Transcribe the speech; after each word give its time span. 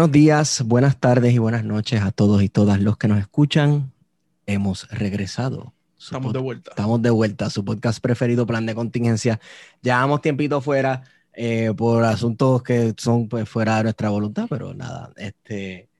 Buenos 0.00 0.12
días, 0.12 0.62
buenas 0.64 0.96
tardes 0.96 1.34
y 1.34 1.36
buenas 1.36 1.62
noches 1.62 2.00
a 2.00 2.10
todos 2.10 2.42
y 2.42 2.48
todas 2.48 2.80
los 2.80 2.96
que 2.96 3.06
nos 3.06 3.18
escuchan. 3.18 3.92
Hemos 4.46 4.88
regresado. 4.88 5.74
Estamos 5.98 6.32
de 6.32 6.38
vuelta. 6.38 6.70
Estamos 6.70 7.02
de 7.02 7.10
vuelta. 7.10 7.50
Su 7.50 7.66
podcast 7.66 8.00
preferido, 8.00 8.46
Plan 8.46 8.64
de 8.64 8.74
Contingencia. 8.74 9.38
Llevamos 9.82 10.22
tiempito 10.22 10.62
fuera 10.62 11.02
eh, 11.34 11.74
por 11.76 12.02
asuntos 12.02 12.62
que 12.62 12.94
son 12.96 13.28
pues, 13.28 13.46
fuera 13.46 13.76
de 13.76 13.82
nuestra 13.82 14.08
voluntad, 14.08 14.46
pero 14.48 14.72
nada. 14.72 15.12
Este, 15.16 15.90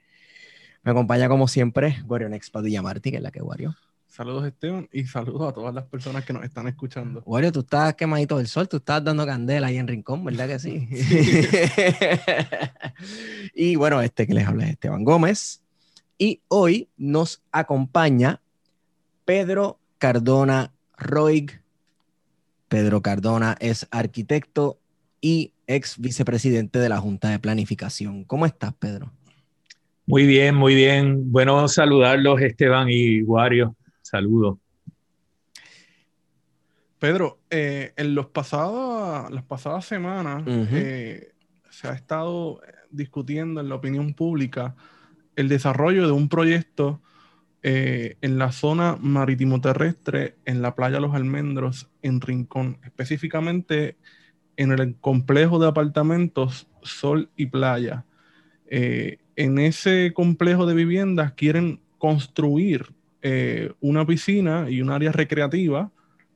me 0.83 0.93
acompaña 0.93 1.29
como 1.29 1.47
siempre 1.47 2.03
Wario 2.07 2.31
Next 2.31 2.51
Padilla 2.51 2.81
Martí, 2.81 3.11
que 3.11 3.19
es 3.19 3.23
la 3.23 3.31
que 3.31 3.43
Wario. 3.43 3.77
Saludos 4.11 4.45
Esteban 4.45 4.89
y 4.93 5.05
saludos 5.05 5.49
a 5.49 5.53
todas 5.53 5.73
las 5.73 5.85
personas 5.85 6.25
que 6.25 6.33
nos 6.33 6.43
están 6.43 6.67
escuchando. 6.67 7.23
Wario, 7.25 7.53
tú 7.53 7.61
estás 7.61 7.95
quemadito 7.95 8.39
del 8.39 8.49
sol, 8.49 8.69
tú 8.69 8.79
estás 8.79 9.05
dando 9.05 9.25
candela 9.25 9.69
ahí 9.69 9.77
en 9.77 9.87
Rincón, 9.87 10.25
¿verdad 10.25 10.49
que 10.49 10.59
sí? 10.59 10.89
y 13.55 13.77
bueno, 13.77 14.03
este 14.03 14.27
que 14.27 14.35
les 14.35 14.49
habla 14.49 14.65
es 14.65 14.73
Esteban 14.73 15.05
Gómez. 15.05 15.63
Y 16.19 16.41
hoy 16.49 16.89
nos 16.97 17.41
acompaña 17.53 18.41
Pedro 19.25 19.79
Cardona 19.99 20.73
Roig. 20.99 21.61
Pedro 22.69 23.03
Cardona 23.03 23.57
es 23.61 23.87
arquitecto 23.93 24.81
y 25.21 25.53
ex 25.69 26.01
vicepresidente 26.01 26.81
de 26.81 26.89
la 26.89 26.99
Junta 26.99 27.31
de 27.31 27.39
Planificación. 27.39 28.25
¿Cómo 28.25 28.45
estás, 28.45 28.75
Pedro? 28.75 29.13
Muy 30.05 30.27
bien, 30.27 30.57
muy 30.57 30.75
bien. 30.75 31.31
Bueno 31.31 31.69
saludarlos, 31.69 32.41
Esteban 32.41 32.89
y 32.91 33.23
Wario. 33.23 33.77
Saludos. 34.11 34.59
Pedro, 36.99 37.39
eh, 37.49 37.93
en 37.97 38.17
los 38.17 38.27
pasados, 38.27 39.31
las 39.31 39.45
pasadas 39.45 39.85
semanas 39.85 40.43
eh, 40.49 41.33
se 41.71 41.87
ha 41.87 41.93
estado 41.93 42.61
discutiendo 42.91 43.61
en 43.61 43.69
la 43.69 43.77
opinión 43.77 44.15
pública 44.15 44.75
el 45.37 45.49
desarrollo 45.49 46.07
de 46.07 46.13
un 46.13 46.29
proyecto 46.29 47.01
eh, 47.63 48.17
en 48.21 48.37
la 48.37 48.51
zona 48.51 48.97
marítimo 49.01 49.61
terrestre 49.61 50.35
en 50.45 50.61
la 50.61 50.75
playa 50.75 50.99
Los 50.99 51.15
Almendros, 51.15 51.89
en 52.03 52.21
Rincón, 52.21 52.79
específicamente 52.83 53.97
en 54.57 54.73
el 54.73 54.97
complejo 54.97 55.61
de 55.61 55.69
apartamentos 55.69 56.67
Sol 56.83 57.31
y 57.37 57.47
Playa. 57.47 58.05
en 58.67 59.59
ese 59.61 60.13
complejo 60.15 60.67
de 60.67 60.75
viviendas 60.75 61.33
quieren 61.33 61.81
construir 61.99 62.93
eh, 63.23 63.73
una 63.81 64.07
piscina 64.07 64.67
y 64.71 64.81
un 64.81 64.91
área 64.91 65.13
recreativa 65.13 65.91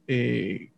eh, 0.06 0.70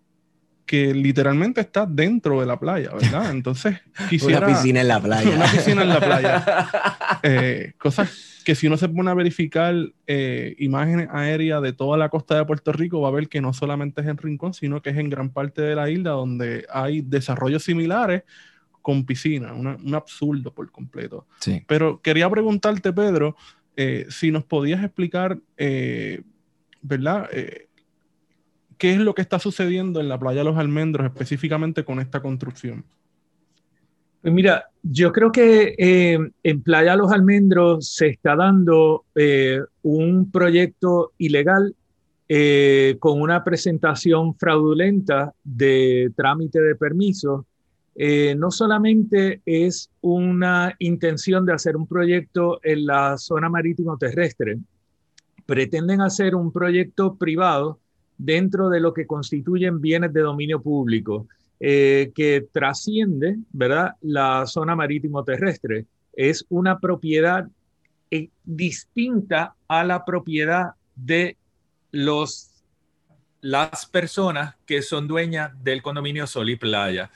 que 0.65 0.95
literalmente 0.95 1.61
está 1.61 1.85
dentro 1.87 2.41
de 2.41 2.47
la 2.47 2.59
playa, 2.59 2.91
¿verdad? 2.93 3.31
Entonces, 3.33 3.79
quisiera... 4.09 4.47
una 4.47 4.49
piscina 4.49 4.81
en 4.81 4.89
la 4.89 5.01
playa. 5.03 5.31
Una 5.31 5.47
piscina 5.47 5.83
en 5.83 5.89
la 5.89 6.01
playa. 6.01 6.45
Eh, 7.23 7.73
cosas 7.79 8.43
que 8.45 8.55
si 8.55 8.67
uno 8.67 8.77
se 8.77 8.89
pone 8.89 9.11
a 9.11 9.15
verificar 9.15 9.75
imágenes 10.59 11.09
aéreas 11.11 11.61
de 11.63 11.73
toda 11.73 11.97
la 11.97 12.09
costa 12.09 12.37
de 12.37 12.45
Puerto 12.45 12.73
Rico, 12.73 13.01
va 13.01 13.09
a 13.09 13.13
ver 13.13 13.29
que 13.29 13.41
no 13.41 13.53
solamente 13.53 14.03
es 14.03 14.07
en 14.07 14.17
Rincón, 14.17 14.55
sino 14.55 14.81
que 14.83 14.91
es 14.91 14.97
en 14.97 15.09
gran 15.09 15.31
parte 15.31 15.63
de 15.63 15.75
la 15.75 15.91
isla 15.91 16.11
donde 16.11 16.67
hay 16.71 17.01
desarrollos 17.01 17.65
similares 17.65 18.23
con 18.83 19.05
piscina, 19.05 19.53
un 19.55 19.95
absurdo 19.95 20.53
por 20.55 20.71
completo. 20.71 21.27
Sí. 21.41 21.65
Pero 21.67 22.01
quería 22.01 22.31
preguntarte, 22.31 22.93
Pedro, 22.93 23.35
eh, 23.77 24.07
si 24.09 24.31
nos 24.31 24.45
podías 24.45 24.83
explicar, 24.83 25.39
eh, 25.59 26.23
¿verdad? 26.81 27.29
Eh, 27.31 27.69
¿Qué 28.79 28.93
es 28.93 28.99
lo 28.99 29.15
que 29.15 29.23
está 29.23 29.39
sucediendo 29.39 30.01
en 30.01 30.09
la 30.09 30.19
playa 30.19 30.45
los 30.45 30.57
almendros 30.57 31.07
específicamente 31.07 31.85
con 31.85 32.01
esta 32.01 32.21
construcción? 32.21 32.85
Pues 34.23 34.33
mira, 34.33 34.71
yo 34.83 35.13
creo 35.13 35.31
que 35.31 35.75
en 35.79 36.63
Playa 36.63 36.97
Los 36.97 37.13
Almendros 37.13 37.95
se 37.95 38.09
está 38.09 38.35
dando 38.35 39.05
un 39.83 40.31
proyecto 40.33 41.13
ilegal 41.17 41.77
con 42.99 43.21
una 43.21 43.45
presentación 43.45 44.35
fraudulenta 44.35 45.33
de 45.45 46.11
trámite 46.17 46.61
de 46.61 46.75
permisos 46.75 47.45
eh, 47.99 48.35
no 48.37 48.51
solamente 48.51 49.41
es 49.47 49.91
una 50.03 50.75
intención 50.79 51.47
de 51.47 51.55
hacer 51.55 51.77
un 51.77 51.87
proyecto 51.87 52.61
en 52.63 52.85
la 52.85 53.17
zona 53.17 53.49
marítimo 53.49 53.97
terrestre, 53.97 54.59
pretenden 55.47 56.03
hacer 56.03 56.35
un 56.35 56.53
proyecto 56.53 57.17
privado 57.17 57.81
dentro 58.19 58.69
de 58.69 58.81
lo 58.81 58.93
que 58.93 59.07
constituyen 59.07 59.81
bienes 59.81 60.13
de 60.13 60.21
dominio 60.21 60.61
público, 60.61 61.27
eh, 61.59 62.13
que 62.15 62.47
trasciende, 62.53 63.39
¿verdad?, 63.51 63.93
la 64.03 64.45
zona 64.47 64.77
marítimo 64.77 65.25
terrestre. 65.25 65.87
Es 66.13 66.45
una 66.51 66.79
propiedad 66.79 67.49
eh, 68.11 68.29
distinta 68.45 69.55
a 69.69 69.85
la 69.85 70.05
propiedad 70.05 70.73
de 70.95 71.39
los, 71.93 72.63
las 73.41 73.87
personas 73.87 74.55
que 74.67 74.83
son 74.83 75.09
dueñas 75.09 75.53
del 75.65 75.81
condominio 75.81 76.27
Sol 76.27 76.51
y 76.51 76.57
Playa. 76.57 77.11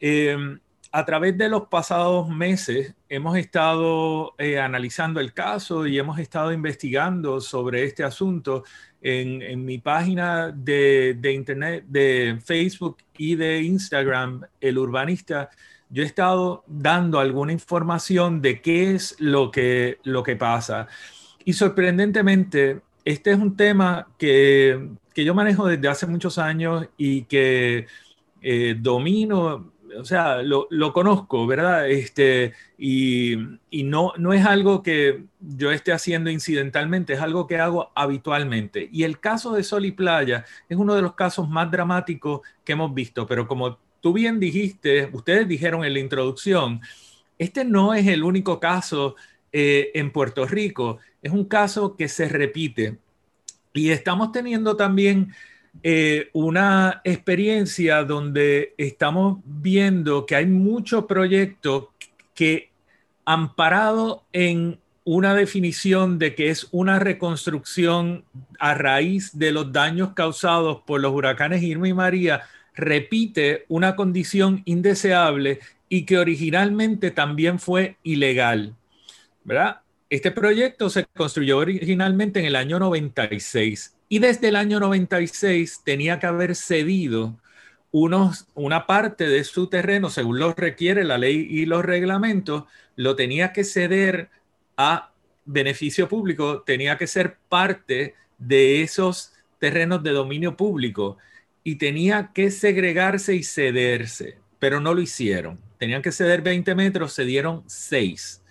Em, 0.00 0.58
a 0.90 1.04
través 1.04 1.36
de 1.36 1.48
los 1.48 1.66
pasados 1.68 2.28
meses 2.28 2.94
hemos 3.08 3.36
estado 3.36 4.34
eh, 4.38 4.58
analizando 4.58 5.20
el 5.20 5.34
caso 5.34 5.86
y 5.86 5.98
hemos 5.98 6.18
estado 6.18 6.52
investigando 6.52 7.40
sobre 7.40 7.84
este 7.84 8.04
asunto 8.04 8.64
en, 9.00 9.64
mi 9.64 9.78
página 9.78 10.50
de, 10.50 11.16
internet, 11.32 11.84
de 11.86 12.38
Facebook 12.44 12.98
y 13.16 13.36
de 13.36 13.62
Instagram, 13.62 14.42
El 14.60 14.78
Urbanista. 14.78 15.50
Yo 15.90 16.02
he 16.02 16.06
estado 16.06 16.64
dando 16.66 17.20
alguna 17.20 17.52
información 17.52 18.40
de 18.40 18.60
qué 18.60 18.94
es 18.94 19.14
lo 19.18 19.50
que, 19.50 19.98
lo 20.04 20.22
que 20.22 20.36
pasa. 20.36 20.88
Y 21.44 21.52
sorprendentemente, 21.52 22.80
este 23.04 23.32
es 23.32 23.38
un 23.38 23.56
tema 23.56 24.08
que, 24.18 24.88
yo 25.14 25.34
manejo 25.34 25.66
desde 25.66 25.88
hace 25.88 26.06
muchos 26.06 26.38
años 26.38 26.86
y 26.96 27.22
que 27.22 27.86
eh, 28.40 28.76
domino 28.78 29.72
o 29.96 30.04
sea, 30.04 30.42
lo, 30.42 30.92
conozco, 30.92 31.46
¿verdad? 31.46 31.88
Este, 31.88 32.52
y, 32.76 33.36
no, 33.84 34.12
no 34.18 34.32
es 34.32 34.44
algo 34.44 34.82
que 34.82 35.24
yo 35.40 35.70
esté 35.70 35.92
haciendo 35.92 36.30
incidentalmente, 36.30 37.14
es 37.14 37.20
algo 37.20 37.46
que 37.46 37.58
hago 37.58 37.90
habitualmente. 37.94 38.88
Y 38.92 39.04
el 39.04 39.20
caso 39.20 39.52
de 39.52 39.62
Sol 39.62 39.84
y 39.84 39.92
Playa 39.92 40.44
es 40.68 40.76
uno 40.76 40.94
de 40.94 41.02
los 41.02 41.14
casos 41.14 41.48
más 41.48 41.70
dramáticos 41.70 42.40
que 42.64 42.72
hemos 42.72 42.92
visto, 42.94 43.26
pero 43.26 43.46
como 43.46 43.78
tú 44.00 44.12
bien 44.12 44.38
dijiste, 44.40 45.08
ustedes 45.12 45.48
dijeron 45.48 45.84
en 45.84 45.92
la 45.92 46.00
introducción, 46.00 46.80
este 47.38 47.64
no 47.64 47.94
es 47.94 48.06
el 48.06 48.24
único 48.24 48.60
caso 48.60 49.16
eh, 49.52 49.90
en 49.94 50.12
Puerto 50.12 50.46
Rico, 50.46 50.98
es 51.22 51.32
un 51.32 51.44
caso 51.44 51.96
que 51.96 52.08
se 52.08 52.28
repite. 52.28 52.98
Y 53.72 53.90
estamos 53.90 54.32
teniendo 54.32 54.76
también 54.76 55.32
eh, 55.82 56.30
una 56.32 57.00
experiencia 57.04 58.02
donde 58.04 58.74
estamos 58.78 59.38
viendo 59.44 60.26
que 60.26 60.34
hay 60.34 60.46
muchos 60.46 61.04
proyectos 61.04 61.86
que 62.34 62.70
amparado 63.24 64.24
en 64.32 64.78
una 65.04 65.34
definición 65.34 66.18
de 66.18 66.34
que 66.34 66.50
es 66.50 66.68
una 66.70 66.98
reconstrucción 66.98 68.24
a 68.58 68.74
raíz 68.74 69.38
de 69.38 69.52
los 69.52 69.72
daños 69.72 70.12
causados 70.14 70.82
por 70.86 71.00
los 71.00 71.12
huracanes 71.12 71.62
Irma 71.62 71.88
y 71.88 71.94
María, 71.94 72.42
repite 72.74 73.64
una 73.68 73.96
condición 73.96 74.62
indeseable 74.64 75.60
y 75.88 76.04
que 76.04 76.18
originalmente 76.18 77.10
también 77.10 77.58
fue 77.58 77.96
ilegal. 78.02 78.74
¿verdad? 79.44 79.80
Este 80.10 80.30
proyecto 80.30 80.90
se 80.90 81.06
construyó 81.06 81.58
originalmente 81.58 82.40
en 82.40 82.46
el 82.46 82.56
año 82.56 82.78
96 82.78 83.97
y 84.08 84.18
desde 84.18 84.48
el 84.48 84.56
año 84.56 84.80
96 84.80 85.82
tenía 85.84 86.18
que 86.18 86.26
haber 86.26 86.54
cedido 86.54 87.38
unos, 87.90 88.46
una 88.54 88.86
parte 88.86 89.28
de 89.28 89.44
su 89.44 89.68
terreno, 89.68 90.10
según 90.10 90.38
lo 90.38 90.52
requiere 90.54 91.04
la 91.04 91.18
ley 91.18 91.46
y 91.50 91.66
los 91.66 91.84
reglamentos, 91.84 92.64
lo 92.96 93.16
tenía 93.16 93.52
que 93.52 93.64
ceder 93.64 94.30
a 94.76 95.10
beneficio 95.44 96.08
público, 96.08 96.62
tenía 96.62 96.98
que 96.98 97.06
ser 97.06 97.38
parte 97.48 98.14
de 98.38 98.82
esos 98.82 99.32
terrenos 99.58 100.02
de 100.02 100.10
dominio 100.10 100.56
público 100.56 101.18
y 101.64 101.76
tenía 101.76 102.30
que 102.34 102.50
segregarse 102.50 103.34
y 103.34 103.42
cederse, 103.42 104.38
pero 104.58 104.80
no 104.80 104.94
lo 104.94 105.00
hicieron. 105.00 105.58
Tenían 105.78 106.02
que 106.02 106.12
ceder 106.12 106.42
20 106.42 106.74
metros, 106.74 107.14
cedieron 107.14 107.62
6. 107.66 108.42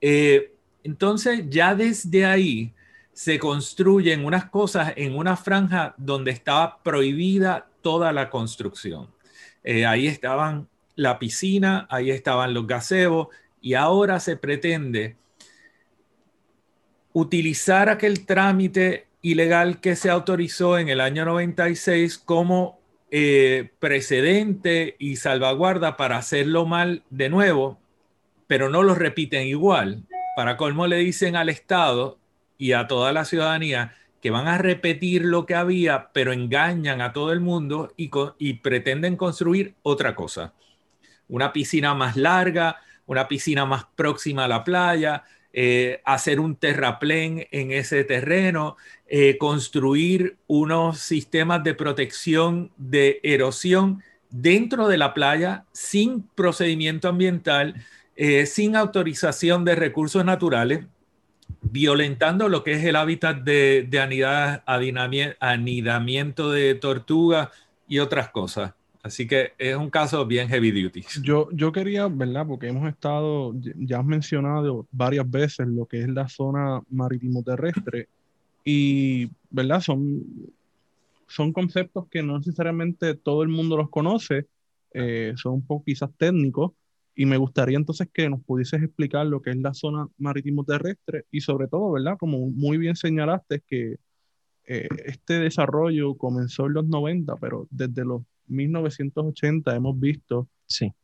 Eh, 0.00 0.52
entonces, 0.84 1.44
ya 1.48 1.74
desde 1.74 2.24
ahí, 2.24 2.72
se 3.18 3.40
construyen 3.40 4.24
unas 4.24 4.44
cosas 4.44 4.92
en 4.94 5.16
una 5.16 5.36
franja 5.36 5.92
donde 5.96 6.30
estaba 6.30 6.80
prohibida 6.84 7.66
toda 7.82 8.12
la 8.12 8.30
construcción. 8.30 9.08
Eh, 9.64 9.84
ahí 9.86 10.06
estaban 10.06 10.68
la 10.94 11.18
piscina, 11.18 11.88
ahí 11.90 12.12
estaban 12.12 12.54
los 12.54 12.68
gazebos 12.68 13.26
y 13.60 13.74
ahora 13.74 14.20
se 14.20 14.36
pretende 14.36 15.16
utilizar 17.12 17.88
aquel 17.88 18.24
trámite 18.24 19.08
ilegal 19.20 19.80
que 19.80 19.96
se 19.96 20.10
autorizó 20.10 20.78
en 20.78 20.88
el 20.88 21.00
año 21.00 21.24
96 21.24 22.18
como 22.18 22.78
eh, 23.10 23.72
precedente 23.80 24.94
y 25.00 25.16
salvaguarda 25.16 25.96
para 25.96 26.18
hacerlo 26.18 26.66
mal 26.66 27.02
de 27.10 27.28
nuevo 27.30 27.80
pero 28.46 28.70
no 28.70 28.84
los 28.84 28.96
repiten 28.96 29.48
igual. 29.48 30.04
Para 30.36 30.56
colmo 30.56 30.86
le 30.86 30.98
dicen 30.98 31.34
al 31.34 31.48
Estado 31.48 32.16
y 32.58 32.72
a 32.72 32.86
toda 32.86 33.12
la 33.12 33.24
ciudadanía 33.24 33.94
que 34.20 34.30
van 34.30 34.48
a 34.48 34.58
repetir 34.58 35.24
lo 35.24 35.46
que 35.46 35.54
había, 35.54 36.10
pero 36.12 36.32
engañan 36.32 37.00
a 37.00 37.12
todo 37.12 37.32
el 37.32 37.40
mundo 37.40 37.92
y, 37.96 38.10
y 38.38 38.54
pretenden 38.54 39.16
construir 39.16 39.76
otra 39.82 40.14
cosa. 40.14 40.52
Una 41.28 41.52
piscina 41.52 41.94
más 41.94 42.16
larga, 42.16 42.76
una 43.06 43.28
piscina 43.28 43.64
más 43.64 43.86
próxima 43.94 44.44
a 44.44 44.48
la 44.48 44.64
playa, 44.64 45.24
eh, 45.52 46.02
hacer 46.04 46.40
un 46.40 46.56
terraplén 46.56 47.46
en 47.50 47.72
ese 47.72 48.04
terreno, 48.04 48.76
eh, 49.06 49.38
construir 49.38 50.36
unos 50.46 50.98
sistemas 50.98 51.64
de 51.64 51.74
protección 51.74 52.70
de 52.76 53.20
erosión 53.22 54.02
dentro 54.30 54.88
de 54.88 54.98
la 54.98 55.14
playa 55.14 55.64
sin 55.72 56.22
procedimiento 56.22 57.08
ambiental, 57.08 57.74
eh, 58.14 58.44
sin 58.44 58.76
autorización 58.76 59.64
de 59.64 59.74
recursos 59.74 60.24
naturales, 60.24 60.84
violentando 61.62 62.48
lo 62.48 62.62
que 62.64 62.72
es 62.72 62.84
el 62.84 62.96
hábitat 62.96 63.42
de, 63.42 63.86
de 63.88 63.98
anidamiento 65.40 66.50
de 66.50 66.74
tortugas 66.74 67.48
y 67.88 67.98
otras 67.98 68.30
cosas. 68.30 68.74
Así 69.02 69.26
que 69.26 69.52
es 69.58 69.76
un 69.76 69.90
caso 69.90 70.26
bien 70.26 70.48
heavy 70.48 70.82
duty. 70.82 71.04
Yo, 71.22 71.48
yo 71.52 71.72
quería, 71.72 72.08
¿verdad? 72.08 72.46
Porque 72.46 72.68
hemos 72.68 72.88
estado, 72.88 73.54
ya 73.76 74.00
has 74.00 74.04
mencionado 74.04 74.86
varias 74.90 75.30
veces 75.30 75.66
lo 75.68 75.86
que 75.86 76.02
es 76.02 76.08
la 76.08 76.28
zona 76.28 76.82
marítimo 76.90 77.42
terrestre 77.42 78.08
y, 78.64 79.30
¿verdad? 79.50 79.80
Son, 79.80 80.22
son 81.26 81.52
conceptos 81.52 82.06
que 82.10 82.22
no 82.22 82.38
necesariamente 82.38 83.14
todo 83.14 83.42
el 83.42 83.48
mundo 83.48 83.76
los 83.76 83.88
conoce, 83.88 84.46
eh, 84.92 85.32
son 85.36 85.54
un 85.54 85.66
poco 85.66 85.84
quizás 85.84 86.10
técnicos 86.16 86.72
y 87.18 87.26
me 87.26 87.36
gustaría 87.36 87.76
entonces 87.76 88.08
que 88.14 88.30
nos 88.30 88.44
pudieses 88.44 88.80
explicar 88.80 89.26
lo 89.26 89.42
que 89.42 89.50
es 89.50 89.56
la 89.56 89.74
zona 89.74 90.06
marítimo 90.18 90.62
terrestre 90.62 91.24
y 91.32 91.40
sobre 91.40 91.66
todo, 91.66 91.90
¿verdad? 91.90 92.16
Como 92.16 92.48
muy 92.48 92.78
bien 92.78 92.94
señalaste, 92.94 93.60
que 93.66 93.96
eh, 94.64 94.88
este 95.04 95.40
desarrollo 95.40 96.14
comenzó 96.14 96.66
en 96.66 96.74
los 96.74 96.86
90, 96.86 97.34
pero 97.38 97.66
desde 97.70 98.04
los 98.04 98.22
1980 98.46 99.74
hemos 99.74 99.98
visto 99.98 100.48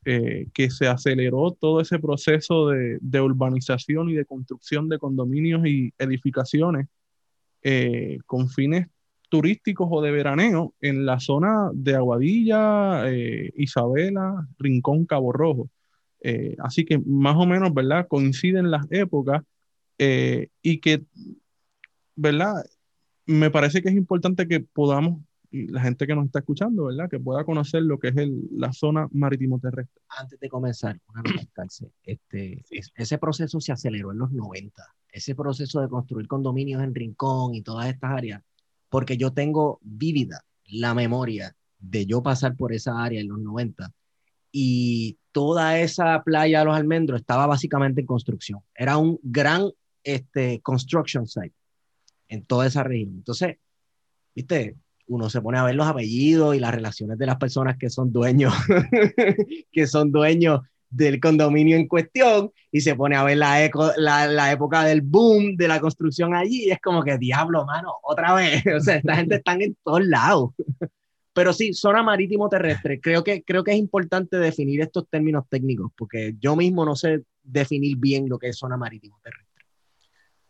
eh, 0.05 0.47
que 0.55 0.71
se 0.71 0.87
aceleró 0.87 1.51
todo 1.51 1.81
ese 1.81 1.99
proceso 1.99 2.69
de, 2.69 3.21
urbanización 3.21 4.09
y 4.09 4.15
de 4.15 4.25
construcción 4.25 4.89
de 4.89 5.01
condominios 5.01 5.67
y 5.67 5.93
edificaciones 5.99 6.87
eh, 7.63 8.19
con 8.27 8.49
fines 8.49 8.87
turísticos 9.29 9.89
o 9.91 10.01
de 10.01 10.13
veraneo 10.13 10.75
en 10.81 11.07
la 11.07 11.19
zona 11.19 11.71
de 11.75 11.97
Aguadilla, 11.97 13.03
Isabela, 13.57 14.47
Rincón, 14.61 15.07
Cabo 15.07 15.33
Rojo. 15.33 15.71
Así 16.59 16.85
que 16.85 16.99
más 16.99 17.37
o 17.37 17.47
menos, 17.47 17.73
¿verdad? 17.75 18.07
Coinciden 18.09 18.71
las 18.71 18.87
épocas 18.91 19.43
y 19.99 20.81
que, 20.81 21.05
¿verdad? 22.17 22.65
Me 23.27 23.51
parece 23.51 23.83
que 23.83 23.89
es 23.89 23.95
importante 23.95 24.47
que 24.49 24.61
podamos 24.61 25.23
y 25.55 25.69
la 25.69 25.83
gente 25.83 26.05
que 26.05 26.17
nos 26.17 26.27
está 26.27 26.41
escuchando, 26.41 26.87
¿verdad? 26.87 27.09
Que 27.09 27.21
pueda 27.21 27.45
conocer 27.45 27.83
lo 27.83 28.01
que 28.01 28.09
es 28.09 28.15
la 28.51 28.73
zona 28.73 29.07
marítimo 29.13 29.61
terrestre. 29.61 30.03
Antes 30.09 30.41
de 30.41 30.49
comenzar, 30.49 31.01
una 31.07 31.23
este, 32.03 32.65
ese 32.97 33.19
proceso 33.19 33.61
se 33.61 33.71
aceleró 33.71 34.11
en 34.11 34.19
los 34.19 34.33
90, 34.33 34.83
ese 35.13 35.37
proceso 35.37 35.81
de 35.81 35.89
construir 35.89 36.27
condominios 36.27 36.83
en 36.83 36.93
Rincón 36.93 37.55
y 37.55 37.63
todas 37.63 37.87
estas 37.87 38.11
áreas, 38.11 38.43
porque 38.89 39.17
yo 39.17 39.33
tengo 39.33 39.79
vívida 39.83 40.45
la 40.65 40.93
memoria 40.93 41.55
de 41.79 42.05
yo 42.05 42.21
pasar 42.21 42.57
por 42.57 42.73
esa 42.73 43.01
área 43.01 43.21
en 43.21 43.29
los 43.29 43.39
90 43.39 43.93
y 44.57 45.19
toda 45.33 45.81
esa 45.81 46.23
playa 46.23 46.61
de 46.61 46.67
los 46.67 46.77
almendros 46.77 47.21
estaba 47.21 47.49
básicamente 47.49 48.03
en 48.03 48.07
construcción. 48.07 48.61
Era 48.73 48.99
un 48.99 49.19
gran 49.21 49.69
este, 50.05 50.61
construction 50.61 51.27
site 51.27 51.57
en 52.29 52.45
toda 52.45 52.69
esa 52.69 52.85
región. 52.85 53.15
Entonces, 53.17 53.57
viste, 54.33 54.77
uno 55.09 55.29
se 55.29 55.41
pone 55.41 55.59
a 55.59 55.65
ver 55.65 55.75
los 55.75 55.89
apellidos 55.89 56.55
y 56.55 56.61
las 56.61 56.73
relaciones 56.73 57.19
de 57.19 57.27
las 57.27 57.37
personas 57.37 57.77
que 57.77 57.91
son 57.91 58.13
dueños, 58.13 58.55
que 59.73 59.87
son 59.89 60.13
dueños 60.13 60.61
del 60.89 61.19
condominio 61.19 61.77
en 61.77 61.89
cuestión 61.89 62.53
y 62.71 62.83
se 62.83 62.95
pone 62.95 63.17
a 63.17 63.25
ver 63.25 63.39
la, 63.39 63.59
la, 63.97 64.53
época 64.53 64.85
del 64.85 65.03
boom 65.03 65.57
de 65.57 65.67
la 65.67 65.81
construcción 65.81 66.33
allí 66.33 66.67
y 66.67 66.71
es 66.71 66.79
como 66.81 67.03
que 67.03 67.19
diablo, 67.19 67.67
mano, 67.67 67.93
otra 68.05 68.35
vez. 68.35 68.63
O 68.77 68.79
sea, 68.79 68.99
esta 68.99 69.17
gente 69.17 69.35
está 69.35 69.55
en 69.55 69.77
todos 69.83 70.07
lados. 70.07 70.51
Pero 71.35 71.53
sí, 71.53 71.75
zona 71.75 72.03
marítimo 72.03 72.49
terrestre. 72.49 73.01
Creo 73.01 73.25
que, 73.25 73.43
creo 73.43 73.65
que 73.65 73.73
es 73.73 73.77
importante 73.77 74.39
definir 74.39 74.81
estos 74.81 75.09
términos 75.09 75.49
técnicos 75.49 75.93
porque 75.97 76.35
yo 76.39 76.57
mismo 76.57 76.85
no 76.85 76.95
sé 76.95 77.23
definir 77.43 77.97
bien 77.99 78.29
lo 78.29 78.39
que 78.39 78.49
es 78.49 78.59
zona 78.59 78.77
marítimo 78.77 79.19
terrestre. 79.23 79.65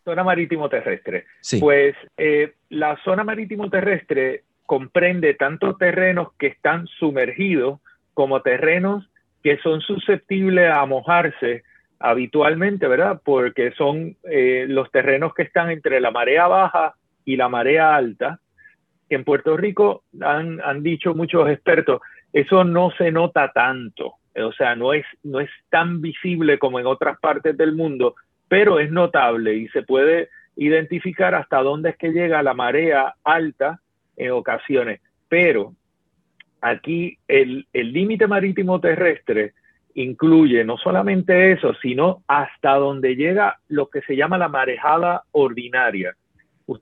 Zona 0.03 0.23
marítimo 0.23 0.69
terrestre. 0.69 1.25
Pues 1.59 1.95
eh, 2.17 2.53
la 2.69 2.97
zona 3.03 3.23
marítimo 3.23 3.69
terrestre 3.69 4.43
comprende 4.65 5.33
tanto 5.33 5.75
terrenos 5.75 6.29
que 6.37 6.47
están 6.47 6.85
sumergidos 6.99 7.79
como 8.13 8.41
terrenos 8.41 9.09
que 9.43 9.57
son 9.59 9.81
susceptibles 9.81 10.71
a 10.71 10.85
mojarse 10.85 11.63
habitualmente, 11.99 12.87
¿verdad? 12.87 13.21
Porque 13.23 13.71
son 13.71 14.17
eh, 14.23 14.65
los 14.67 14.91
terrenos 14.91 15.33
que 15.33 15.43
están 15.43 15.69
entre 15.69 15.99
la 15.99 16.11
marea 16.11 16.47
baja 16.47 16.95
y 17.25 17.35
la 17.35 17.49
marea 17.49 17.95
alta. 17.95 18.39
En 19.15 19.23
Puerto 19.23 19.57
Rico 19.57 20.03
han, 20.21 20.61
han 20.63 20.83
dicho 20.83 21.15
muchos 21.15 21.49
expertos, 21.49 22.01
eso 22.33 22.63
no 22.63 22.91
se 22.97 23.11
nota 23.11 23.51
tanto, 23.53 24.15
o 24.35 24.51
sea, 24.51 24.75
no 24.75 24.93
es, 24.93 25.05
no 25.23 25.39
es 25.39 25.49
tan 25.69 26.01
visible 26.01 26.59
como 26.59 26.79
en 26.79 26.85
otras 26.85 27.17
partes 27.19 27.55
del 27.57 27.73
mundo, 27.73 28.15
pero 28.47 28.79
es 28.79 28.91
notable 28.91 29.55
y 29.55 29.67
se 29.69 29.83
puede 29.83 30.29
identificar 30.55 31.33
hasta 31.33 31.61
dónde 31.61 31.91
es 31.91 31.97
que 31.97 32.11
llega 32.11 32.43
la 32.43 32.53
marea 32.53 33.15
alta 33.23 33.79
en 34.17 34.31
ocasiones. 34.31 35.01
Pero 35.27 35.73
aquí 36.61 37.17
el 37.27 37.65
límite 37.73 38.27
marítimo 38.27 38.79
terrestre 38.79 39.53
incluye 39.95 40.63
no 40.63 40.77
solamente 40.77 41.53
eso, 41.53 41.73
sino 41.81 42.23
hasta 42.27 42.75
donde 42.75 43.15
llega 43.15 43.59
lo 43.69 43.87
que 43.87 44.01
se 44.01 44.15
llama 44.15 44.37
la 44.37 44.49
marejada 44.49 45.23
ordinaria. 45.31 46.15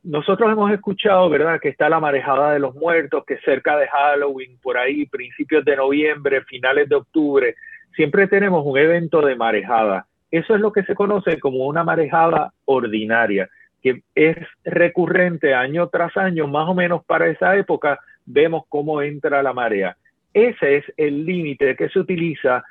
Nosotros 0.03 0.51
hemos 0.51 0.71
escuchado, 0.71 1.29
¿verdad?, 1.29 1.59
que 1.59 1.69
está 1.69 1.89
la 1.89 1.99
marejada 1.99 2.53
de 2.53 2.59
los 2.59 2.73
muertos, 2.75 3.25
que 3.25 3.37
cerca 3.39 3.77
de 3.77 3.87
Halloween, 3.87 4.57
por 4.61 4.77
ahí, 4.77 5.05
principios 5.05 5.65
de 5.65 5.75
noviembre, 5.75 6.43
finales 6.43 6.87
de 6.87 6.95
octubre, 6.95 7.55
siempre 7.95 8.27
tenemos 8.27 8.65
un 8.65 8.77
evento 8.77 9.21
de 9.21 9.35
marejada. 9.35 10.05
Eso 10.31 10.55
es 10.55 10.61
lo 10.61 10.71
que 10.71 10.83
se 10.83 10.95
conoce 10.95 11.39
como 11.39 11.67
una 11.67 11.83
marejada 11.83 12.53
ordinaria, 12.65 13.49
que 13.81 14.01
es 14.15 14.37
recurrente 14.63 15.53
año 15.53 15.87
tras 15.89 16.15
año, 16.15 16.47
más 16.47 16.67
o 16.69 16.73
menos 16.73 17.03
para 17.05 17.27
esa 17.27 17.55
época, 17.57 17.99
vemos 18.25 18.63
cómo 18.69 19.01
entra 19.01 19.43
la 19.43 19.53
marea. 19.53 19.97
Ese 20.33 20.77
es 20.77 20.85
el 20.97 21.25
límite 21.25 21.75
que 21.75 21.89
se 21.89 21.99
utiliza 21.99 22.63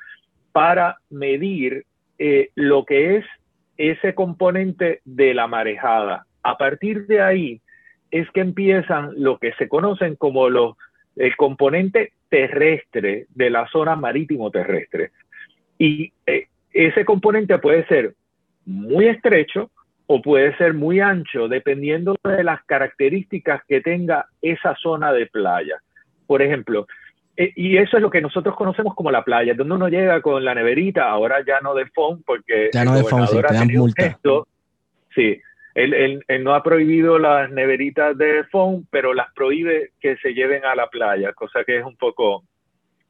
para 0.51 0.97
medir 1.09 1.85
eh, 2.17 2.49
lo 2.55 2.85
que 2.85 3.17
es 3.17 3.25
ese 3.77 4.13
componente 4.13 5.01
de 5.05 5.33
la 5.33 5.47
marejada. 5.47 6.25
A 6.43 6.57
partir 6.57 7.07
de 7.07 7.21
ahí 7.21 7.61
es 8.11 8.29
que 8.31 8.41
empiezan 8.41 9.11
lo 9.17 9.39
que 9.39 9.53
se 9.53 9.67
conocen 9.67 10.15
como 10.15 10.49
los, 10.49 10.75
el 11.15 11.35
componente 11.35 12.13
terrestre 12.29 13.27
de 13.29 13.49
la 13.49 13.67
zona 13.67 13.95
marítimo 13.95 14.51
terrestre. 14.51 15.11
Y 15.77 16.13
eh, 16.25 16.47
ese 16.71 17.05
componente 17.05 17.57
puede 17.57 17.85
ser 17.87 18.13
muy 18.65 19.07
estrecho 19.07 19.71
o 20.05 20.21
puede 20.21 20.55
ser 20.57 20.73
muy 20.73 20.99
ancho, 20.99 21.47
dependiendo 21.47 22.15
de 22.23 22.43
las 22.43 22.63
características 22.65 23.61
que 23.67 23.81
tenga 23.81 24.25
esa 24.41 24.75
zona 24.75 25.11
de 25.13 25.27
playa. 25.27 25.77
Por 26.27 26.41
ejemplo, 26.41 26.87
eh, 27.35 27.51
y 27.55 27.77
eso 27.77 27.97
es 27.97 28.03
lo 28.03 28.09
que 28.09 28.21
nosotros 28.21 28.55
conocemos 28.55 28.93
como 28.95 29.11
la 29.11 29.23
playa, 29.23 29.53
donde 29.53 29.73
uno 29.73 29.87
llega 29.87 30.21
con 30.21 30.43
la 30.43 30.53
neverita, 30.53 31.09
ahora 31.09 31.43
ya 31.45 31.59
no 31.61 31.73
de 31.73 31.87
foam, 31.87 32.21
porque 32.25 32.69
ya 32.71 32.85
no 32.85 32.95
de 32.95 33.03
sí, 33.03 33.41
te 33.47 33.53
dan 33.53 33.67
multa. 33.73 34.17
sí, 35.15 35.41
él, 35.75 35.93
él, 35.93 36.23
él, 36.27 36.43
no 36.43 36.53
ha 36.53 36.63
prohibido 36.63 37.17
las 37.17 37.49
neveritas 37.51 38.17
de 38.17 38.43
foam, 38.45 38.85
pero 38.91 39.13
las 39.13 39.33
prohíbe 39.33 39.91
que 39.99 40.17
se 40.17 40.33
lleven 40.33 40.65
a 40.65 40.75
la 40.75 40.87
playa, 40.87 41.33
cosa 41.33 41.63
que 41.63 41.77
es 41.77 41.85
un 41.85 41.95
poco 41.95 42.43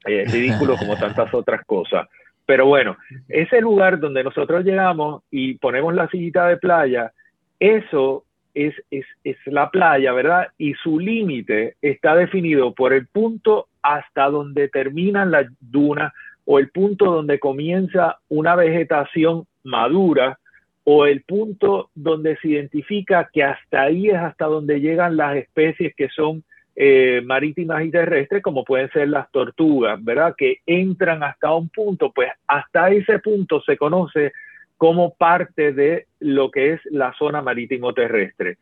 eh, 0.05 0.25
ridículo 0.31 0.75
como 0.77 0.95
tantas 0.95 1.33
otras 1.33 1.65
cosas. 1.65 2.07
Pero 2.45 2.65
bueno, 2.65 2.97
ese 3.29 3.61
lugar 3.61 3.99
donde 3.99 4.23
nosotros 4.23 4.65
llegamos 4.65 5.23
y 5.31 5.55
ponemos 5.55 5.93
la 5.93 6.09
sillita 6.09 6.47
de 6.47 6.57
playa, 6.57 7.11
eso 7.59 8.25
es, 8.53 8.75
es, 8.91 9.05
es 9.23 9.37
la 9.45 9.69
playa, 9.69 10.11
¿verdad? 10.11 10.47
Y 10.57 10.73
su 10.75 10.99
límite 10.99 11.75
está 11.81 12.15
definido 12.15 12.73
por 12.73 12.93
el 12.93 13.07
punto 13.07 13.67
hasta 13.81 14.29
donde 14.29 14.67
terminan 14.67 15.31
las 15.31 15.47
dunas 15.59 16.13
o 16.45 16.59
el 16.59 16.69
punto 16.69 17.05
donde 17.05 17.39
comienza 17.39 18.17
una 18.27 18.55
vegetación 18.55 19.45
madura 19.63 20.39
o 20.83 21.05
el 21.05 21.21
punto 21.23 21.89
donde 21.95 22.37
se 22.37 22.49
identifica 22.49 23.29
que 23.31 23.43
hasta 23.43 23.83
ahí 23.83 24.09
es 24.09 24.17
hasta 24.17 24.45
donde 24.45 24.81
llegan 24.81 25.15
las 25.15 25.37
especies 25.37 25.95
que 25.95 26.09
son 26.09 26.43
eh, 26.75 27.21
marítimas 27.23 27.85
y 27.85 27.91
terrestres, 27.91 28.41
como 28.41 28.63
pueden 28.63 28.89
ser 28.91 29.07
las 29.07 29.31
tortugas, 29.31 30.03
¿verdad? 30.03 30.33
Que 30.37 30.57
entran 30.65 31.23
hasta 31.23 31.53
un 31.53 31.69
punto, 31.69 32.11
pues 32.11 32.31
hasta 32.47 32.89
ese 32.89 33.19
punto 33.19 33.61
se 33.61 33.77
conoce 33.77 34.33
como 34.77 35.13
parte 35.13 35.71
de 35.71 36.07
lo 36.19 36.51
que 36.51 36.73
es 36.73 36.81
la 36.85 37.13
zona 37.17 37.41
marítimo 37.41 37.93
terrestre. 37.93 38.57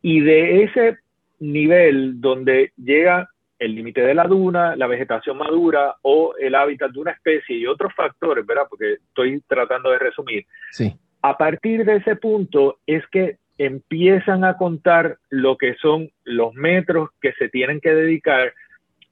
Y 0.00 0.20
de 0.20 0.62
ese 0.62 0.98
nivel 1.40 2.20
donde 2.20 2.72
llega 2.76 3.28
el 3.58 3.74
límite 3.74 4.00
de 4.02 4.14
la 4.14 4.26
duna, 4.26 4.76
la 4.76 4.86
vegetación 4.86 5.38
madura 5.38 5.96
o 6.02 6.34
el 6.38 6.54
hábitat 6.54 6.92
de 6.92 7.00
una 7.00 7.10
especie 7.10 7.56
y 7.56 7.66
otros 7.66 7.92
factores, 7.94 8.46
¿verdad? 8.46 8.64
Porque 8.68 8.94
estoy 8.94 9.42
tratando 9.46 9.90
de 9.90 9.98
resumir. 9.98 10.46
Sí. 10.70 10.94
A 11.28 11.36
partir 11.36 11.84
de 11.84 11.96
ese 11.96 12.14
punto 12.14 12.78
es 12.86 13.04
que 13.08 13.38
empiezan 13.58 14.44
a 14.44 14.56
contar 14.56 15.18
lo 15.28 15.58
que 15.58 15.74
son 15.74 16.08
los 16.22 16.54
metros 16.54 17.08
que 17.20 17.32
se 17.32 17.48
tienen 17.48 17.80
que 17.80 17.92
dedicar 17.92 18.52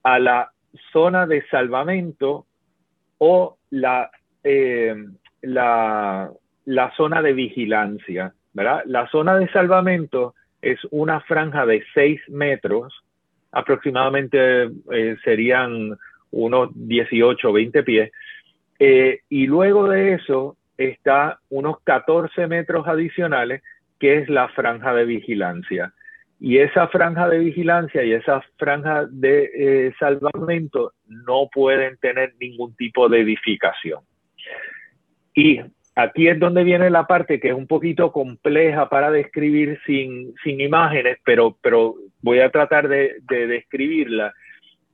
a 0.05 0.21
la 0.21 0.53
zona 0.93 1.27
de 1.27 1.45
salvamento 1.49 2.47
o 3.19 3.57
la, 3.71 4.13
eh, 4.45 4.95
la, 5.43 6.31
zona 6.97 7.21
de 7.21 7.33
vigilancia. 7.33 8.33
¿verdad? 8.53 8.83
La 8.87 9.09
zona 9.09 9.37
de 9.37 9.49
salvamento 9.49 10.37
es 10.63 10.79
una 10.93 11.19
franja 11.19 11.67
de 11.67 11.83
6 11.95 12.29
metros, 12.29 12.95
aproximadamente 13.51 14.71
eh, 14.93 15.17
serían 15.25 15.99
unos 16.31 16.71
18 16.75 17.49
o 17.49 17.53
20 17.53 17.83
pies, 17.83 18.13
eh, 18.79 19.19
y 19.29 19.49
luego 19.49 19.89
de 19.89 20.13
eso 20.13 20.57
está 20.77 21.39
unos 21.49 21.81
14 21.85 22.47
metros 22.47 22.87
adicionales 22.87 23.63
que 23.99 24.19
es 24.19 24.29
la 24.29 24.49
franja 24.49 24.93
de 24.95 25.05
vigilancia. 25.05 25.93
Y 26.41 26.59
esa 26.59 26.89
franja 26.89 27.29
de 27.29 27.39
vigilancia 27.39 28.05
y 28.05 28.13
esa 28.13 28.43
franja 28.59 29.07
de 29.09 29.51
eh, 29.55 29.95
salvamento 29.99 30.93
no 31.07 31.49
pueden 31.53 31.97
tener 31.99 32.35
ningún 32.41 32.75
tipo 32.77 33.09
de 33.09 33.21
edificación. 33.21 34.01
Y 35.35 35.61
aquí 35.95 36.29
es 36.29 36.39
donde 36.39 36.65
viene 36.65 36.91
la 36.91 37.07
parte 37.07 37.41
que 37.41 37.49
es 37.49 37.55
un 37.55 37.67
poquito 37.67 38.13
compleja 38.13 38.89
para 38.89 39.11
describir 39.11 39.81
sin, 39.87 40.35
imágenes, 40.45 41.19
pero, 41.25 41.57
pero 41.63 41.95
voy 42.21 42.41
a 42.41 42.51
tratar 42.51 42.89
de, 42.89 43.17
describirla. 43.27 44.35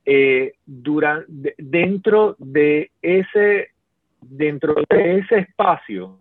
Eh, 0.05 0.53
dentro 0.67 2.37
de 2.39 2.91
ese 3.03 3.71
dentro 4.21 4.75
de 4.89 5.19
ese 5.19 5.39
espacio 5.39 6.19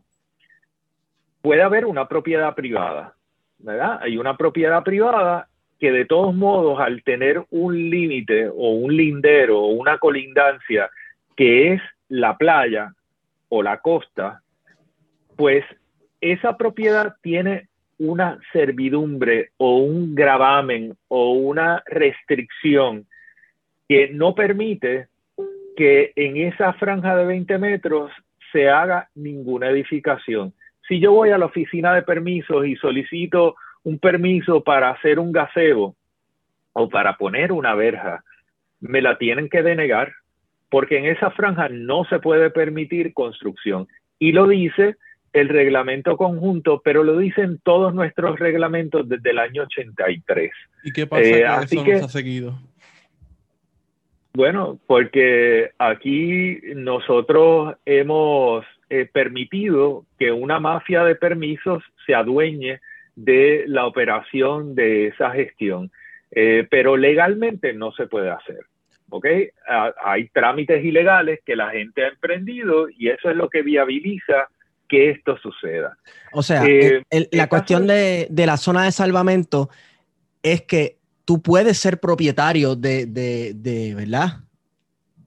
puede 1.41 1.61
haber 1.61 1.85
una 1.85 2.07
propiedad 2.07 2.53
privada, 2.55 3.15
¿verdad? 3.57 3.99
Hay 4.01 4.17
una 4.17 4.35
propiedad 4.37 4.83
privada 4.83 5.47
que 5.79 5.91
de 5.91 6.05
todos 6.05 6.35
modos 6.35 6.79
al 6.79 7.03
tener 7.03 7.45
un 7.51 7.89
límite 7.89 8.49
o 8.49 8.71
un 8.71 8.95
lindero 8.95 9.59
o 9.59 9.67
una 9.67 9.97
colindancia 9.97 10.89
que 11.35 11.73
es 11.73 11.81
la 12.09 12.37
playa 12.37 12.93
o 13.47 13.63
la 13.63 13.79
costa, 13.79 14.41
pues 15.37 15.63
esa 16.19 16.57
propiedad 16.57 17.15
tiene 17.21 17.69
una 17.97 18.39
servidumbre 18.51 19.51
o 19.57 19.77
un 19.77 20.15
gravamen 20.15 20.97
o 21.07 21.31
una 21.31 21.83
restricción 21.85 23.05
que 23.87 24.09
no 24.09 24.35
permite 24.35 25.08
que 25.79 26.11
en 26.17 26.35
esa 26.35 26.73
franja 26.73 27.15
de 27.15 27.23
20 27.23 27.57
metros 27.57 28.11
se 28.51 28.67
haga 28.67 29.07
ninguna 29.15 29.69
edificación. 29.69 30.53
Si 30.85 30.99
yo 30.99 31.13
voy 31.13 31.29
a 31.29 31.37
la 31.37 31.45
oficina 31.45 31.95
de 31.95 32.01
permisos 32.01 32.67
y 32.67 32.75
solicito 32.75 33.55
un 33.83 33.97
permiso 33.97 34.61
para 34.61 34.89
hacer 34.89 35.19
un 35.19 35.31
gazebo 35.31 35.95
o 36.73 36.89
para 36.89 37.15
poner 37.15 37.53
una 37.53 37.75
verja, 37.75 38.25
me 38.81 39.01
la 39.01 39.17
tienen 39.17 39.47
que 39.47 39.63
denegar 39.63 40.11
porque 40.69 40.97
en 40.97 41.05
esa 41.05 41.31
franja 41.31 41.69
no 41.69 42.03
se 42.09 42.19
puede 42.19 42.49
permitir 42.49 43.13
construcción. 43.13 43.87
Y 44.19 44.33
lo 44.33 44.49
dice 44.49 44.97
el 45.31 45.47
reglamento 45.47 46.17
conjunto, 46.17 46.81
pero 46.83 47.05
lo 47.05 47.17
dicen 47.17 47.61
todos 47.63 47.93
nuestros 47.93 48.37
reglamentos 48.37 49.07
desde 49.07 49.29
el 49.29 49.39
año 49.39 49.63
83. 49.63 50.51
¿Y 50.83 50.91
qué 50.91 51.07
pasa 51.07 51.23
eh, 51.23 51.45
eso 51.63 51.75
no 51.75 51.85
se 51.85 51.93
ha 51.93 52.09
seguido? 52.09 52.59
Bueno, 54.33 54.79
porque 54.85 55.71
aquí 55.79 56.59
nosotros 56.75 57.75
hemos 57.85 58.65
eh, 58.89 59.09
permitido 59.11 60.05
que 60.17 60.31
una 60.31 60.59
mafia 60.59 61.03
de 61.03 61.15
permisos 61.15 61.83
se 62.05 62.13
adueñe 62.13 62.79
de 63.15 63.65
la 63.67 63.85
operación 63.85 64.75
de 64.75 65.07
esa 65.07 65.31
gestión, 65.31 65.91
eh, 66.31 66.67
pero 66.69 66.95
legalmente 66.95 67.73
no 67.73 67.91
se 67.91 68.07
puede 68.07 68.29
hacer. 68.29 68.59
¿ok? 69.11 69.25
hay 70.03 70.29
trámites 70.29 70.85
ilegales 70.85 71.39
que 71.43 71.55
la 71.55 71.71
gente 71.71 72.05
ha 72.05 72.09
emprendido 72.09 72.87
y 72.89 73.09
eso 73.09 73.31
es 73.31 73.35
lo 73.35 73.49
que 73.49 73.63
viabiliza 73.63 74.47
que 74.87 75.09
esto 75.09 75.35
suceda. 75.37 75.97
O 76.31 76.43
sea, 76.43 76.63
eh, 76.65 77.03
la 77.31 77.47
cuestión 77.49 77.87
de, 77.87 78.27
de, 78.29 78.45
la 78.45 78.57
zona 78.57 78.85
de 78.85 78.91
salvamento 78.91 79.69
es 80.43 80.61
que 80.61 80.98
tú 81.29 81.43
puedes 81.43 81.77
ser 81.77 81.99
propietario 81.99 82.75
de, 82.75 83.05
de, 83.05 83.53
de 83.53 83.93
¿verdad? 83.93 84.39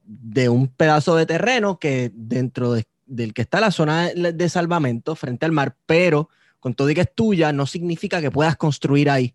De 0.02 0.48
un 0.48 0.66
pedazo 0.66 1.14
de 1.14 1.26
terreno 1.26 1.78
que 1.78 2.10
dentro 2.12 2.72
de 2.72 2.82
del 3.06 3.32
que 3.32 3.42
está 3.42 3.60
la 3.60 3.70
zona 3.70 4.08
de 4.08 4.48
salvamento 4.48 5.14
frente 5.14 5.46
al 5.46 5.52
mar, 5.52 5.74
pero 5.86 6.28
con 6.58 6.74
todo 6.74 6.90
y 6.90 6.96
que 6.96 7.02
es 7.02 7.14
tuya, 7.14 7.52
no 7.52 7.66
significa 7.66 8.20
que 8.20 8.32
puedas 8.32 8.56
construir 8.56 9.08
ahí. 9.10 9.32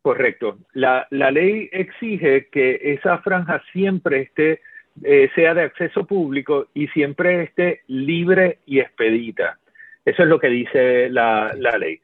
Correcto. 0.00 0.60
La, 0.72 1.06
ley 1.10 1.68
exige 1.72 2.48
que 2.48 2.80
esa 2.82 3.18
franja 3.18 3.62
siempre 3.70 4.22
esté, 4.22 4.62
eh, 5.04 5.28
sea 5.34 5.52
de 5.52 5.64
acceso 5.64 6.06
público 6.06 6.68
y 6.72 6.88
siempre 6.88 7.42
esté 7.42 7.82
libre 7.86 8.60
y 8.64 8.80
expedita. 8.80 9.58
Eso 10.06 10.22
es 10.22 10.28
lo 10.30 10.38
que 10.38 10.48
dice 10.48 11.10
la, 11.10 11.52
la 11.58 11.76
ley. 11.76 12.00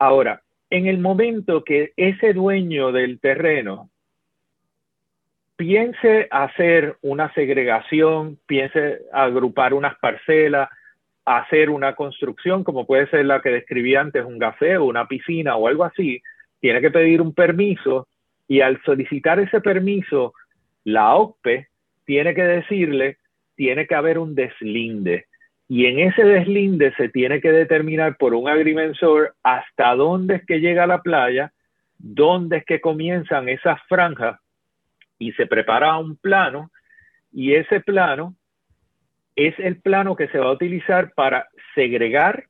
Ahora, 0.00 0.41
en 0.72 0.86
el 0.86 1.00
momento 1.00 1.64
que 1.64 1.92
ese 1.98 2.32
dueño 2.32 2.92
del 2.92 3.20
terreno 3.20 3.90
piense 5.54 6.28
hacer 6.30 6.96
una 7.02 7.30
segregación, 7.34 8.38
piense 8.46 9.00
agrupar 9.12 9.74
unas 9.74 9.98
parcelas, 9.98 10.70
hacer 11.26 11.68
una 11.68 11.94
construcción, 11.94 12.64
como 12.64 12.86
puede 12.86 13.06
ser 13.08 13.26
la 13.26 13.42
que 13.42 13.50
describí 13.50 13.96
antes, 13.96 14.24
un 14.24 14.42
o 14.42 14.84
una 14.86 15.06
piscina 15.06 15.56
o 15.56 15.68
algo 15.68 15.84
así, 15.84 16.22
tiene 16.58 16.80
que 16.80 16.90
pedir 16.90 17.20
un 17.20 17.34
permiso 17.34 18.08
y 18.48 18.62
al 18.62 18.82
solicitar 18.82 19.40
ese 19.40 19.60
permiso, 19.60 20.32
la 20.84 21.14
OCPE 21.16 21.68
tiene 22.06 22.34
que 22.34 22.44
decirle, 22.44 23.18
tiene 23.56 23.86
que 23.86 23.94
haber 23.94 24.18
un 24.18 24.34
deslinde. 24.34 25.26
Y 25.74 25.86
en 25.86 26.00
ese 26.00 26.22
deslinde 26.22 26.92
se 26.98 27.08
tiene 27.08 27.40
que 27.40 27.50
determinar 27.50 28.18
por 28.18 28.34
un 28.34 28.46
agrimensor 28.46 29.34
hasta 29.42 29.94
dónde 29.94 30.34
es 30.34 30.44
que 30.44 30.60
llega 30.60 30.86
la 30.86 31.00
playa, 31.00 31.50
dónde 31.96 32.58
es 32.58 32.66
que 32.66 32.82
comienzan 32.82 33.48
esas 33.48 33.80
franjas 33.88 34.38
y 35.18 35.32
se 35.32 35.46
prepara 35.46 35.96
un 35.96 36.18
plano 36.18 36.70
y 37.32 37.54
ese 37.54 37.80
plano 37.80 38.34
es 39.34 39.58
el 39.58 39.80
plano 39.80 40.14
que 40.14 40.28
se 40.28 40.38
va 40.38 40.48
a 40.48 40.52
utilizar 40.52 41.14
para 41.14 41.48
segregar 41.74 42.44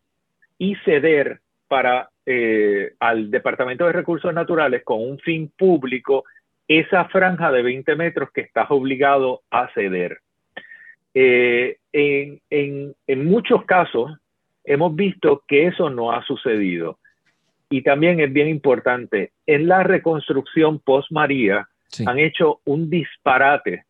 y 0.58 0.74
ceder 0.84 1.42
para 1.68 2.10
eh, 2.26 2.94
al 2.98 3.30
Departamento 3.30 3.86
de 3.86 3.92
Recursos 3.92 4.34
Naturales 4.34 4.82
con 4.82 5.00
un 5.00 5.20
fin 5.20 5.48
público 5.56 6.24
esa 6.66 7.04
franja 7.04 7.52
de 7.52 7.62
20 7.62 7.94
metros 7.94 8.32
que 8.32 8.40
estás 8.40 8.66
obligado 8.70 9.42
a 9.48 9.68
ceder. 9.74 10.18
Eh, 11.14 11.76
en, 11.92 12.40
en, 13.06 13.24
muchos 13.26 13.64
casos 13.64 14.12
hemos 14.64 14.94
visto 14.94 15.44
que 15.46 15.66
eso 15.66 15.90
no 15.90 16.12
ha 16.12 16.24
sucedido. 16.24 16.98
Y 17.68 17.82
también 17.82 18.20
es 18.20 18.32
bien 18.32 18.48
importante, 18.48 19.32
en 19.46 19.66
la 19.66 19.82
reconstrucción 19.82 20.78
post-María, 20.78 21.68
han 22.06 22.18
hecho 22.18 22.60
un 22.64 22.88
disparate, 22.88 23.84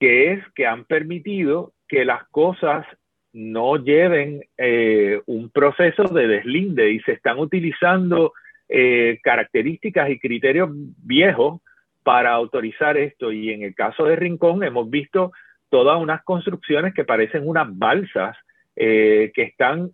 que 0.00 0.32
es 0.32 0.44
que 0.54 0.66
han 0.66 0.84
permitido 0.84 1.72
que 1.88 2.04
las 2.04 2.26
cosas 2.28 2.86
no 3.32 3.76
lleven 3.76 4.42
eh, 4.56 5.20
un 5.26 5.50
proceso 5.50 6.04
de 6.04 6.26
deslinde 6.26 6.92
y 6.92 7.00
se 7.00 7.12
están 7.12 7.38
utilizando 7.38 8.32
eh, 8.68 9.20
características 9.22 10.08
y 10.10 10.18
criterios 10.18 10.70
viejos 10.72 11.60
para 12.02 12.32
autorizar 12.32 12.96
esto. 12.96 13.30
Y 13.32 13.50
en 13.50 13.62
el 13.62 13.74
caso 13.74 14.04
de 14.04 14.16
Rincón 14.16 14.64
hemos 14.64 14.88
visto 14.88 15.32
todas 15.70 16.00
unas 16.00 16.22
construcciones 16.24 16.94
que 16.94 17.04
parecen 17.04 17.46
unas 17.46 17.66
balsas 17.76 18.36
eh, 18.74 19.32
que 19.34 19.42
están 19.42 19.90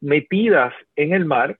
metidas 0.00 0.72
en 0.96 1.12
el 1.12 1.26
mar 1.26 1.58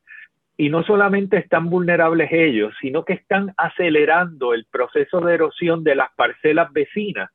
y 0.61 0.71
no 0.71 0.83
solamente 0.83 1.37
están 1.37 1.71
vulnerables 1.71 2.33
ellos, 2.33 2.75
sino 2.81 3.05
que 3.05 3.13
están 3.13 3.55
acelerando 3.57 4.55
el 4.55 4.67
proceso 4.71 5.21
de 5.21 5.35
erosión 5.35 5.85
de 5.85 5.95
las 5.95 6.09
parcelas 6.17 6.73
vecinas. 6.73 7.31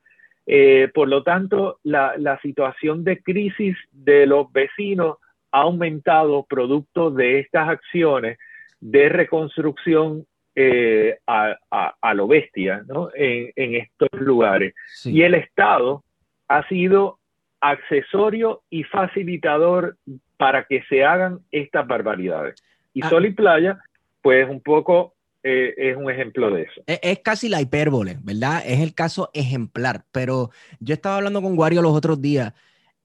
Eh, 0.45 0.91
por 0.93 1.07
lo 1.07 1.23
tanto, 1.23 1.79
la, 1.83 2.37
situación 2.41 3.05
de 3.05 3.23
crisis 3.23 3.77
de 3.91 4.25
los 4.25 4.51
vecinos 4.51 5.19
ha 5.53 5.61
aumentado 5.61 6.45
producto 6.49 7.11
de 7.11 7.39
estas 7.39 7.69
acciones 7.69 8.37
de 8.81 9.07
reconstrucción 9.07 10.25
eh, 10.55 11.17
a, 11.27 12.13
lo 12.13 12.27
bestia 12.27 12.83
¿no? 12.87 13.09
en, 13.13 13.75
estos 13.75 14.09
lugares. 14.19 14.73
Y 15.05 15.23
el 15.23 15.33
Estado 15.33 16.03
ha 16.47 16.67
sido 16.67 17.19
accesorio 17.61 18.61
y 18.69 18.83
facilitador 18.83 19.97
para 20.37 20.65
que 20.65 20.83
se 20.89 21.03
hagan 21.03 21.39
estas 21.51 21.87
barbaridades. 21.87 22.61
Y 22.93 23.03
ah. 23.03 23.09
Sol 23.09 23.25
y 23.25 23.31
Playa, 23.31 23.79
pues 24.21 24.47
un 24.49 24.61
poco 24.61 25.13
eh, 25.43 25.73
es 25.77 25.97
un 25.97 26.09
ejemplo 26.09 26.49
de 26.51 26.63
eso. 26.63 26.81
Es, 26.85 27.19
casi 27.19 27.49
la 27.49 27.61
hipérbole, 27.61 28.17
¿verdad? 28.21 28.63
Es 28.65 28.79
el 28.79 28.93
caso 28.93 29.29
ejemplar. 29.33 30.05
Pero 30.11 30.51
yo 30.79 30.93
estaba 30.93 31.17
hablando 31.17 31.41
con 31.41 31.57
Wario 31.57 31.81
los 31.81 31.95
otros 31.95 32.21
días. 32.21 32.53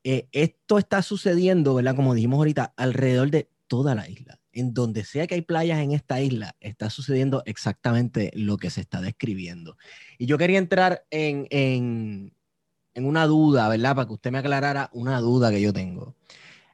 Eh, 0.05 0.27
esto 0.33 0.79
está 0.79 1.03
sucediendo, 1.03 1.75
¿verdad? 1.75 1.97
Como 1.97 2.15
dijimos 2.15 2.39
ahorita, 2.39 2.73
alrededor 2.77 3.31
de 3.31 3.49
toda 3.67 3.95
la 3.95 4.09
isla. 4.09 4.39
En 4.59 4.75
donde 4.75 5.05
sea 5.05 5.27
que 5.27 5.35
hay 5.37 5.43
playas 5.43 5.79
en 5.81 5.93
esta 5.93 6.21
isla, 6.21 6.57
está 6.61 6.91
sucediendo 6.91 7.43
exactamente 7.47 8.31
lo 8.35 8.57
que 8.57 8.71
se 8.71 8.81
está 8.81 9.01
describiendo. 9.01 9.77
Y 10.19 10.27
yo 10.27 10.37
quería 10.37 10.59
entrar 10.59 11.05
en, 11.11 11.47
en, 11.51 12.33
en 12.95 13.05
una 13.05 13.27
duda, 13.27 13.69
¿verdad? 13.69 13.95
Para 13.95 14.07
que 14.07 14.15
usted 14.15 14.33
me 14.33 14.39
aclarara 14.39 14.91
una 14.93 15.21
duda 15.21 15.51
que 15.51 15.61
yo 15.61 15.73
tengo. 15.73 16.17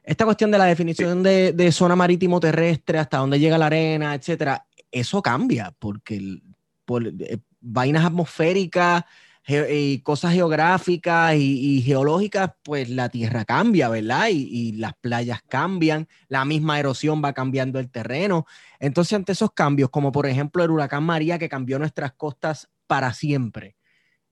Esta 0.05 0.25
cuestión 0.25 0.51
de 0.51 0.57
la 0.57 0.65
definición 0.65 1.23
de, 1.23 1.71
zona 1.71 1.95
marítimo 1.95 2.39
terrestre, 2.39 2.99
hasta 2.99 3.17
dónde 3.17 3.39
llega 3.39 3.57
la 3.57 3.65
arena, 3.65 4.13
etcétera, 4.13 4.67
eso 4.91 5.21
cambia 5.21 5.73
porque 5.79 6.41
por 6.85 7.07
eh, 7.07 7.39
vainas 7.59 8.05
atmosféricas 8.05 9.03
y 9.47 9.99
cosas 9.99 10.33
geográficas 10.33 11.35
y, 11.35 11.81
geológicas, 11.83 12.51
pues 12.63 12.89
la 12.89 13.09
tierra 13.09 13.45
cambia, 13.45 13.89
¿verdad? 13.89 14.27
Y, 14.31 14.73
las 14.73 14.93
playas 14.95 15.41
cambian, 15.47 16.07
la 16.27 16.45
misma 16.45 16.79
erosión 16.79 17.21
va 17.23 17.33
cambiando 17.33 17.79
el 17.79 17.89
terreno. 17.91 18.45
Entonces, 18.79 19.13
ante 19.13 19.33
esos 19.33 19.51
cambios, 19.51 19.89
como 19.89 20.11
por 20.11 20.25
ejemplo 20.25 20.63
el 20.63 20.71
huracán 20.71 21.03
María 21.03 21.37
que 21.37 21.49
cambió 21.49 21.77
nuestras 21.79 22.13
costas 22.13 22.69
para 22.87 23.13
siempre, 23.13 23.75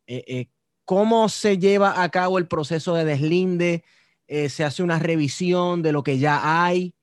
eh, 0.08 0.24
eh, 0.28 0.48
¿Cómo 0.86 1.30
se 1.30 1.58
lleva 1.58 2.04
a 2.04 2.10
cabo 2.10 2.38
el 2.38 2.48
proceso 2.48 2.94
de 2.96 3.06
deslinde? 3.06 3.84
Eh, 4.28 4.50
¿Se 4.50 4.64
hace 4.64 4.84
una 4.84 5.00
revisión 5.00 5.82
de 5.82 5.94
lo 5.94 6.04
que 6.04 6.18
ya 6.18 6.66
hay? 6.66 6.94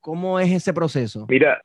¿Cómo 0.00 0.40
es 0.40 0.50
ese 0.50 0.72
proceso? 0.72 1.26
Mira, 1.28 1.62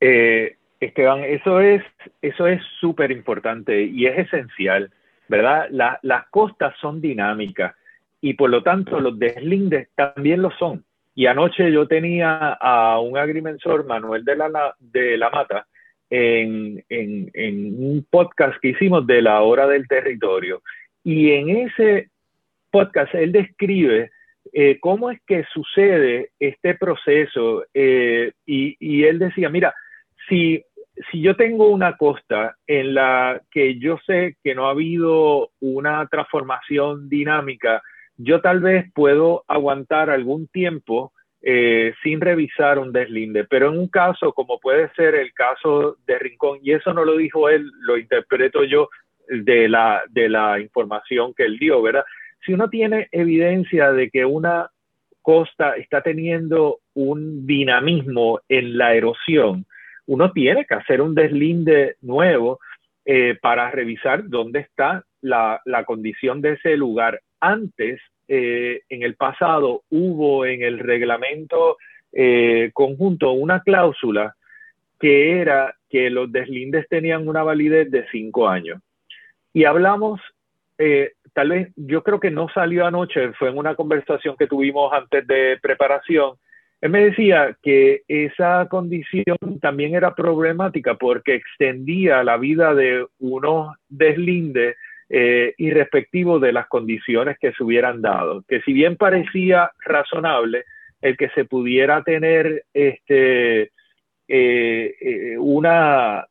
eh, 0.00 0.57
Esteban, 0.80 1.24
eso 1.24 1.60
es 1.60 1.82
eso 2.22 2.46
es 2.46 2.62
súper 2.80 3.10
importante 3.10 3.82
y 3.82 4.06
es 4.06 4.18
esencial, 4.18 4.90
¿verdad? 5.28 5.68
las 5.70 6.26
costas 6.28 6.74
son 6.80 7.00
dinámicas 7.00 7.74
y 8.20 8.34
por 8.34 8.50
lo 8.50 8.62
tanto 8.62 9.00
los 9.00 9.18
deslindes 9.18 9.88
también 9.94 10.42
lo 10.42 10.50
son. 10.52 10.84
Y 11.14 11.26
anoche 11.26 11.72
yo 11.72 11.88
tenía 11.88 12.56
a 12.60 13.00
un 13.00 13.18
agrimensor, 13.18 13.84
Manuel 13.86 14.24
de 14.24 14.36
la, 14.36 14.74
de 14.78 15.18
la 15.18 15.30
Mata, 15.30 15.66
en, 16.10 16.84
un 16.88 18.06
podcast 18.08 18.58
que 18.60 18.68
hicimos 18.68 19.06
de 19.06 19.22
la 19.22 19.40
hora 19.42 19.66
del 19.66 19.88
territorio. 19.88 20.62
Y 21.02 21.32
en 21.32 21.50
ese 21.50 22.10
podcast 22.70 23.14
él 23.14 23.32
describe 23.32 24.10
eh, 24.52 24.78
cómo 24.80 25.10
es 25.10 25.20
que 25.26 25.44
sucede 25.52 26.30
este 26.38 26.74
proceso. 26.74 27.64
Eh, 27.74 28.32
y, 28.46 29.04
él 29.04 29.18
decía, 29.18 29.48
mira, 29.48 29.74
si, 30.28 30.62
si 31.10 31.20
yo 31.20 31.36
tengo 31.36 31.68
una 31.68 31.96
costa 31.96 32.56
en 32.66 32.94
la 32.94 33.40
que 33.50 33.78
yo 33.78 33.98
sé 34.06 34.36
que 34.42 34.54
no 34.54 34.66
ha 34.66 34.70
habido 34.70 35.50
una 35.60 36.06
transformación 36.06 37.08
dinámica, 37.08 37.82
yo 38.16 38.40
tal 38.40 38.60
vez 38.60 38.90
puedo 38.94 39.44
aguantar 39.46 40.10
algún 40.10 40.48
tiempo 40.48 41.12
eh, 41.40 41.94
sin 42.02 42.20
revisar 42.20 42.78
un 42.78 42.92
deslinde. 42.92 43.44
Pero 43.44 43.68
en 43.68 43.78
un 43.78 43.88
caso, 43.88 44.32
como 44.32 44.58
puede 44.58 44.90
ser 44.94 45.14
el 45.14 45.32
caso 45.32 45.96
de 46.06 46.18
Rincón, 46.18 46.58
y 46.62 46.72
eso 46.72 46.92
no 46.92 47.04
lo 47.04 47.16
dijo 47.16 47.48
él, 47.48 47.70
lo 47.80 47.96
interpreto 47.96 48.64
yo 48.64 48.88
de 49.28 49.68
la, 49.68 50.02
de 50.10 50.28
la 50.28 50.58
información 50.58 51.32
que 51.34 51.44
él 51.44 51.58
dio, 51.58 51.80
¿verdad? 51.80 52.04
Si 52.44 52.52
uno 52.52 52.68
tiene 52.68 53.08
evidencia 53.12 53.92
de 53.92 54.10
que 54.10 54.24
una 54.24 54.70
costa 55.22 55.76
está 55.76 56.02
teniendo 56.02 56.78
un 56.94 57.46
dinamismo 57.46 58.40
en 58.48 58.78
la 58.78 58.94
erosión, 58.94 59.66
uno 60.08 60.32
tiene 60.32 60.64
que 60.66 60.74
hacer 60.74 61.00
un 61.00 61.14
deslinde 61.14 61.96
nuevo 62.02 62.58
eh, 63.04 63.38
para 63.40 63.70
revisar 63.70 64.28
dónde 64.28 64.60
está 64.60 65.04
la, 65.20 65.60
condición 65.86 66.40
de 66.40 66.54
ese 66.54 66.76
lugar 66.76 67.20
antes 67.40 68.00
eh, 68.26 68.82
en 68.88 69.02
el 69.02 69.14
pasado 69.14 69.82
hubo 69.88 70.44
en 70.44 70.62
el 70.62 70.78
reglamento 70.78 71.78
eh, 72.12 72.70
conjunto 72.74 73.32
una 73.32 73.60
cláusula 73.60 74.34
que 74.98 75.40
era 75.40 75.74
que 75.88 76.10
los 76.10 76.30
deslindes 76.30 76.88
tenían 76.88 77.28
una 77.28 77.42
validez 77.42 77.90
de 77.90 78.06
cinco 78.10 78.48
años. 78.48 78.80
Y 79.52 79.64
hablamos, 79.64 80.20
eh, 80.76 81.12
tal 81.32 81.50
vez, 81.50 81.72
yo 81.76 82.02
creo 82.02 82.20
que 82.20 82.30
no 82.30 82.48
salió 82.48 82.86
anoche, 82.86 83.32
fue 83.34 83.48
en 83.48 83.58
una 83.58 83.74
conversación 83.74 84.36
que 84.36 84.46
tuvimos 84.46 84.92
antes 84.92 85.26
de 85.26 85.58
preparación. 85.62 86.34
Él 86.80 86.90
me 86.90 87.06
decía 87.06 87.56
que 87.60 88.02
esa 88.06 88.66
condición 88.68 89.36
también 89.60 89.94
era 89.94 90.14
problemática 90.14 90.94
porque 90.94 91.34
extendía 91.34 92.22
la 92.22 92.36
vida 92.36 92.72
de 92.74 93.04
unos 93.18 93.76
deslindes 93.88 94.76
eh, 95.10 95.54
de 95.58 96.52
las 96.52 96.68
condiciones 96.68 97.36
que 97.40 97.52
se 97.52 97.64
hubieran 97.64 98.00
dado. 98.00 98.44
Que 98.46 98.60
si 98.62 98.72
bien 98.72 98.96
parecía 98.96 99.72
razonable 99.84 100.64
el 101.00 101.16
que 101.16 101.30
se 101.30 101.44
pudiera 101.44 102.02
tener 102.02 102.64
este, 102.72 103.72
eh, 104.28 104.94
eh, 105.00 105.36
una, 105.38 106.26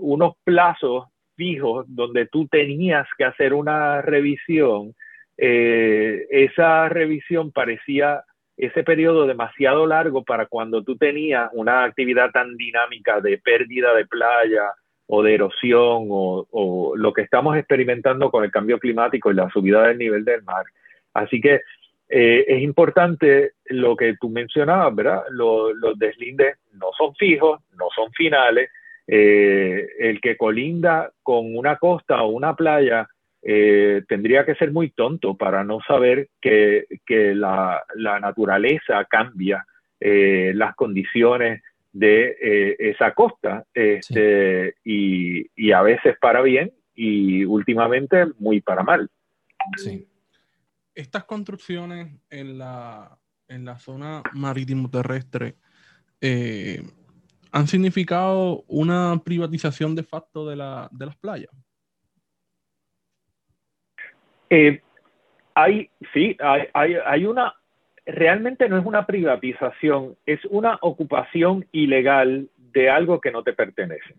unos 0.00 0.34
plazos 0.42 1.06
fijos 1.36 1.86
donde 1.88 2.26
tú 2.26 2.48
tenías 2.48 3.06
que 3.16 3.24
hacer 3.24 3.54
una 3.54 4.02
revisión, 4.02 4.94
esa 5.36 6.88
revisión 6.88 7.50
parecía 7.52 8.22
ese 8.56 8.84
periodo 8.84 9.26
demasiado 9.26 9.86
largo 9.86 10.24
para 10.24 10.46
cuando 10.46 10.82
tú 10.82 10.96
tenías 10.96 11.50
una 11.52 11.84
actividad 11.84 12.30
tan 12.30 12.56
dinámica 12.56 13.20
de 13.20 13.38
pérdida 13.38 13.94
de 13.94 14.06
playa, 14.06 14.72
o 15.14 15.22
de 15.22 15.34
erosión 15.34 16.06
o, 16.08 16.94
lo 16.96 17.12
que 17.12 17.20
estamos 17.20 17.54
experimentando 17.58 18.30
con 18.30 18.44
el 18.44 18.50
cambio 18.50 18.78
climático 18.78 19.30
y 19.30 19.34
la 19.34 19.50
subida 19.50 19.88
del 19.88 19.98
nivel 19.98 20.24
del 20.24 20.42
mar. 20.42 20.64
Así 21.12 21.38
que 21.38 21.60
eh, 22.08 22.44
es 22.48 22.62
importante 22.62 23.52
lo 23.66 23.94
que 23.94 24.16
tú 24.18 24.30
mencionabas, 24.30 24.94
¿verdad? 24.94 25.22
Los, 25.30 25.98
deslindes 25.98 26.56
no 26.72 26.86
son 26.96 27.14
fijos, 27.16 27.60
no 27.76 27.88
son 27.94 28.10
finales. 28.12 28.70
Eh, 29.06 29.86
el 29.98 30.18
que 30.22 30.38
colinda 30.38 31.12
con 31.22 31.56
una 31.56 31.76
costa 31.76 32.22
o 32.22 32.28
una 32.28 32.56
playa 32.56 33.06
eh, 33.42 34.02
tendría 34.08 34.46
que 34.46 34.54
ser 34.54 34.72
muy 34.72 34.90
tonto 34.90 35.36
para 35.36 35.64
no 35.64 35.80
saber 35.86 36.28
que, 36.40 36.86
la, 37.08 37.82
la, 37.96 38.20
naturaleza 38.20 39.04
cambia, 39.04 39.66
las 40.00 40.74
condiciones 40.74 41.62
de 41.92 42.36
eh, 42.40 42.76
esa 42.78 43.12
costa 43.14 43.64
este, 43.74 44.74
y, 44.84 45.72
a 45.72 45.82
veces 45.82 46.16
para 46.20 46.42
bien 46.42 46.72
y 46.94 47.44
últimamente 47.44 48.26
muy 48.38 48.60
para 48.60 48.82
mal. 48.82 49.08
Sí. 49.76 50.08
Estas 50.94 51.24
construcciones 51.24 52.14
en 52.30 52.58
la, 52.58 53.18
en 53.48 53.64
la 53.64 53.78
zona 53.78 54.22
marítimo 54.32 54.90
terrestre 54.90 55.56
eh, 56.20 56.82
han 57.50 57.66
significado 57.68 58.64
una 58.66 59.20
privatización 59.24 59.94
de 59.94 60.02
facto 60.02 60.48
de, 60.48 60.56
la, 60.56 60.88
de 60.92 61.06
las 61.06 61.16
playas. 61.16 61.50
Eh, 64.54 64.82
hay, 65.54 65.88
sí, 66.12 66.36
hay, 66.38 66.64
hay, 66.74 66.96
hay, 67.06 67.24
una 67.24 67.54
realmente 68.04 68.68
no 68.68 68.76
es 68.76 68.84
una 68.84 69.06
privatización, 69.06 70.14
es 70.26 70.44
una 70.44 70.78
ocupación 70.82 71.64
ilegal 71.72 72.50
de 72.58 72.90
algo 72.90 73.18
que 73.18 73.30
no 73.30 73.42
te 73.42 73.54
pertenece. 73.54 74.14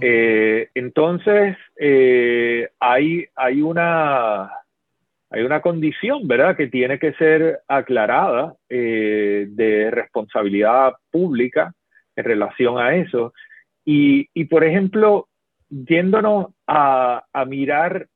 Eh, 0.00 0.70
entonces, 0.74 1.58
eh, 1.76 2.70
hay, 2.80 3.26
hay, 3.36 3.60
una, 3.60 4.50
hay 5.28 5.42
una 5.42 5.60
condición, 5.60 6.26
¿verdad?, 6.26 6.56
que 6.56 6.68
tiene 6.68 6.98
que 6.98 7.12
ser 7.12 7.60
aclarada 7.68 8.54
eh, 8.70 9.48
de 9.50 9.90
responsabilidad 9.90 10.94
pública 11.10 11.74
en 12.16 12.24
relación 12.24 12.78
a 12.78 12.96
eso. 12.96 13.34
Y, 13.84 14.30
y 14.32 14.46
por 14.46 14.64
ejemplo, 14.64 15.28
yéndonos 15.68 16.54
a, 16.66 17.26
a 17.30 17.44
mirar 17.44 18.08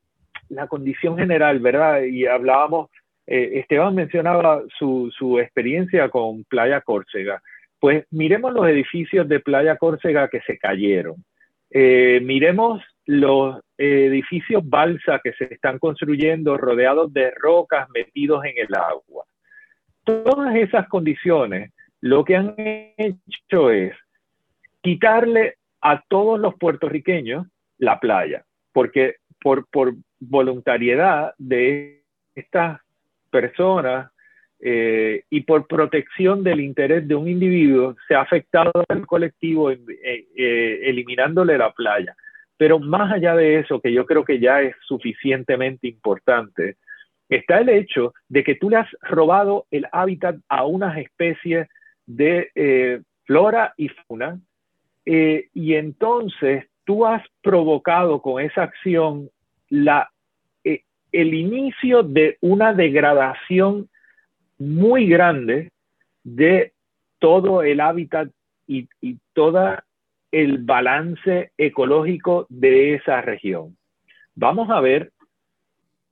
la 0.49 0.67
condición 0.67 1.17
general, 1.17 1.59
¿verdad? 1.59 2.01
Y 2.03 2.25
hablábamos 2.25 2.89
eh, 3.27 3.59
Esteban 3.59 3.93
mencionaba 3.93 4.63
su, 4.79 5.39
experiencia 5.39 6.09
con 6.09 6.45
Playa 6.45 6.79
Córcega. 6.81 7.41
Pues 7.79 8.05
miremos 8.09 8.53
los 8.53 8.67
edificios 8.67 9.27
de 9.27 9.41
Playa 9.41 9.75
Córcega 9.75 10.29
que 10.29 10.41
se 10.41 10.57
cayeron. 10.57 11.23
Eh, 11.69 12.21
miremos 12.23 12.81
los 13.05 13.59
edificios 13.77 14.67
balsa 14.67 15.19
que 15.21 15.33
se 15.33 15.53
están 15.53 15.77
construyendo 15.77 16.57
rodeados 16.57 17.13
de 17.13 17.31
rocas 17.31 17.89
metidos 17.89 18.45
en 18.45 18.53
el 18.57 18.73
agua. 18.73 19.25
Todas 20.05 20.55
esas 20.55 20.87
condiciones 20.87 21.71
lo 21.99 22.23
que 22.23 22.37
han 22.37 22.55
hecho 22.57 23.71
es 23.71 23.93
quitarle 24.81 25.55
a 25.81 26.01
todos 26.07 26.39
los 26.39 26.55
puertorriqueños 26.55 27.45
la 27.77 27.99
playa, 27.99 28.45
porque 28.71 29.15
por, 29.41 29.67
por 29.69 29.93
voluntariedad 30.19 31.33
de 31.37 32.03
estas 32.35 32.81
personas 33.29 34.11
eh, 34.59 35.23
y 35.29 35.41
por 35.41 35.67
protección 35.67 36.43
del 36.43 36.61
interés 36.61 37.07
de 37.07 37.13
un 37.13 37.27
individuo 37.27 37.95
se 38.07 38.15
ha 38.15 38.21
afectado 38.21 38.71
al 38.87 39.05
colectivo 39.05 39.69
eh, 39.69 39.79
eh, 40.03 40.79
eliminándole 40.83 41.57
la 41.57 41.71
playa. 41.71 42.15
Pero 42.57 42.79
más 42.79 43.11
allá 43.11 43.35
de 43.35 43.59
eso, 43.59 43.79
que 43.79 43.93
yo 43.93 44.07
creo 44.07 44.25
que 44.25 44.39
ya 44.39 44.61
es 44.61 44.75
suficientemente 44.87 45.87
importante, 45.87 46.77
está 47.29 47.59
el 47.59 47.69
hecho 47.69 48.15
de 48.29 48.43
que 48.43 48.55
tú 48.55 48.71
le 48.71 48.77
has 48.77 48.89
robado 49.01 49.67
el 49.69 49.85
hábitat 49.91 50.37
a 50.49 50.65
unas 50.65 50.97
especies 50.97 51.67
de 52.07 53.03
flora 53.25 53.73
y 53.77 53.89
fauna 53.89 54.39
y 55.05 55.73
entonces 55.75 56.65
tú 56.83 57.05
has 57.05 57.21
provocado 57.43 58.21
con 58.21 58.41
esa 58.41 58.63
acción 58.63 59.29
la, 59.69 60.09
el 60.63 61.33
inicio 61.33 62.03
de 62.03 62.37
una 62.41 62.73
degradación 62.73 63.89
muy 64.57 65.07
grande 65.07 65.71
de 66.23 66.73
todo 67.19 67.63
el 67.63 67.79
hábitat 67.79 68.29
y, 68.67 68.87
y 69.01 69.17
todo 69.33 69.77
el 70.31 70.59
balance 70.59 71.51
ecológico 71.57 72.45
de 72.49 72.95
esa 72.95 73.21
región. 73.21 73.77
Vamos 74.35 74.69
a 74.69 74.81
ver 74.81 75.11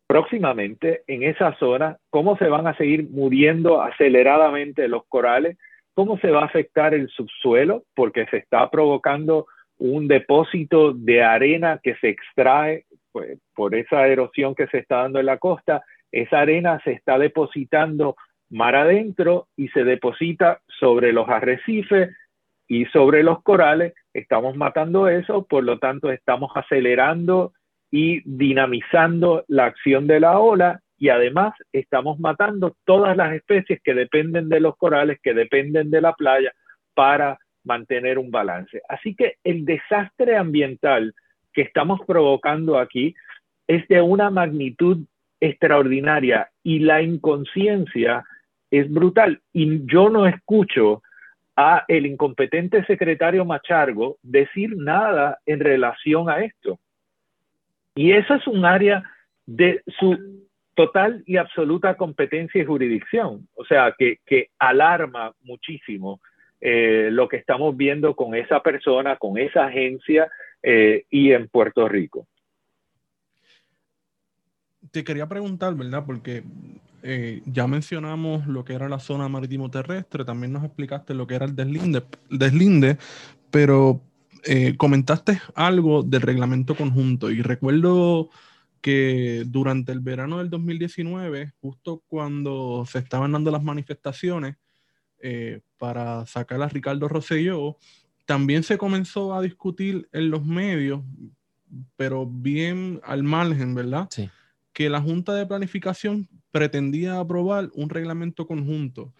próximamente 0.07 1.01
en 1.07 1.23
esa 1.23 1.55
zona 1.57 1.97
cómo 2.09 2.37
se 2.37 2.47
van 2.47 2.67
a 2.67 2.77
seguir 2.77 3.09
muriendo 3.09 3.81
aceleradamente 3.81 4.87
los 4.87 5.05
corales, 5.07 5.57
cómo 5.93 6.17
se 6.19 6.29
va 6.29 6.41
a 6.41 6.45
afectar 6.45 6.93
el 6.93 7.09
subsuelo, 7.09 7.83
porque 7.95 8.25
se 8.27 8.37
está 8.37 8.69
provocando 8.69 9.47
un 9.77 10.07
depósito 10.07 10.93
de 10.93 11.23
arena 11.23 11.79
que 11.83 11.95
se 11.95 12.09
extrae 12.09 12.85
pues, 13.15 13.39
por 13.55 13.73
esa 13.75 14.05
erosión 14.07 14.55
que 14.55 14.67
se 14.67 14.79
está 14.79 15.03
dando 15.03 15.21
en 15.21 15.27
la 15.27 15.37
costa. 15.37 15.85
Esa 16.11 16.41
arena 16.41 16.81
se 16.83 16.91
está 16.91 17.17
depositando 17.17 18.17
mar 18.49 18.75
adentro 18.75 19.47
y 19.55 19.69
se 19.69 19.85
deposita 19.85 20.59
sobre 20.67 21.13
los 21.13 21.29
arrecifes 21.29 22.09
y 22.67 22.83
sobre 22.87 23.23
los 23.23 23.41
corales. 23.41 23.93
Estamos 24.13 24.57
matando 24.57 25.07
eso, 25.07 25.45
por 25.45 25.63
lo 25.63 25.79
tanto 25.79 26.11
estamos 26.11 26.51
acelerando 26.55 27.53
y 27.89 28.21
dinamizando 28.25 29.45
la 29.47 29.67
acción 29.67 30.07
de 30.07 30.19
la 30.19 30.37
ola 30.37 30.81
y 30.97 31.07
además 31.07 31.53
estamos 31.71 32.19
matando 32.19 32.75
todas 32.83 33.15
las 33.15 33.31
especies 33.31 33.79
que 33.81 33.93
dependen 33.93 34.49
de 34.49 34.59
los 34.59 34.75
corales, 34.75 35.19
que 35.23 35.33
dependen 35.33 35.89
de 35.89 36.01
la 36.01 36.11
playa 36.11 36.51
para 36.93 37.39
mantener 37.63 38.19
un 38.19 38.29
balance. 38.29 38.81
Así 38.89 39.15
que 39.15 39.35
el 39.45 39.63
desastre 39.63 40.35
ambiental 40.35 41.13
que 41.55 41.61
estamos 41.61 42.01
provocando 42.05 42.77
aquí 42.77 43.15
es 43.67 43.87
de 43.87 44.01
una 44.01 44.29
magnitud 44.29 44.99
extraordinaria 45.39 46.49
y 46.61 46.79
la 46.79 47.01
inconsciencia 47.01 48.25
es 48.69 48.91
brutal. 48.91 49.41
Y 49.53 49.85
yo 49.85 50.09
no 50.09 50.27
escucho 50.27 51.01
a 51.55 51.85
el 51.87 52.05
incompetente 52.05 52.85
secretario 52.85 53.45
Machargo 53.45 54.17
decir 54.21 54.75
nada 54.75 55.39
en 55.45 55.61
relación 55.61 56.29
a 56.29 56.43
esto. 56.43 56.77
Y 57.95 58.11
eso 58.11 58.35
es 58.35 58.45
un 58.45 58.65
área 58.65 59.03
de 59.45 59.81
su 59.97 60.45
total 60.73 61.23
y 61.25 61.37
absoluta 61.37 61.95
competencia 61.95 62.61
y 62.61 62.65
jurisdicción. 62.65 63.47
O 63.55 63.63
sea, 63.63 63.95
que, 63.97 64.17
que 64.25 64.49
alarma 64.59 65.33
muchísimo 65.43 66.19
eh, 66.59 67.09
lo 67.11 67.29
que 67.29 67.37
estamos 67.37 67.77
viendo 67.77 68.15
con 68.15 68.35
esa 68.35 68.61
persona, 68.61 69.15
con 69.15 69.37
esa 69.37 69.67
agencia 69.67 70.29
eh, 70.67 71.05
y 71.11 71.31
en 71.31 71.47
Puerto 71.47 71.87
Rico. 71.87 72.27
Te 74.89 75.03
quería 75.03 75.27
preguntar, 75.27 75.75
¿verdad? 75.75 76.03
Porque 76.07 76.43
eh, 77.03 77.43
ya 77.45 77.67
mencionamos 77.67 78.47
lo 78.47 78.65
que 78.65 78.73
era 78.73 78.89
la 78.89 78.97
zona 78.97 79.29
marítimo 79.29 79.69
terrestre, 79.69 80.25
también 80.25 80.53
nos 80.53 80.63
explicaste 80.63 81.13
lo 81.13 81.27
que 81.27 81.35
era 81.35 81.45
el 81.45 81.55
deslinde, 81.55 82.01
deslinde 82.31 82.97
pero 83.51 84.01
eh, 84.43 84.75
comentaste 84.75 85.39
algo 85.53 86.01
del 86.01 86.21
reglamento 86.21 86.73
conjunto 86.73 87.29
y 87.29 87.43
recuerdo 87.43 88.31
que 88.81 89.43
durante 89.45 89.91
el 89.91 89.99
verano 89.99 90.39
del 90.39 90.49
2019, 90.49 91.53
justo 91.61 92.01
cuando 92.07 92.85
se 92.87 92.97
estaban 92.97 93.33
dando 93.33 93.51
las 93.51 93.63
manifestaciones 93.63 94.55
para 95.79 96.25
sacar 96.27 96.61
a 96.61 96.69
Ricardo 96.69 97.07
Rosselló, 97.07 97.77
también 98.25 98.63
se 98.63 98.77
comenzó 98.77 99.33
a 99.33 99.41
discutir 99.41 100.09
en 100.11 100.29
los 100.29 100.45
medios, 100.45 101.01
pero 101.95 102.25
bien 102.25 102.99
al 103.03 103.23
margen, 103.23 103.75
¿verdad? 103.75 104.07
Sí. 104.09 104.29
Que 104.73 104.89
la 104.89 105.01
Junta 105.01 105.33
de 105.33 105.45
Planificación 105.45 106.27
pretendía 106.51 107.19
aprobar 107.19 107.69
un 107.73 107.89
reglamento 107.89 108.47
conjunto. 108.47 109.13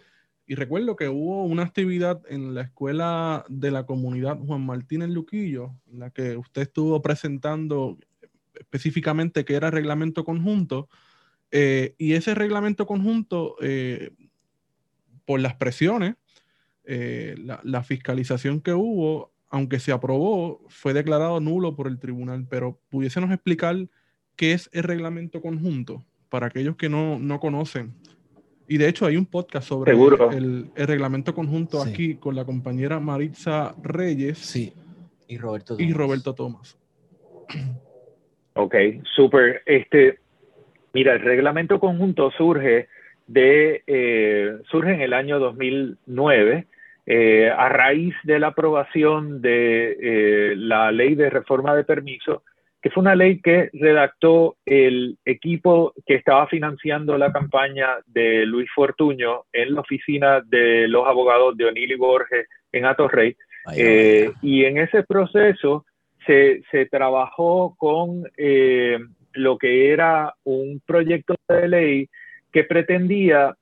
Y 0.47 0.55
recuerdo 0.55 0.95
que 0.95 1.09
hubo 1.09 1.43
una 1.43 1.63
actividad 1.63 2.21
en 2.29 2.53
la 2.53 2.61
escuela 2.61 3.45
de 3.49 3.71
la 3.71 3.85
comunidad 3.85 4.37
Juan 4.37 4.65
Martín 4.65 5.01
en 5.01 5.13
Luquillo, 5.13 5.71
en 5.91 5.99
la 5.99 6.11
que 6.11 6.37
usted 6.37 6.63
estuvo 6.63 7.01
presentando 7.01 7.97
específicamente 8.53 9.43
qué 9.43 9.55
era 9.55 9.71
reglamento 9.71 10.23
conjunto. 10.23 10.87
Eh, 11.51 11.95
y 11.97 12.13
ese 12.13 12.35
reglamento 12.35 12.85
conjunto, 12.85 13.55
eh, 13.61 14.11
por 15.25 15.39
las 15.39 15.55
presiones, 15.55 16.15
eh, 16.87 17.35
la, 17.37 17.59
la, 17.63 17.83
fiscalización 17.83 18.61
que 18.61 18.73
hubo, 18.73 19.31
aunque 19.49 19.79
se 19.79 19.91
aprobó, 19.91 20.61
fue 20.69 20.93
declarado 20.93 21.39
nulo 21.39 21.75
por 21.75 21.87
el 21.87 21.99
tribunal. 21.99 22.45
Pero 22.49 22.79
pudiésemos 22.89 23.31
explicar 23.31 23.75
qué 24.35 24.53
es 24.53 24.69
el 24.73 24.83
reglamento 24.83 25.41
conjunto 25.41 26.03
para 26.29 26.47
aquellos 26.47 26.75
que 26.75 26.89
no, 26.89 27.19
no 27.19 27.39
conocen. 27.39 27.93
Y 28.67 28.77
de 28.77 28.89
hecho 28.89 29.05
hay 29.05 29.15
un 29.15 29.25
podcast 29.25 29.67
sobre 29.67 29.93
el, 29.93 30.71
el, 30.75 30.87
reglamento 30.87 31.35
conjunto 31.35 31.81
aquí 31.81 32.15
con 32.15 32.35
la 32.35 32.45
compañera 32.45 32.99
Maritza 32.99 33.75
Reyes. 33.81 34.39
Sí. 34.39 34.73
Y 35.27 35.37
Roberto 35.37 35.75
Tomás. 35.75 35.89
Y 35.89 35.93
Roberto 35.93 36.35
Tomás. 36.35 36.77
Ok, 38.57 38.73
súper. 39.13 39.63
Este, 39.65 40.19
mira, 40.93 41.13
el 41.13 41.19
reglamento 41.19 41.77
conjunto 41.77 42.31
surge 42.31 42.87
de 43.27 43.83
eh, 43.85 44.59
surge 44.71 44.93
en 44.93 45.01
el 45.01 45.11
año 45.11 45.39
2009 45.39 46.65
eh, 47.05 47.49
a 47.49 47.69
raíz 47.69 48.15
de 48.23 48.39
la 48.39 48.47
aprobación 48.47 49.41
de 49.41 49.97
eh, 49.99 50.55
la 50.55 50.91
ley 50.91 51.15
de 51.15 51.29
reforma 51.29 51.75
de 51.75 51.83
permiso 51.83 52.43
que 52.85 52.91
fue 52.91 53.01
una 53.01 53.15
ley 53.15 53.41
que 53.41 53.71
redactó 53.73 54.57
el 54.63 55.17
equipo 55.25 55.91
que 56.05 56.13
estaba 56.13 56.45
financiando 56.45 57.17
la 57.17 57.31
campaña 57.33 57.87
de 58.05 58.45
Luis 58.45 58.69
Fortuño 58.75 59.45
en 59.51 59.73
la 59.73 59.81
oficina 59.81 60.41
de 60.41 60.87
los 60.87 61.07
abogados 61.07 61.57
de 61.57 61.65
O'Neill 61.65 61.93
y 61.93 61.95
Borges 61.95 62.47
en 62.71 62.85
Atorrey. 62.85 63.35
Eh, 63.75 64.31
y 64.43 64.65
en 64.65 64.77
ese 64.77 65.01
proceso 65.01 65.83
se, 66.27 66.61
se 66.69 66.85
trabajó 66.85 67.73
con 67.75 68.29
eh, 68.37 68.99
lo 69.33 69.57
que 69.57 69.89
era 69.91 70.35
un 70.43 70.79
proyecto 70.85 71.33
de 71.49 71.67
ley 71.67 72.09
que 72.53 72.65
pretendía 72.65 73.55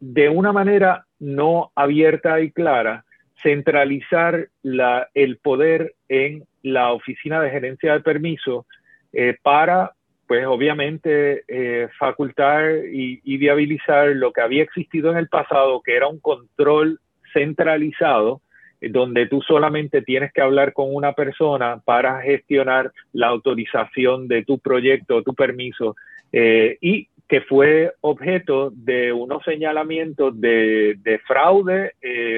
de 0.00 0.28
una 0.28 0.52
manera 0.52 1.06
no 1.18 1.72
abierta 1.74 2.40
y 2.40 2.50
clara 2.50 3.04
centralizar 3.42 4.48
la, 4.62 5.08
el 5.14 5.38
poder 5.38 5.94
en 6.08 6.44
la 6.62 6.92
oficina 6.92 7.40
de 7.40 7.50
gerencia 7.50 7.92
de 7.92 8.00
permiso 8.00 8.66
eh, 9.12 9.36
para, 9.42 9.92
pues 10.26 10.46
obviamente, 10.46 11.44
eh, 11.48 11.88
facultar 11.98 12.84
y, 12.92 13.36
viabilizar 13.36 14.08
lo 14.08 14.32
que 14.32 14.40
había 14.40 14.62
existido 14.62 15.10
en 15.10 15.18
el 15.18 15.28
pasado, 15.28 15.80
que 15.82 15.96
era 15.96 16.08
un 16.08 16.20
control 16.20 17.00
centralizado, 17.32 18.42
eh, 18.80 18.88
donde 18.90 19.26
tú 19.26 19.40
solamente 19.42 20.02
tienes 20.02 20.32
que 20.32 20.42
hablar 20.42 20.72
con 20.72 20.94
una 20.94 21.12
persona 21.12 21.80
para 21.84 22.20
gestionar 22.20 22.92
la 23.12 23.28
autorización 23.28 24.28
de 24.28 24.44
tu 24.44 24.58
proyecto, 24.58 25.22
tu 25.22 25.34
permiso, 25.34 25.96
y 26.30 27.08
que 27.28 27.42
fue 27.42 27.92
objeto 28.00 28.70
de 28.74 29.12
unos 29.12 29.44
señalamientos 29.44 30.40
de, 30.40 30.96
de 31.02 31.18
fraude, 31.20 31.92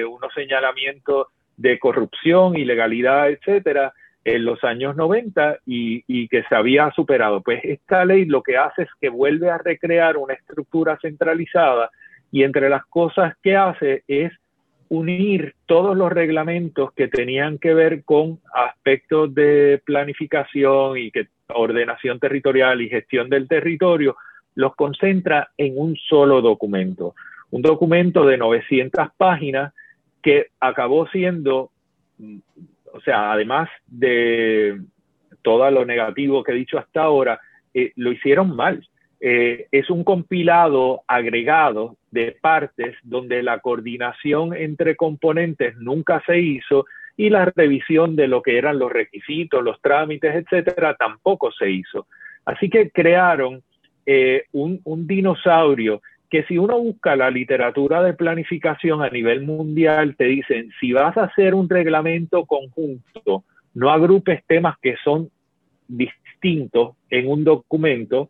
unos 0.05 0.33
señalamientos 0.33 1.27
de 1.55 1.79
corrupción, 1.79 2.57
ilegalidad, 2.57 3.29
etcétera, 3.29 3.93
en 4.23 4.45
los 4.45 4.63
años 4.63 4.95
90 4.95 5.59
y, 5.65 6.03
y, 6.07 6.27
que 6.27 6.43
se 6.43 6.55
había 6.55 6.91
superado. 6.91 7.41
Pues 7.41 7.61
esta 7.63 8.05
ley 8.05 8.25
lo 8.25 8.43
que 8.43 8.57
hace 8.57 8.83
es 8.83 8.89
que 8.99 9.09
vuelve 9.09 9.49
a 9.49 9.57
recrear 9.57 10.17
una 10.17 10.33
estructura 10.33 10.97
centralizada 11.01 11.89
y 12.31 12.43
entre 12.43 12.69
las 12.69 12.85
cosas 12.85 13.35
que 13.41 13.55
hace 13.55 14.03
es 14.07 14.31
unir 14.89 15.55
todos 15.65 15.95
los 15.95 16.11
reglamentos 16.11 16.91
que 16.93 17.07
tenían 17.07 17.57
que 17.57 17.73
ver 17.73 18.03
con 18.03 18.39
aspectos 18.53 19.33
de 19.33 19.81
planificación 19.85 20.97
y 20.97 21.11
que 21.11 21.27
ordenación 21.47 22.19
territorial 22.19 22.81
y 22.81 22.89
gestión 22.89 23.29
del 23.29 23.47
territorio, 23.47 24.15
los 24.55 24.75
concentra 24.75 25.49
en 25.57 25.77
un 25.77 25.95
solo 25.95 26.41
documento. 26.41 27.15
Un 27.51 27.61
documento 27.61 28.25
de 28.25 28.37
900 28.37 29.09
páginas 29.17 29.73
que 30.21 30.47
acabó 30.59 31.07
siendo 31.07 31.71
o 32.93 33.01
sea, 33.01 33.31
además 33.31 33.69
de 33.87 34.79
todo 35.41 35.69
lo 35.71 35.85
negativo 35.85 36.43
que 36.43 36.51
he 36.51 36.55
dicho 36.55 36.77
hasta 36.77 37.03
ahora, 37.03 37.39
eh, 37.73 37.91
lo 37.95 38.11
hicieron 38.11 38.55
mal. 38.55 38.87
Eh, 39.19 39.67
es 39.71 39.89
un 39.89 40.03
compilado 40.03 41.03
agregado 41.07 41.97
de 42.09 42.35
partes 42.39 42.95
donde 43.03 43.43
la 43.43 43.59
coordinación 43.59 44.55
entre 44.55 44.95
componentes 44.95 45.75
nunca 45.77 46.21
se 46.25 46.39
hizo 46.39 46.85
y 47.17 47.29
la 47.29 47.45
revisión 47.45 48.15
de 48.15 48.27
lo 48.27 48.41
que 48.41 48.57
eran 48.57 48.79
los 48.79 48.91
requisitos, 48.91 49.63
los 49.63 49.79
trámites, 49.81 50.35
etcétera, 50.35 50.95
tampoco 50.95 51.51
se 51.51 51.69
hizo. 51.69 52.07
Así 52.45 52.69
que 52.69 52.89
crearon 52.89 53.61
eh, 54.05 54.45
un, 54.51 54.81
dinosaurio 55.07 56.01
que 56.29 56.43
si 56.43 56.57
uno 56.57 56.79
busca 56.79 57.15
la 57.15 57.29
literatura 57.29 58.01
de 58.01 58.13
planificación 58.13 59.01
a 59.01 59.09
nivel 59.09 59.41
mundial, 59.41 60.15
te 60.15 60.25
dicen, 60.25 60.71
si 60.79 60.93
vas 60.93 61.17
a 61.17 61.25
hacer 61.25 61.53
un 61.53 61.69
reglamento 61.69 62.45
conjunto, 62.45 63.43
no 63.73 63.89
agrupes 63.89 64.41
temas 64.47 64.77
que 64.81 64.95
son 65.03 65.29
distintos 65.87 66.95
en 67.09 67.27
un 67.27 67.43
documento 67.43 68.29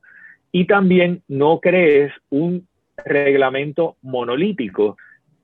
y 0.51 0.65
también 0.65 1.21
no 1.27 1.59
crees 1.59 2.11
un 2.29 2.67
reglamento 3.05 3.97
monolítico. 4.01 4.97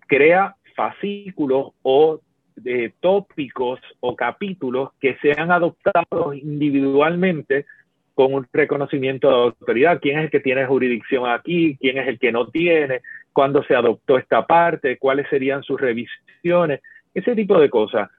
Crea 0.08 0.56
fascículos 0.76 1.74
o 1.84 2.22
de 2.56 2.94
tópicos 3.00 3.80
o 4.00 4.16
capítulos 4.16 4.90
que 5.00 5.16
sean 5.22 5.52
adoptados 5.52 6.36
individualmente 6.36 7.66
con 8.18 8.34
un 8.34 8.48
reconocimiento 8.52 9.30
de 9.30 9.36
autoridad. 9.36 10.00
¿Quién 10.02 10.18
es 10.18 10.24
el 10.24 10.32
que 10.32 10.40
tiene 10.40 10.66
jurisdicción 10.66 11.30
aquí? 11.30 11.78
¿Quién 11.80 12.00
es 12.00 12.08
el 12.08 12.18
que 12.18 12.32
no 12.32 12.48
tiene? 12.48 13.02
¿Cuándo 13.32 13.62
se 13.62 13.76
adoptó 13.76 14.18
esta 14.18 14.48
parte? 14.48 14.98
¿Cuáles 14.98 15.30
serían 15.30 15.62
sus 15.62 15.80
revisiones? 15.80 16.82
Ese 17.14 17.36
tipo 17.36 17.60
de 17.60 17.70
cosas. 17.70 18.10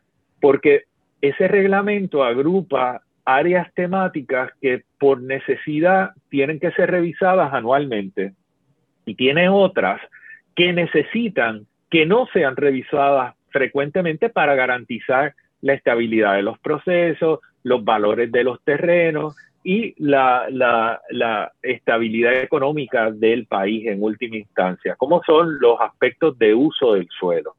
Porque 0.40 0.84
ese 1.20 1.48
reglamento 1.48 2.22
agrupa 2.22 3.02
áreas 3.24 3.74
temáticas 3.74 4.52
que 4.62 4.84
por 5.00 5.20
necesidad 5.20 6.12
tienen 6.28 6.60
que 6.60 6.70
ser 6.70 6.92
revisadas 6.92 7.52
anualmente 7.52 8.34
y 9.04 9.16
tiene 9.16 9.48
otras 9.48 10.00
que 10.54 10.72
necesitan 10.72 11.66
que 11.90 12.06
no 12.06 12.28
sean 12.32 12.54
revisadas 12.54 13.34
frecuentemente 13.48 14.28
para 14.28 14.54
garantizar 14.54 15.34
la 15.60 15.72
estabilidad 15.72 16.36
de 16.36 16.42
los 16.42 16.56
procesos, 16.60 17.40
los 17.64 17.84
valores 17.84 18.30
de 18.30 18.44
los 18.44 18.62
terrenos 18.62 19.34
y 19.64 19.94
la, 19.98 20.46
la, 20.50 21.52
estabilidad 21.62 22.40
económica 22.40 23.10
del 23.10 23.46
país 23.46 23.86
en 23.86 24.02
última 24.02 24.36
instancia, 24.36 24.94
como 24.96 25.22
son 25.24 25.58
los 25.60 25.80
aspectos 25.80 26.38
de 26.38 26.54
uso 26.54 26.94
del 26.94 27.08
suelo. 27.18 27.54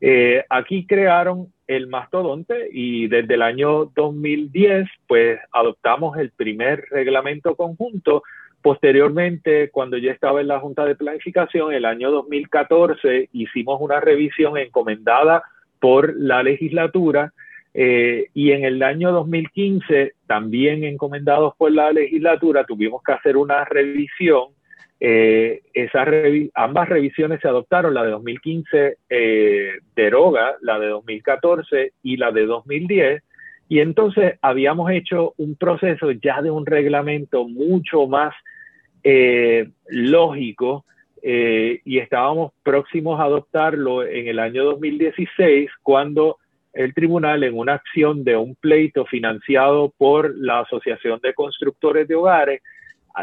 Eh, 0.00 0.44
aquí 0.48 0.86
crearon 0.86 1.52
el 1.66 1.86
mastodonte 1.86 2.68
y 2.72 3.06
desde 3.08 3.34
el 3.34 3.42
año 3.42 3.86
2010 3.94 4.88
pues 5.06 5.38
adoptamos 5.52 6.16
el 6.18 6.30
primer 6.30 6.84
reglamento 6.90 7.54
conjunto. 7.54 8.22
Posteriormente, 8.62 9.70
cuando 9.70 9.96
yo 9.96 10.10
estaba 10.10 10.40
en 10.40 10.48
la 10.48 10.60
Junta 10.60 10.84
de 10.84 10.94
Planificación, 10.94 11.72
el 11.72 11.84
año 11.84 12.10
2014 12.10 13.30
hicimos 13.32 13.80
una 13.80 14.00
revisión 14.00 14.58
encomendada 14.58 15.42
por 15.80 16.14
la 16.16 16.42
legislatura 16.42 17.32
eh, 17.72 18.26
y 18.34 18.50
en 18.50 18.64
el 18.64 18.82
año 18.82 19.12
2015, 19.12 20.14
también 20.26 20.84
encomendados 20.84 21.54
por 21.56 21.70
la 21.72 21.92
legislatura, 21.92 22.64
tuvimos 22.64 23.02
que 23.02 23.12
hacer 23.12 23.36
una 23.36 23.64
revisión. 23.64 24.48
Eh, 24.98 25.62
esas 25.72 26.08
ambas 26.54 26.88
revisiones 26.88 27.40
se 27.40 27.48
adoptaron, 27.48 27.94
la 27.94 28.02
de 28.02 28.10
2015 28.10 28.98
eh, 29.08 29.72
deroga 29.96 30.56
la 30.60 30.78
de 30.78 30.88
2014 30.88 31.92
y 32.02 32.16
la 32.16 32.32
de 32.32 32.44
2010, 32.44 33.22
y 33.68 33.78
entonces 33.78 34.34
habíamos 34.42 34.90
hecho 34.90 35.32
un 35.38 35.54
proceso 35.54 36.10
ya 36.10 36.42
de 36.42 36.50
un 36.50 36.66
reglamento 36.66 37.46
mucho 37.48 38.08
más 38.08 38.34
eh, 39.04 39.70
lógico 39.88 40.84
y 41.22 41.98
estábamos 41.98 42.52
próximos 42.62 43.20
a 43.20 43.24
adoptarlo 43.24 44.06
en 44.06 44.26
el 44.26 44.38
año 44.38 44.64
2016 44.64 45.70
cuando 45.82 46.38
el 46.72 46.94
tribunal 46.94 47.42
en 47.44 47.56
una 47.56 47.74
acción 47.74 48.24
de 48.24 48.36
un 48.36 48.54
pleito 48.54 49.04
financiado 49.06 49.92
por 49.96 50.34
la 50.36 50.60
Asociación 50.60 51.20
de 51.22 51.34
Constructores 51.34 52.06
de 52.08 52.14
Hogares 52.14 52.62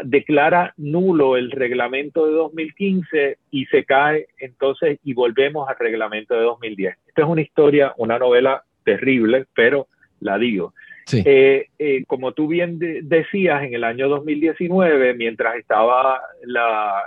declara 0.04 0.74
nulo 0.76 1.36
el 1.36 1.50
reglamento 1.50 2.26
de 2.26 2.32
2015 2.32 3.38
y 3.50 3.66
se 3.66 3.84
cae 3.84 4.28
entonces 4.38 4.98
y 5.02 5.14
volvemos 5.14 5.68
al 5.68 5.76
reglamento 5.78 6.34
de 6.34 6.42
2010. 6.42 6.96
Esta 7.08 7.22
es 7.22 7.28
una 7.28 7.40
historia, 7.40 7.94
una 7.96 8.18
novela 8.18 8.62
terrible, 8.84 9.46
pero 9.54 9.88
la 10.20 10.38
digo. 10.38 10.74
Eh, 11.10 11.68
eh, 11.78 12.04
como 12.06 12.32
tú 12.32 12.48
bien 12.48 12.78
decías, 12.78 13.62
en 13.62 13.74
el 13.74 13.84
año 13.84 14.08
2019, 14.08 15.14
mientras 15.14 15.56
estaba 15.56 16.20
la, 16.42 17.02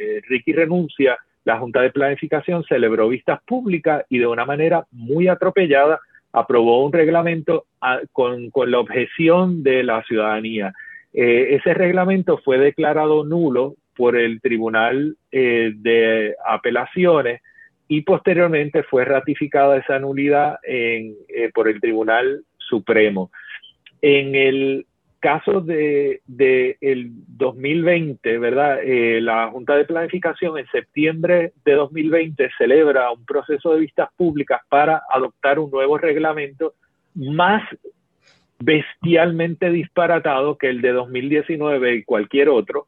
eh, 0.00 0.20
Ricky 0.28 0.52
renuncia, 0.52 1.16
la 1.44 1.58
Junta 1.58 1.80
de 1.80 1.90
Planificación 1.90 2.64
celebró 2.64 3.08
vistas 3.08 3.40
públicas 3.46 4.04
y 4.08 4.18
de 4.18 4.26
una 4.26 4.44
manera 4.44 4.86
muy 4.90 5.28
atropellada 5.28 6.00
aprobó 6.32 6.84
un 6.84 6.92
reglamento 6.92 7.66
ah, 7.80 8.00
con, 8.12 8.50
la 8.66 8.78
objeción 8.78 9.62
de 9.62 9.82
la 9.82 10.02
ciudadanía. 10.04 10.72
Eh, 11.12 11.56
ese 11.56 11.74
reglamento 11.74 12.38
fue 12.38 12.58
declarado 12.58 13.24
nulo 13.24 13.74
por 13.96 14.16
el 14.16 14.40
Tribunal 14.40 15.16
eh, 15.32 15.72
de 15.74 16.34
Apelaciones 16.46 17.42
y 17.88 18.02
posteriormente 18.02 18.84
fue 18.84 19.04
ratificada 19.04 19.78
esa 19.78 19.98
nulidad 19.98 20.58
eh, 20.62 21.12
por 21.52 21.68
el 21.68 21.80
Tribunal 21.80 22.44
Supremo. 22.58 23.32
En 24.00 24.36
el 24.36 24.86
caso 25.20 25.60
de, 25.60 26.20
el 26.80 27.10
2020, 27.28 28.38
¿verdad? 28.38 28.78
la 29.20 29.48
Junta 29.48 29.76
de 29.76 29.84
Planificación 29.84 30.58
en 30.58 30.66
septiembre 30.66 31.52
de 31.64 31.72
2020 31.74 32.50
celebra 32.58 33.10
un 33.12 33.24
proceso 33.24 33.74
de 33.74 33.80
vistas 33.80 34.08
públicas 34.16 34.60
para 34.68 35.02
adoptar 35.12 35.58
un 35.58 35.70
nuevo 35.70 35.98
reglamento 35.98 36.74
más 37.14 37.62
bestialmente 38.58 39.70
disparatado 39.70 40.56
que 40.56 40.68
el 40.68 40.80
de 40.80 40.92
2019 40.92 41.96
y 41.96 42.04
cualquier 42.04 42.48
otro. 42.48 42.86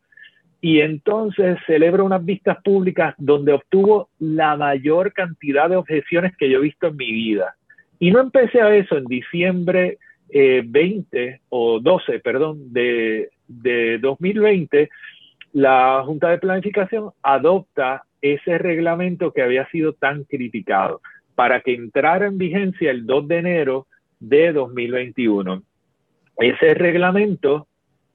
Y 0.60 0.80
entonces 0.80 1.58
celebra 1.66 2.04
unas 2.04 2.24
vistas 2.24 2.58
públicas 2.62 3.14
donde 3.18 3.52
obtuvo 3.52 4.08
la 4.20 4.56
mayor 4.56 5.12
cantidad 5.12 5.68
de 5.68 5.76
objeciones 5.76 6.36
que 6.36 6.48
yo 6.48 6.58
he 6.58 6.62
visto 6.62 6.86
en 6.86 6.96
mi 6.96 7.10
vida. 7.10 7.56
Y 7.98 8.10
no 8.10 8.20
empecé 8.20 8.60
a 8.60 8.74
eso 8.74 8.96
en 8.96 9.04
diciembre 9.04 9.98
20 10.32 11.24
eh, 11.24 11.40
o 11.50 11.80
12, 11.80 12.20
perdón, 12.20 12.72
de, 12.72 13.30
de 13.46 13.98
2020. 13.98 14.88
La 15.52 16.02
Junta 16.04 16.30
de 16.30 16.38
Planificación 16.38 17.10
adopta 17.22 18.04
ese 18.22 18.56
reglamento 18.58 19.32
que 19.32 19.42
había 19.42 19.68
sido 19.68 19.92
tan 19.92 20.24
criticado 20.24 21.00
para 21.34 21.60
que 21.60 21.74
entrara 21.74 22.26
en 22.26 22.38
vigencia 22.38 22.90
el 22.90 23.04
2 23.04 23.28
de 23.28 23.38
enero 23.38 23.86
de 24.20 24.52
2021. 24.52 25.62
Ese 26.38 26.74
reglamento 26.74 27.66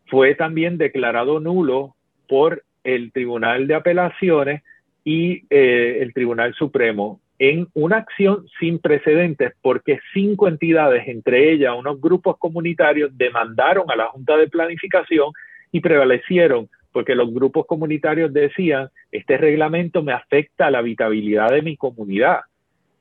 fue 0.08 0.36
también 0.36 0.77
declarado 0.77 1.39
nulo 1.39 1.95
por 2.27 2.63
el 2.84 3.12
Tribunal 3.12 3.67
de 3.67 3.75
Apelaciones 3.75 4.63
y 5.03 5.43
eh, 5.49 5.99
el 6.01 6.13
Tribunal 6.13 6.53
Supremo 6.53 7.19
en 7.39 7.67
una 7.73 7.97
acción 7.97 8.45
sin 8.60 8.80
precedentes 8.80 9.54
porque 9.62 10.00
cinco 10.13 10.47
entidades, 10.47 11.08
entre 11.08 11.52
ellas 11.52 11.76
unos 11.78 12.02
grupos 12.02 12.38
comunitarios, 12.38 13.15
demandaron 13.15 13.89
a 13.91 13.95
la 13.95 14.08
Junta 14.08 14.38
de 14.38 14.47
Planificación 14.47 15.32
y 15.71 15.80
prevalecieron 15.82 16.69
porque 16.91 17.13
los 17.13 17.32
grupos 17.32 17.67
comunitarios 17.67 18.34
decían, 18.34 18.89
este 19.12 19.38
reglamento 19.38 20.02
me 20.02 20.13
afecta 20.13 20.65
a 20.65 20.71
la 20.71 20.80
habitabilidad 20.80 21.50
de 21.50 21.62
mi 21.62 21.78
comunidad 21.78 22.39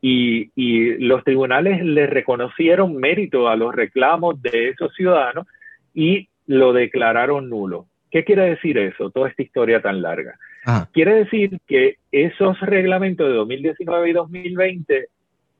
y, 0.03 0.51
los 0.99 1.25
tribunales 1.25 1.83
le 1.83 2.07
reconocieron 2.07 2.97
mérito 2.97 3.49
a 3.49 3.57
los 3.57 3.75
reclamos 3.75 4.41
de 4.43 4.69
esos 4.69 4.95
ciudadanos 4.95 5.47
y 5.95 6.29
lo 6.47 6.73
declararon 6.73 7.49
nulo. 7.49 7.87
¿Qué 8.11 8.25
quiere 8.25 8.51
decir 8.51 8.79
eso? 8.79 9.11
Toda 9.11 9.29
esta 9.29 9.43
historia 9.43 9.81
tan 9.81 10.03
larga. 10.03 10.39
Quiere 10.93 11.15
decir 11.15 11.61
que 11.67 11.99
esos 12.11 12.59
reglamentos 12.61 13.29
de 13.29 13.35
2019 13.35 14.11
y 14.11 14.13
2020 14.13 15.09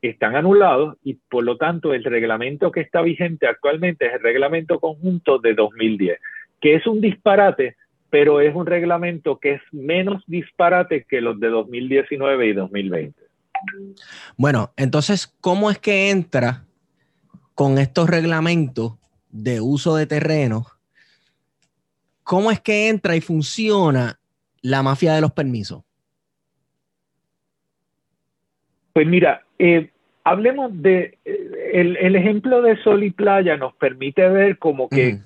están 0.03 0.35
anulados 0.35 0.97
y 1.05 1.15
por 1.15 1.45
lo 1.45 1.57
tanto 1.57 1.95
el 1.95 2.03
reglamento 2.03 2.73
que 2.73 2.81
está 2.81 3.03
vigente 3.03 3.47
actualmente 3.47 4.07
es 4.07 4.15
el 4.15 4.21
reglamento 4.21 4.81
conjunto 4.81 5.39
de 5.39 5.55
2010, 5.55 6.19
que 6.61 6.75
es 6.75 6.87
un 6.87 7.01
disparate, 7.01 7.77
pero 8.11 8.41
es 8.41 8.55
un 8.55 8.67
reglamento 8.67 9.39
que 9.39 9.55
es 9.55 9.63
menos 9.73 10.25
disparate 10.27 11.07
que 11.09 11.21
los 11.21 11.39
de 11.39 11.49
2019 11.49 12.47
y 12.47 12.53
2020. 12.53 13.21
Bueno, 14.37 14.73
entonces, 14.77 15.35
¿cómo 15.41 15.71
es 15.71 15.79
que 15.79 16.11
entra 16.11 16.65
con 17.55 17.79
estos 17.79 18.11
reglamentos 18.11 18.95
de 19.31 19.61
uso 19.61 19.97
de 19.97 20.07
terreno? 20.07 20.67
¿Cómo 22.23 22.51
es 22.51 22.61
que 22.61 22.89
entra 22.89 23.15
y 23.17 23.21
funciona 23.21 24.19
la 24.67 24.83
mafia 24.83 25.15
de 25.15 25.21
los 25.21 25.33
permisos? 25.33 25.85
Pues 28.93 29.07
mira, 29.07 29.45
eh, 29.59 29.91
hablemos 30.25 30.71
de, 30.83 31.19
eh, 31.25 31.99
el, 32.01 32.17
ejemplo 32.17 32.63
de 32.63 32.77
Sol 32.83 33.05
y 33.05 33.11
Playa 33.11 33.57
nos 33.57 33.75
permite 33.75 34.29
ver 34.29 34.59
como 34.59 34.89
que 34.89 35.19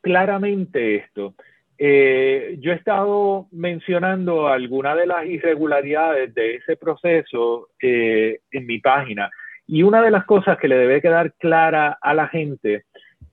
claramente 0.00 0.96
esto. 0.96 1.34
Eh, 1.78 2.56
yo 2.60 2.72
he 2.72 2.74
estado 2.74 3.46
mencionando 3.52 4.48
algunas 4.48 4.96
de 4.96 5.06
las 5.06 5.24
irregularidades 5.26 6.34
de 6.34 6.56
ese 6.56 6.76
proceso 6.76 7.68
en 7.80 8.66
mi 8.66 8.78
página 8.78 9.30
y 9.66 9.84
una 9.84 10.02
de 10.02 10.10
las 10.10 10.24
cosas 10.24 10.58
que 10.58 10.68
le 10.68 10.76
debe 10.76 11.00
quedar 11.00 11.34
clara 11.34 11.98
a 12.00 12.14
la 12.14 12.26
gente 12.28 12.84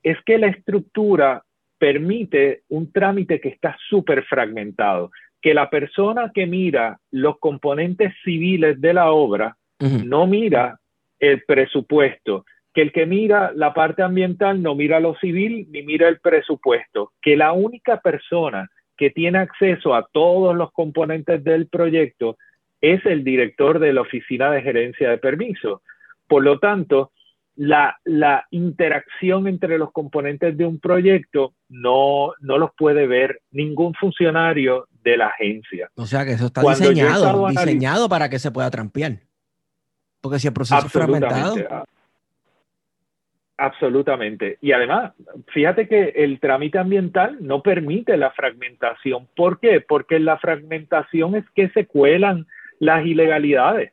es 0.04 0.18
que 0.26 0.38
la 0.38 0.48
estructura 0.48 1.44
permite 1.80 2.64
un 2.70 2.92
trámite 2.92 3.40
que 3.40 3.50
está 3.50 3.76
súper 3.90 4.24
fragmentado, 4.26 5.12
que 5.42 5.54
la 5.54 5.70
persona 5.70 6.32
que 6.34 6.46
mira 6.46 7.00
los 7.10 7.40
componentes 7.40 8.14
civiles 8.24 8.80
de 8.80 8.94
la 8.94 9.12
obra 9.12 9.56
no 9.80 10.28
mira 10.28 10.78
el 11.20 11.42
presupuesto, 11.44 12.46
que 12.74 12.82
el 12.82 12.92
que 12.92 13.06
mira 13.06 13.54
la 13.56 13.74
parte 13.74 14.04
ambiental 14.04 14.62
no 14.62 14.76
mira 14.76 15.00
lo 15.00 15.16
civil 15.16 15.68
ni 15.72 15.84
mira 15.84 16.10
el 16.10 16.20
presupuesto, 16.20 17.14
que 17.22 17.38
la 17.38 17.54
única 17.54 18.02
persona 18.02 18.70
que 18.98 19.10
tiene 19.10 19.38
acceso 19.40 19.96
a 19.96 20.06
todos 20.12 20.54
los 20.54 20.74
componentes 20.74 21.42
del 21.46 21.68
proyecto 21.68 22.38
es 22.82 23.06
el 23.06 23.24
director 23.24 23.80
de 23.80 23.94
la 23.94 24.02
oficina 24.02 24.52
de 24.52 24.62
gerencia 24.62 25.10
de 25.10 25.18
permisos. 25.18 25.82
Por 26.28 26.44
lo 26.44 26.60
tanto, 26.60 27.12
la, 27.60 28.00
la, 28.06 28.48
interacción 28.52 29.46
entre 29.46 29.78
los 29.78 29.92
componentes 29.92 30.56
de 30.58 30.66
un 30.66 30.80
proyecto 30.80 31.54
no, 31.68 32.32
no 32.40 32.58
los 32.58 32.72
puede 32.74 33.06
ver 33.06 33.42
ningún 33.52 33.94
funcionario 33.96 34.88
de 35.04 35.18
la 35.18 35.28
agencia. 35.28 35.90
O 35.96 36.06
sea 36.06 36.24
que 36.24 36.32
eso 36.32 36.46
está 36.46 36.62
diseñado, 36.62 37.50
diseñado 37.50 38.08
para 38.08 38.30
que 38.30 38.40
se 38.40 38.50
pueda 38.52 38.72
trampear. 38.72 39.18
Porque 40.22 40.40
si 40.40 40.48
el 40.48 40.54
proceso 40.54 40.86
es 40.86 40.92
fragmentado. 40.92 41.56
Absolutamente. 43.58 44.58
Y 44.62 44.72
además, 44.72 45.12
fíjate 45.48 45.90
que 45.90 46.14
el 46.16 46.40
trámite 46.40 46.78
ambiental 46.78 47.40
no 47.42 47.62
permite 47.62 48.16
la 48.16 48.32
fragmentación. 48.32 49.28
¿Por 49.36 49.60
qué? 49.60 49.82
Porque 49.82 50.18
la 50.20 50.38
fragmentación 50.38 51.36
es 51.36 51.44
que 51.54 51.68
se 51.72 51.86
cuelan 51.86 52.48
las 52.80 53.06
ilegalidades. 53.06 53.92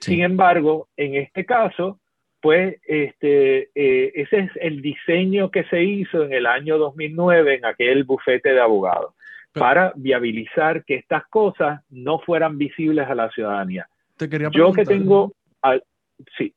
Sin 0.00 0.20
embargo, 0.22 0.88
en 0.96 1.14
este 1.14 1.46
caso, 1.46 1.99
pues 2.40 2.76
este, 2.86 3.70
eh, 3.74 4.12
ese 4.14 4.38
es 4.38 4.50
el 4.60 4.82
diseño 4.82 5.50
que 5.50 5.64
se 5.64 5.82
hizo 5.82 6.24
en 6.24 6.32
el 6.32 6.46
año 6.46 6.78
2009 6.78 7.56
en 7.56 7.64
aquel 7.64 8.04
bufete 8.04 8.52
de 8.52 8.60
abogados 8.60 9.14
para 9.52 9.92
viabilizar 9.96 10.84
que 10.84 10.94
estas 10.94 11.26
cosas 11.26 11.82
no 11.90 12.20
fueran 12.20 12.56
visibles 12.56 13.08
a 13.08 13.14
la 13.14 13.30
ciudadanía. 13.30 13.88
Te 14.16 14.28
quería 14.28 14.48
Yo 14.52 14.72
que 14.72 14.84
tengo... 14.84 15.32
sí. 16.38 16.54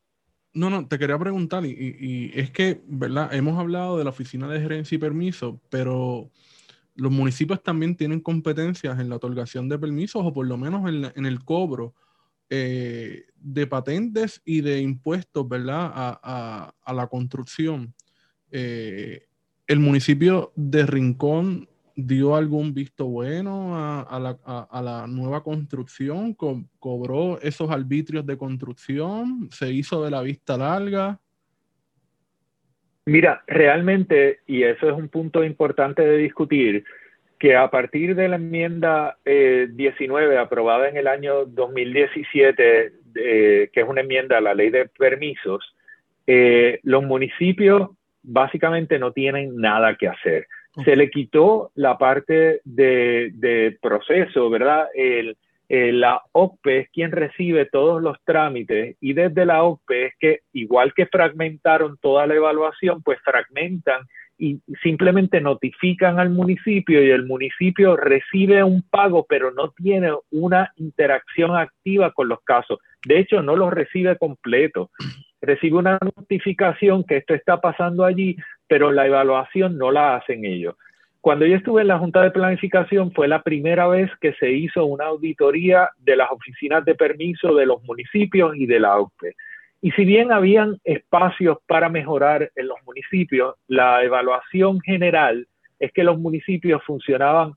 No, 0.53 0.69
no, 0.69 0.87
te 0.87 0.99
quería 0.99 1.17
preguntar, 1.17 1.65
y, 1.65 2.31
es 2.35 2.51
que, 2.51 2.79
¿verdad? 2.85 3.33
Hemos 3.33 3.57
hablado 3.57 3.97
de 3.97 4.03
la 4.03 4.11
Oficina 4.11 4.47
de 4.47 4.59
Gerencia 4.59 4.95
y 4.95 4.99
Permiso, 4.99 5.59
pero 5.71 6.29
los 6.95 7.11
municipios 7.11 7.63
también 7.63 7.95
tienen 7.95 8.19
competencias 8.19 8.99
en 8.99 9.09
la 9.09 9.15
otorgación 9.15 9.67
de 9.67 9.79
permisos 9.79 10.23
o 10.23 10.31
por 10.31 10.45
lo 10.45 10.57
menos 10.57 10.87
en, 10.87 11.25
el 11.25 11.43
cobro 11.43 11.95
eh, 12.55 13.23
de 13.35 13.65
patentes 13.65 14.39
y 14.45 14.61
de 14.61 14.79
impuestos, 14.79 15.49
¿verdad? 15.49 15.89
A, 15.95 16.93
la 16.93 17.07
construcción. 17.07 17.95
Eh, 18.51 19.25
el 19.65 19.79
municipio 19.79 20.53
de 20.55 20.85
Rincón 20.85 21.67
dio 21.95 22.35
algún 22.35 22.75
visto 22.75 23.07
bueno 23.07 23.75
a, 23.75 24.19
la, 24.19 25.07
nueva 25.07 25.41
construcción, 25.41 26.35
cobró 26.35 27.41
esos 27.41 27.71
arbitrios 27.71 28.23
de 28.23 28.37
construcción, 28.37 29.49
se 29.49 29.71
hizo 29.71 30.03
de 30.03 30.11
la 30.11 30.21
vista 30.21 30.55
larga. 30.55 31.19
Mira, 33.07 33.43
realmente, 33.47 34.41
y 34.45 34.61
eso 34.61 34.91
es 34.91 34.95
un 34.95 35.09
punto 35.09 35.43
importante 35.43 36.03
de 36.03 36.17
discutir, 36.17 36.85
que 37.43 37.57
a 37.57 37.69
partir 37.69 38.15
de 38.15 38.29
la 38.29 38.37
enmienda 38.37 39.17
19 39.25 40.33
eh, 40.33 40.37
aprobada 40.37 40.87
en 40.87 40.95
el 40.95 41.07
año 41.07 41.43
2017, 41.45 42.93
que 43.13 43.69
es 43.69 43.85
una 43.85 43.99
enmienda 43.99 44.37
a 44.37 44.41
la 44.41 44.53
ley 44.53 44.69
de 44.69 44.85
permisos, 44.85 45.75
eh, 46.25 46.79
los 46.83 47.03
municipios 47.03 47.89
básicamente 48.21 48.97
no 48.97 49.11
tienen 49.11 49.57
nada 49.57 49.97
que 49.97 50.07
hacer 50.07 50.47
se 50.85 50.95
le 50.95 51.09
quitó 51.11 51.71
la 51.75 51.97
parte 51.97 52.61
de, 52.63 53.77
proceso, 53.81 54.49
¿verdad? 54.49 54.87
El, 54.95 55.37
la 55.69 56.21
OCPE 56.31 56.79
es 56.79 56.89
quien 56.91 57.11
recibe 57.11 57.65
todos 57.65 58.01
los 58.01 58.17
trámites 58.23 58.95
y 59.01 59.13
desde 59.13 59.45
la 59.45 59.63
OCPE 59.63 60.05
es 60.05 60.13
que 60.17 60.39
igual 60.53 60.93
que 60.95 61.05
fragmentaron 61.07 61.97
toda 62.01 62.25
la 62.25 62.35
evaluación, 62.35 63.03
pues 63.03 63.19
fragmentan 63.19 64.01
y 64.37 64.59
simplemente 64.81 65.41
notifican 65.41 66.19
al 66.19 66.29
municipio 66.29 67.03
y 67.03 67.11
el 67.11 67.25
municipio 67.25 67.95
recibe 67.95 68.63
un 68.63 68.81
pago, 68.81 69.25
pero 69.27 69.51
no 69.51 69.71
tiene 69.71 70.11
una 70.31 70.71
interacción 70.77 71.55
activa 71.55 72.11
con 72.11 72.29
los 72.29 72.41
casos. 72.41 72.79
De 73.05 73.19
hecho, 73.19 73.41
no 73.41 73.55
los 73.55 73.71
recibe 73.71 74.17
completo. 74.17 74.89
Recibe 75.41 75.77
una 75.77 75.99
notificación 76.15 77.03
que 77.03 77.17
esto 77.17 77.33
está 77.33 77.61
pasando 77.61 78.05
allí, 78.05 78.37
pero 78.67 78.91
la 78.91 79.05
evaluación 79.05 79.77
no 79.77 79.91
la 79.91 80.15
hacen 80.15 80.45
ellos. 80.45 80.75
Cuando 81.23 81.45
yo 81.45 81.55
estuve 81.55 81.83
en 81.83 81.87
la 81.87 81.99
Junta 81.99 82.21
de 82.21 82.31
Planificación 82.31 83.13
fue 83.13 83.29
la 83.29 83.43
primera 83.43 83.87
vez 83.87 84.11
que 84.19 84.33
se 84.33 84.51
hizo 84.51 84.83
una 84.85 85.05
auditoría 85.05 85.89
de 85.97 86.17
las 86.17 86.29
oficinas 86.29 86.83
de 86.83 86.95
permiso 86.95 87.55
de 87.55 87.65
los 87.65 87.81
municipios 87.83 88.57
y 88.57 88.65
de 88.65 88.81
la 88.81 88.89
AUPE. 88.89 89.35
Y 89.83 89.91
si 89.91 90.05
bien 90.05 90.31
habían 90.31 90.77
espacios 90.85 91.57
para 91.67 91.89
mejorar 91.89 92.49
en 92.55 92.67
los 92.69 92.77
municipios, 92.85 93.55
la 93.67 94.01
evaluación 94.01 94.79
general 94.79 95.45
es 95.77 95.91
que 95.91 96.05
los 96.05 96.17
municipios 96.17 96.81
funcionaban 96.85 97.55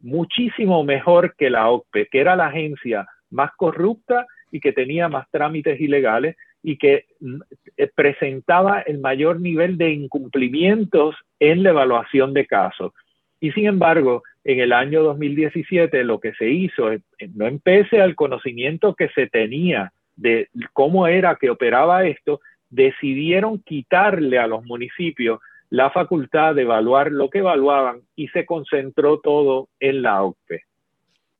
muchísimo 0.00 0.82
mejor 0.82 1.36
que 1.38 1.48
la 1.48 1.70
OCPE, 1.70 2.08
que 2.10 2.20
era 2.20 2.34
la 2.34 2.48
agencia 2.48 3.06
más 3.30 3.52
corrupta 3.56 4.26
y 4.50 4.58
que 4.58 4.72
tenía 4.72 5.08
más 5.08 5.30
trámites 5.30 5.80
ilegales 5.80 6.34
y 6.60 6.76
que 6.76 7.04
mm, 7.20 7.40
eh, 7.76 7.88
presentaba 7.94 8.80
el 8.80 8.98
mayor 8.98 9.40
nivel 9.40 9.78
de 9.78 9.92
incumplimientos 9.92 11.14
en 11.38 11.62
la 11.62 11.70
evaluación 11.70 12.34
de 12.34 12.46
casos. 12.46 12.92
Y 13.38 13.52
sin 13.52 13.66
embargo, 13.66 14.24
en 14.42 14.58
el 14.58 14.72
año 14.72 15.04
2017 15.04 16.02
lo 16.02 16.18
que 16.18 16.32
se 16.34 16.48
hizo, 16.48 16.90
eh, 16.90 17.00
no 17.32 17.46
empecé 17.46 18.00
al 18.00 18.16
conocimiento 18.16 18.96
que 18.96 19.08
se 19.10 19.28
tenía 19.28 19.92
de 20.20 20.48
cómo 20.72 21.06
era 21.06 21.36
que 21.36 21.50
operaba 21.50 22.06
esto, 22.06 22.40
decidieron 22.68 23.58
quitarle 23.58 24.38
a 24.38 24.46
los 24.46 24.64
municipios 24.64 25.40
la 25.70 25.90
facultad 25.90 26.54
de 26.54 26.62
evaluar 26.62 27.10
lo 27.12 27.30
que 27.30 27.38
evaluaban 27.38 28.02
y 28.16 28.28
se 28.28 28.44
concentró 28.44 29.20
todo 29.20 29.68
en 29.78 30.02
la 30.02 30.22
OCPE. 30.22 30.64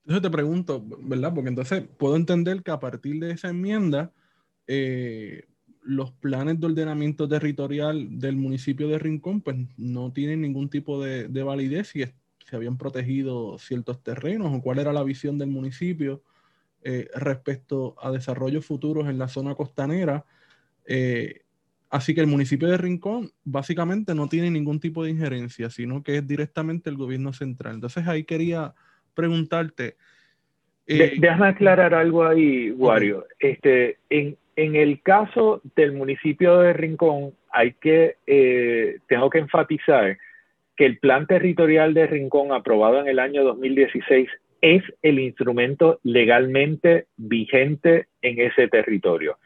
Entonces 0.05 0.23
te 0.23 0.31
pregunto, 0.31 0.83
¿verdad? 1.01 1.33
Porque 1.35 1.51
entonces 1.51 1.85
puedo 1.99 2.17
entender 2.17 2.63
que 2.63 2.71
a 2.71 2.81
partir 2.81 3.21
de 3.21 3.33
esa 3.33 3.49
enmienda, 3.49 4.13
eh, 4.67 5.45
los 5.83 6.13
planes 6.13 6.61
de 6.61 6.67
ordenamiento 6.67 7.29
territorial 7.29 8.19
del 8.19 8.37
municipio 8.37 8.89
de 8.89 8.99
Rincón 8.99 9.41
pues 9.41 9.57
no 9.77 10.13
tienen 10.13 10.41
ningún 10.41 10.69
tipo 10.69 11.03
de, 11.03 11.43
validez 11.43 11.89
si 11.89 12.05
se 12.05 12.57
habían 12.57 12.77
protegido 12.77 13.59
ciertos 13.59 14.03
terrenos 14.03 14.53
o 14.53 14.63
cuál 14.63 14.79
era 14.79 14.93
la 14.93 15.03
visión 15.03 15.39
del 15.39 15.49
municipio 15.49 16.23
eh, 16.83 17.09
respecto 17.15 17.97
a 18.01 18.11
desarrollos 18.11 18.65
futuros 18.65 19.09
en 19.09 19.19
la 19.19 19.29
zona 19.29 19.55
costanera. 19.55 20.25
Eh, 20.87 21.43
así 21.91 22.15
que 22.15 22.21
el 22.21 22.27
municipio 22.27 22.69
de 22.69 22.79
Rincón 22.79 23.31
básicamente 23.45 24.15
no 24.15 24.29
tiene 24.29 24.51
ningún 24.51 24.81
tipo 24.81 25.05
de 25.05 25.11
injerencia, 25.11 25.71
sino 25.71 26.03
que 26.03 26.17
es 26.17 26.27
directamente 26.27 26.91
el 26.91 26.97
gobierno 26.97 27.33
central. 27.33 27.75
Entonces 27.75 28.07
ahí 28.09 28.25
quería 28.25 28.75
preguntarte. 29.15 29.97
déjame 30.87 31.49
aclarar 31.49 31.95
algo 31.95 32.25
ahí, 32.25 32.71
Wario. 32.71 33.27
Este, 33.39 33.99
en, 34.09 34.37
en 34.57 34.77
el 34.77 35.01
caso 35.03 35.63
del 35.77 35.93
municipio 35.93 36.59
de 36.59 36.73
Rincón, 36.73 37.33
hay 37.51 37.73
que, 37.73 38.17
eh, 38.27 38.99
tengo 39.09 39.31
que 39.31 39.39
enfatizar 39.39 40.19
que 40.77 40.87
el 40.87 40.99
plan 40.99 41.27
territorial 41.27 41.95
de 41.95 42.07
Rincón 42.07 42.53
aprobado 42.53 43.01
en 43.01 43.09
el 43.09 43.19
año 43.19 43.45
2016 43.45 44.29
es 44.61 44.83
el 45.03 45.19
instrumento 45.19 46.01
legalmente 46.03 47.07
vigente 47.17 48.07
en 48.23 48.41
ese 48.41 48.69
territorio. 48.69 49.39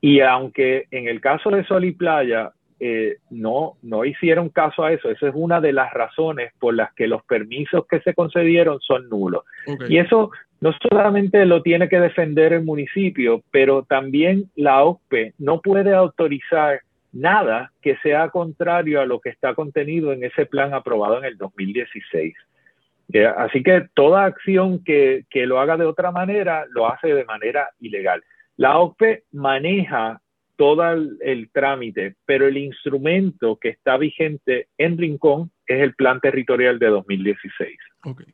Y 0.00 0.20
aunque 0.20 0.86
en 0.90 1.08
el 1.08 1.20
caso 1.20 1.50
de 1.50 1.64
Sol 1.64 1.84
y 1.84 1.92
Playa 1.92 2.52
eh, 2.80 3.16
no, 3.30 3.74
no 3.82 4.04
hicieron 4.04 4.50
caso 4.50 4.84
a 4.84 4.92
eso, 4.92 5.10
esa 5.10 5.28
es 5.28 5.34
una 5.34 5.60
de 5.60 5.72
las 5.72 5.92
razones 5.92 6.52
por 6.60 6.74
las 6.74 6.94
que 6.94 7.08
los 7.08 7.24
permisos 7.24 7.86
que 7.86 8.00
se 8.00 8.14
concedieron 8.14 8.78
son 8.80 9.08
nulos. 9.08 9.42
Y 9.88 9.98
eso 9.98 10.30
no 10.60 10.72
solamente 10.88 11.44
lo 11.44 11.62
tiene 11.62 11.88
que 11.88 11.98
defender 11.98 12.52
el 12.52 12.64
municipio, 12.64 13.42
pero 13.50 13.82
también 13.82 14.50
la 14.54 14.84
OCPE 14.84 15.34
no 15.38 15.60
puede 15.60 15.94
autorizar 15.94 16.80
nada 17.12 17.72
que 17.82 17.96
sea 17.98 18.28
contrario 18.30 19.00
a 19.00 19.06
lo 19.06 19.20
que 19.20 19.30
está 19.30 19.54
contenido 19.54 20.12
en 20.12 20.24
ese 20.24 20.46
plan 20.46 20.74
aprobado 20.74 21.18
en 21.18 21.24
el 21.24 21.36
2016. 21.36 22.34
Así 23.36 23.62
que 23.62 23.88
toda 23.94 24.24
acción 24.24 24.84
que, 24.84 25.24
lo 25.32 25.60
haga 25.60 25.76
de 25.76 25.86
otra 25.86 26.12
manera 26.12 26.66
lo 26.70 26.92
hace 26.92 27.08
de 27.08 27.24
manera 27.24 27.70
ilegal. 27.80 28.22
La 28.56 28.78
OCPE 28.78 29.24
maneja 29.32 30.20
todo 30.56 30.90
el, 30.90 31.50
trámite, 31.52 32.16
pero 32.26 32.48
el 32.48 32.58
instrumento 32.58 33.56
que 33.56 33.68
está 33.70 33.96
vigente 33.96 34.68
en 34.76 34.98
Rincón 34.98 35.50
es 35.66 35.80
el 35.80 35.94
Plan 35.94 36.20
Territorial 36.20 36.78
de 36.78 36.88
2016. 36.88 37.78
Ok. 38.04 38.24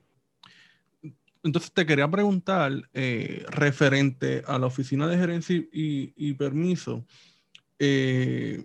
Entonces 1.45 1.72
te 1.72 1.85
quería 1.85 2.09
preguntar, 2.09 2.72
eh, 2.95 3.45
referente 3.51 4.43
a 4.47 4.59
la 4.59 4.66
Oficina 4.66 5.07
de 5.07 5.18
Gerencia 5.18 5.62
y, 5.70 6.33
Permiso, 6.35 7.05
eh, 7.79 8.64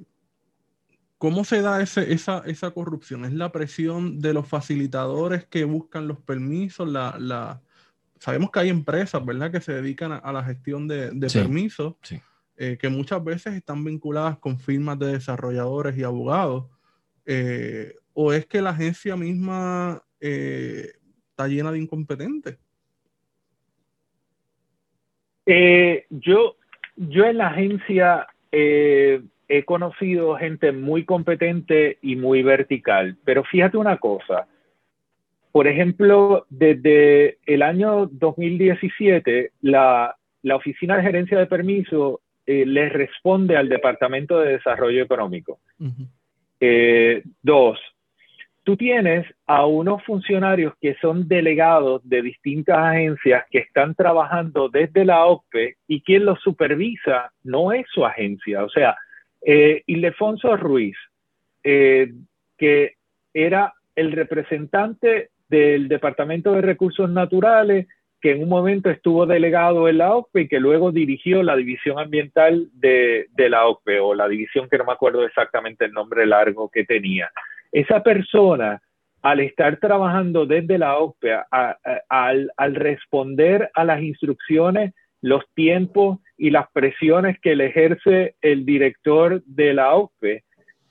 ¿cómo 1.19 1.43
se 1.43 1.61
da 1.61 1.79
esa, 1.83 2.01
esa, 2.01 2.71
corrupción? 2.71 3.25
¿Es 3.25 3.33
la 3.33 3.51
presión 3.51 4.19
de 4.19 4.33
los 4.33 4.47
facilitadores 4.47 5.45
que 5.45 5.65
buscan 5.65 6.07
los 6.07 6.17
permisos? 6.19 6.89
La, 6.89 7.61
sabemos 8.17 8.49
que 8.49 8.61
hay 8.61 8.69
empresas, 8.69 9.23
¿verdad?, 9.23 9.51
que 9.51 9.61
se 9.61 9.73
dedican 9.73 10.11
a, 10.11 10.33
la 10.33 10.43
gestión 10.43 10.87
de, 10.87 11.11
permisos. 11.31 11.93
Sí 12.01 12.19
eh, 12.61 12.77
que 12.77 12.89
muchas 12.89 13.23
veces 13.23 13.53
están 13.53 13.85
vinculadas 13.85 14.37
con 14.37 14.59
firmas 14.59 14.99
de 14.99 15.13
desarrolladores 15.13 15.97
y 15.97 16.03
abogados, 16.03 16.65
eh, 17.25 17.95
o 18.11 18.33
es 18.33 18.45
que 18.47 18.61
la 18.61 18.71
agencia 18.71 19.15
misma 19.15 20.03
eh, 20.19 20.91
está 21.29 21.47
llena 21.47 21.71
de 21.71 21.79
incompetentes? 21.79 22.57
yo, 26.09 26.57
yo 26.97 27.25
en 27.25 27.37
la 27.37 27.47
agencia 27.47 28.27
he 29.49 29.65
conocido 29.65 30.35
gente 30.35 30.71
muy 30.71 31.03
competente 31.03 31.97
y 32.01 32.15
muy 32.15 32.43
vertical, 32.43 33.17
pero 33.25 33.43
fíjate 33.43 33.77
una 33.77 33.97
cosa. 33.97 34.47
Por 35.51 35.67
ejemplo, 35.67 36.45
desde 36.49 37.39
el 37.47 37.63
año 37.63 38.05
2017, 38.05 39.51
la, 39.61 40.15
la 40.43 40.55
Oficina 40.55 40.95
de 40.97 41.03
Gerencia 41.03 41.39
de 41.39 41.47
Permiso 41.47 42.21
eh, 42.45 42.65
le 42.65 42.89
responde 42.89 43.57
al 43.57 43.67
Departamento 43.67 44.39
de 44.39 44.53
Desarrollo 44.53 45.03
Económico. 45.03 45.59
Eh, 46.59 47.23
dos, 47.41 47.79
tú 48.63 48.77
tienes 48.77 49.25
a 49.47 49.65
unos 49.65 50.03
funcionarios 50.03 50.73
que 50.79 50.95
son 51.01 51.27
delegados 51.27 52.07
de 52.07 52.21
distintas 52.21 52.77
agencias 52.77 53.45
que 53.49 53.59
están 53.59 53.95
trabajando 53.95 54.69
desde 54.69 55.05
la 55.05 55.25
OPE 55.25 55.77
y 55.87 56.01
quien 56.01 56.25
los 56.25 56.39
supervisa 56.41 57.31
no 57.43 57.71
es 57.71 57.87
su 57.91 58.05
agencia. 58.05 58.63
O 58.63 58.69
sea, 58.69 58.95
eh, 59.41 59.83
Ildefonso 59.85 60.55
Ruiz, 60.57 60.97
eh, 61.63 62.11
que 62.57 62.95
era 63.33 63.73
el 63.95 64.11
representante 64.11 65.29
del 65.47 65.87
Departamento 65.87 66.53
de 66.53 66.61
Recursos 66.61 67.09
Naturales 67.09 67.87
que 68.21 68.31
en 68.31 68.43
un 68.43 68.49
momento 68.49 68.89
estuvo 68.89 69.25
delegado 69.25 69.87
en 69.87 69.99
la 69.99 70.13
OCPE 70.13 70.41
y 70.41 70.47
que 70.47 70.59
luego 70.59 70.91
dirigió 70.91 71.41
la 71.41 71.55
división 71.55 71.99
ambiental 71.99 72.69
de, 72.73 73.29
la 73.37 73.65
OCPE 73.67 73.99
o 73.99 74.13
la 74.13 74.27
división 74.27 74.67
que 74.69 74.77
no 74.77 74.85
me 74.85 74.91
acuerdo 74.91 75.23
exactamente 75.23 75.85
el 75.85 75.93
nombre 75.93 76.25
largo 76.25 76.69
que 76.69 76.83
tenía. 76.83 77.31
Esa 77.71 78.03
persona, 78.03 78.81
al 79.21 79.39
estar 79.39 79.77
trabajando 79.77 80.45
desde 80.45 80.77
la 80.77 80.97
OCPE, 80.97 81.39
al, 82.09 82.75
responder 82.75 83.69
a 83.73 83.85
las 83.85 84.01
instrucciones, 84.01 84.93
los 85.21 85.43
tiempos 85.53 86.19
y 86.39 86.49
las 86.49 86.71
presiones 86.71 87.37
que 87.39 87.55
le 87.55 87.67
ejerce 87.67 88.35
el 88.41 88.65
director 88.65 89.43
de 89.45 89.73
la 89.73 89.93
OCPE, 89.93 90.43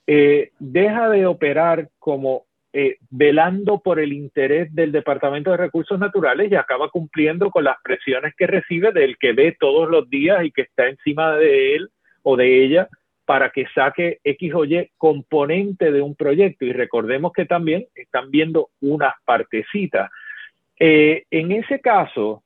eh, 0.06 0.50
deja 0.58 1.08
de 1.08 1.26
operar 1.26 1.88
como 1.98 2.44
eh, 2.72 2.98
velando 3.08 3.80
por 3.80 3.98
el 3.98 4.12
interés 4.12 4.72
del 4.74 4.92
Departamento 4.92 5.50
de 5.50 5.56
Recursos 5.56 5.98
Naturales 5.98 6.52
y 6.52 6.54
acaba 6.54 6.90
cumpliendo 6.90 7.50
con 7.50 7.64
las 7.64 7.76
presiones 7.82 8.34
que 8.36 8.46
recibe 8.46 8.92
del 8.92 9.16
que 9.16 9.32
ve 9.32 9.56
todos 9.58 9.88
los 9.88 10.08
días 10.10 10.44
y 10.44 10.50
que 10.50 10.62
está 10.62 10.86
encima 10.86 11.34
de 11.36 11.76
él 11.76 11.88
o 12.22 12.36
de 12.36 12.62
ella 12.62 12.88
para 13.24 13.50
que 13.50 13.66
saque 13.74 14.20
X 14.22 14.54
o 14.54 14.66
Y 14.66 14.90
componente 14.98 15.90
de 15.92 16.02
un 16.02 16.14
proyecto. 16.14 16.66
Y 16.66 16.72
recordemos 16.72 17.32
que 17.32 17.46
también 17.46 17.86
están 17.94 18.30
viendo 18.30 18.68
unas 18.82 19.14
partecitas. 19.24 20.10
Eh, 20.78 21.24
en 21.30 21.52
ese 21.52 21.80
caso, 21.80 22.42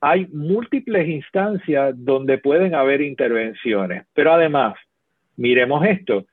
hay 0.00 0.26
múltiples 0.26 1.08
instancias 1.08 1.94
donde 1.96 2.38
pueden 2.38 2.74
haber 2.74 3.00
intervenciones, 3.00 4.06
pero 4.14 4.32
además, 4.32 4.74
miremos 5.36 5.84
esto, 5.86 6.26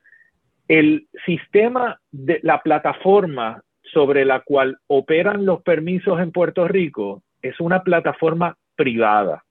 el 0.68 1.06
sistema 1.26 2.00
de 2.10 2.40
la 2.42 2.62
plataforma 2.62 3.62
sobre 3.82 4.24
la 4.24 4.40
cual 4.40 4.78
operan 4.86 5.44
los 5.44 5.62
permisos 5.62 6.20
en 6.20 6.32
Puerto 6.32 6.66
Rico 6.66 7.22
es 7.42 7.60
una 7.60 7.82
plataforma 7.82 8.56
privada, 8.76 9.44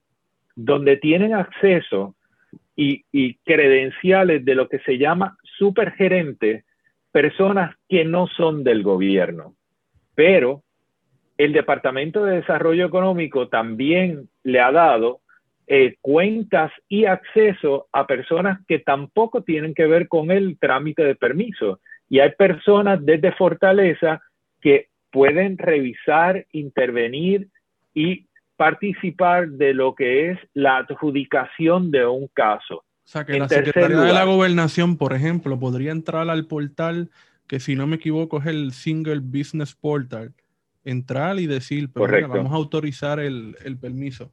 donde 0.55 0.97
tienen 0.97 1.33
acceso 1.33 2.15
y, 2.75 3.35
credenciales 3.45 4.43
de 4.43 4.55
lo 4.55 4.67
que 4.67 4.79
se 4.79 4.97
llama 4.97 5.37
supergerente, 5.57 6.63
personas 7.11 7.75
que 7.87 8.03
no 8.03 8.27
son 8.27 8.63
del 8.63 8.81
gobierno. 8.81 9.55
Pero 10.15 10.63
el 11.37 11.53
Departamento 11.53 12.25
de 12.25 12.37
Desarrollo 12.37 12.85
Económico 12.85 13.47
también 13.47 14.29
le 14.43 14.59
ha 14.59 14.71
dado 14.71 15.21
eh, 15.65 15.95
cuentas 16.01 16.71
y 16.89 17.05
acceso 17.05 17.87
a 17.91 18.05
personas 18.05 18.59
que 18.67 18.79
tampoco 18.79 19.43
tienen 19.43 19.73
que 19.73 19.87
ver 19.87 20.07
con 20.07 20.29
el 20.29 20.57
trámite 20.59 21.03
de 21.03 21.15
permiso. 21.15 21.79
Y 22.09 22.19
hay 22.19 22.31
personas 22.31 23.03
desde 23.03 23.31
Fortaleza 23.31 24.21
que 24.61 24.87
pueden 25.11 25.57
revisar, 25.57 26.45
intervenir 26.51 27.47
y 27.93 28.25
participar 28.57 29.49
de 29.49 29.73
lo 29.73 29.95
que 29.95 30.31
es 30.31 30.39
la 30.53 30.77
adjudicación 30.77 31.91
de 31.91 32.05
un 32.05 32.27
caso. 32.33 32.77
O 32.77 33.07
sea, 33.07 33.25
que 33.25 33.37
la 33.37 33.49
Secretaría 33.49 33.99
de 33.99 34.13
la 34.13 34.23
Gobernación, 34.23 34.97
por 34.97 35.13
ejemplo, 35.13 35.59
podría 35.59 35.91
entrar 35.91 36.29
al 36.29 36.45
portal 36.45 37.09
que, 37.47 37.59
si 37.59 37.75
no 37.75 37.87
me 37.87 37.97
equivoco, 37.97 38.39
es 38.39 38.45
el 38.47 38.71
Single 38.71 39.19
Business 39.19 39.75
Portal, 39.75 40.33
entrar 40.85 41.39
y 41.39 41.47
decir, 41.47 41.89
pero 41.93 42.27
vamos 42.27 42.51
a 42.51 42.55
autorizar 42.55 43.19
el, 43.19 43.55
el 43.63 43.77
permiso. 43.77 44.31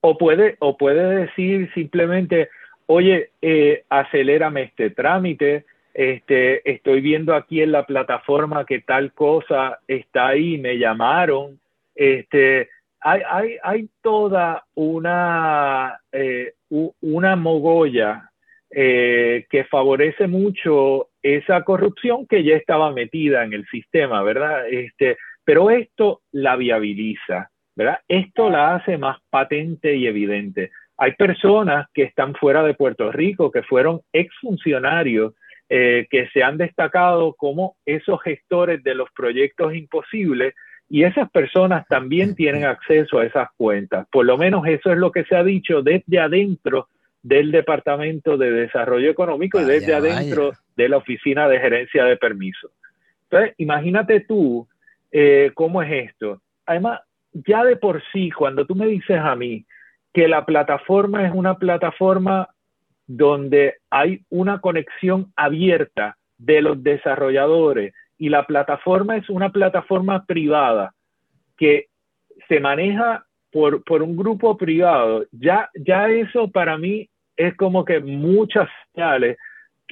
O 0.00 0.18
puede, 0.18 0.56
o 0.58 0.76
puede 0.76 1.26
decir 1.26 1.70
simplemente, 1.74 2.48
oye, 2.86 3.30
eh, 3.40 3.84
acelérame 3.88 4.64
este 4.64 4.90
trámite, 4.90 5.64
este, 5.94 6.68
estoy 6.70 7.00
viendo 7.00 7.34
aquí 7.34 7.60
en 7.60 7.72
la 7.72 7.86
plataforma 7.86 8.64
que 8.64 8.80
tal 8.80 9.12
cosa 9.12 9.78
está 9.86 10.28
ahí, 10.28 10.58
me 10.58 10.78
llamaron, 10.78 11.60
este, 11.94 12.70
hay, 13.00 13.22
hay, 13.28 13.56
hay 13.62 13.88
toda 14.00 14.64
una, 14.74 16.00
eh, 16.10 16.54
una 17.00 17.36
mogolla 17.36 18.30
eh, 18.70 19.46
que 19.50 19.64
favorece 19.64 20.26
mucho 20.26 21.08
esa 21.22 21.62
corrupción 21.62 22.26
que 22.26 22.42
ya 22.44 22.56
estaba 22.56 22.92
metida 22.92 23.44
en 23.44 23.52
el 23.52 23.66
sistema, 23.66 24.22
¿verdad? 24.22 24.68
Este, 24.68 25.16
pero 25.44 25.70
esto 25.70 26.20
la 26.32 26.56
viabiliza. 26.56 27.50
Esto 28.08 28.50
la 28.50 28.74
hace 28.74 28.98
más 28.98 29.18
patente 29.30 29.96
y 29.96 30.06
evidente. 30.06 30.70
Hay 30.98 31.12
personas 31.12 31.86
que 31.94 32.02
están 32.02 32.34
fuera 32.34 32.62
de 32.62 32.74
Puerto 32.74 33.10
Rico, 33.10 33.50
que 33.50 33.62
fueron 33.62 34.02
exfuncionarios, 34.12 35.34
eh, 35.68 36.06
que 36.10 36.28
se 36.28 36.42
han 36.42 36.58
destacado 36.58 37.34
como 37.34 37.76
esos 37.86 38.20
gestores 38.22 38.82
de 38.82 38.94
los 38.94 39.10
proyectos 39.12 39.74
imposibles 39.74 40.54
y 40.88 41.04
esas 41.04 41.30
personas 41.30 41.86
también 41.88 42.34
tienen 42.34 42.66
acceso 42.66 43.18
a 43.18 43.24
esas 43.24 43.48
cuentas. 43.56 44.06
Por 44.12 44.26
lo 44.26 44.36
menos 44.36 44.66
eso 44.66 44.92
es 44.92 44.98
lo 44.98 45.10
que 45.10 45.24
se 45.24 45.34
ha 45.34 45.42
dicho 45.42 45.80
desde 45.80 46.20
adentro 46.20 46.88
del 47.22 47.50
Departamento 47.50 48.36
de 48.36 48.52
Desarrollo 48.52 49.10
Económico 49.10 49.60
y 49.60 49.64
desde 49.64 49.94
adentro 49.94 50.52
de 50.76 50.88
la 50.88 50.98
Oficina 50.98 51.48
de 51.48 51.58
Gerencia 51.58 52.04
de 52.04 52.16
Permisos. 52.16 52.70
Entonces, 53.24 53.54
imagínate 53.58 54.20
tú 54.20 54.66
eh, 55.10 55.50
cómo 55.54 55.82
es 55.82 56.10
esto. 56.10 56.40
Además, 56.66 57.00
ya 57.32 57.64
de 57.64 57.76
por 57.76 58.02
sí, 58.12 58.30
cuando 58.30 58.66
tú 58.66 58.74
me 58.74 58.86
dices 58.86 59.18
a 59.18 59.34
mí 59.34 59.64
que 60.12 60.28
la 60.28 60.44
plataforma 60.44 61.26
es 61.26 61.32
una 61.34 61.56
plataforma 61.56 62.48
donde 63.06 63.76
hay 63.90 64.20
una 64.30 64.60
conexión 64.60 65.32
abierta 65.36 66.16
de 66.38 66.62
los 66.62 66.82
desarrolladores 66.82 67.94
y 68.18 68.28
la 68.28 68.46
plataforma 68.46 69.16
es 69.16 69.28
una 69.28 69.50
plataforma 69.50 70.24
privada 70.24 70.94
que 71.56 71.86
se 72.48 72.60
maneja 72.60 73.24
por, 73.50 73.84
por 73.84 74.02
un 74.02 74.16
grupo 74.16 74.56
privado, 74.56 75.26
ya, 75.30 75.68
ya 75.74 76.08
eso 76.08 76.48
para 76.48 76.78
mí 76.78 77.08
es 77.36 77.54
como 77.56 77.84
que 77.84 78.00
muchas 78.00 78.68
señales 78.94 79.36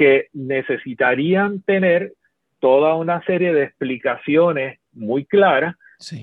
que 0.00 0.28
necesitarían 0.32 1.60
tener 1.60 2.14
toda 2.58 2.94
una 2.94 3.22
serie 3.26 3.52
de 3.52 3.64
explicaciones 3.64 4.78
muy 4.94 5.26
claras 5.26 5.76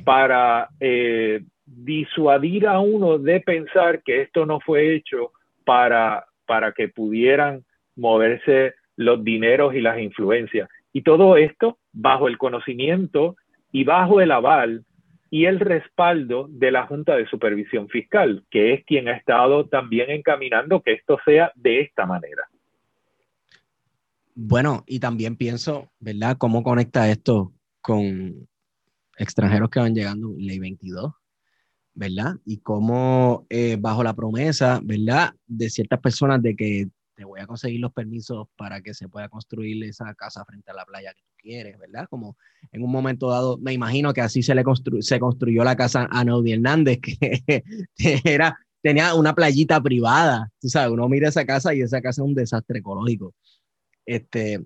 para 0.03 0.69
eh, 0.79 1.43
disuadir 1.63 2.65
a 2.65 2.79
uno 2.79 3.19
de 3.19 3.39
pensar 3.39 4.01
que 4.01 4.23
esto 4.23 4.47
no 4.47 4.59
fue 4.61 4.95
hecho 4.95 5.31
para, 5.63 6.25
para 6.47 6.71
que 6.71 6.87
pudieran 6.87 7.65
moverse 7.95 8.73
los 8.95 9.23
dineros 9.23 9.75
y 9.75 9.81
las 9.81 9.99
influencias. 9.99 10.67
Y 10.91 11.03
todo 11.03 11.37
esto 11.37 11.77
bajo 11.93 12.27
el 12.27 12.39
conocimiento 12.39 13.35
y 13.71 13.83
bajo 13.83 14.21
el 14.21 14.31
aval 14.31 14.85
y 15.29 15.45
el 15.45 15.59
respaldo 15.59 16.47
de 16.49 16.71
la 16.71 16.87
Junta 16.87 17.15
de 17.15 17.27
Supervisión 17.27 17.89
Fiscal, 17.89 18.43
que 18.49 18.73
es 18.73 18.85
quien 18.85 19.07
ha 19.07 19.15
estado 19.15 19.67
también 19.67 20.09
encaminando 20.09 20.81
que 20.81 20.93
esto 20.93 21.19
sea 21.23 21.51
de 21.53 21.81
esta 21.81 22.07
manera. 22.07 22.47
Bueno, 24.39 24.83
y 24.85 24.99
también 24.99 25.35
pienso, 25.35 25.91
¿verdad? 25.99 26.37
¿Cómo 26.37 26.61
conecta 26.61 27.09
esto 27.09 27.55
con 27.81 28.47
extranjeros 29.17 29.71
que 29.71 29.79
van 29.79 29.95
llegando, 29.95 30.31
ley 30.37 30.59
22, 30.59 31.11
¿verdad? 31.95 32.35
Y 32.45 32.59
cómo 32.59 33.47
eh, 33.49 33.77
bajo 33.79 34.03
la 34.03 34.13
promesa, 34.13 34.79
¿verdad? 34.83 35.33
De 35.47 35.71
ciertas 35.71 35.99
personas 36.01 36.39
de 36.43 36.55
que 36.55 36.87
te 37.15 37.25
voy 37.25 37.39
a 37.39 37.47
conseguir 37.47 37.79
los 37.79 37.91
permisos 37.91 38.47
para 38.55 38.79
que 38.81 38.93
se 38.93 39.09
pueda 39.09 39.27
construir 39.27 39.83
esa 39.83 40.13
casa 40.13 40.45
frente 40.45 40.69
a 40.69 40.75
la 40.75 40.85
playa 40.85 41.15
que 41.15 41.23
tú 41.23 41.33
quieres, 41.39 41.79
¿verdad? 41.79 42.05
Como 42.07 42.37
en 42.71 42.83
un 42.83 42.91
momento 42.91 43.31
dado, 43.31 43.57
me 43.57 43.73
imagino 43.73 44.13
que 44.13 44.21
así 44.21 44.43
se 44.43 44.53
le 44.53 44.63
se 44.99 45.19
construyó 45.19 45.63
la 45.63 45.75
casa 45.75 46.07
a 46.11 46.23
Naudi 46.23 46.51
Hernández, 46.51 46.99
que 47.01 47.63
era, 48.23 48.55
tenía 48.83 49.15
una 49.15 49.33
playita 49.33 49.81
privada, 49.81 50.51
tú 50.61 50.69
sabes, 50.69 50.91
uno 50.91 51.09
mira 51.09 51.29
esa 51.29 51.43
casa 51.43 51.73
y 51.73 51.81
esa 51.81 52.01
casa 52.03 52.21
es 52.21 52.27
un 52.27 52.35
desastre 52.35 52.77
ecológico. 52.77 53.33
Este, 54.07 54.61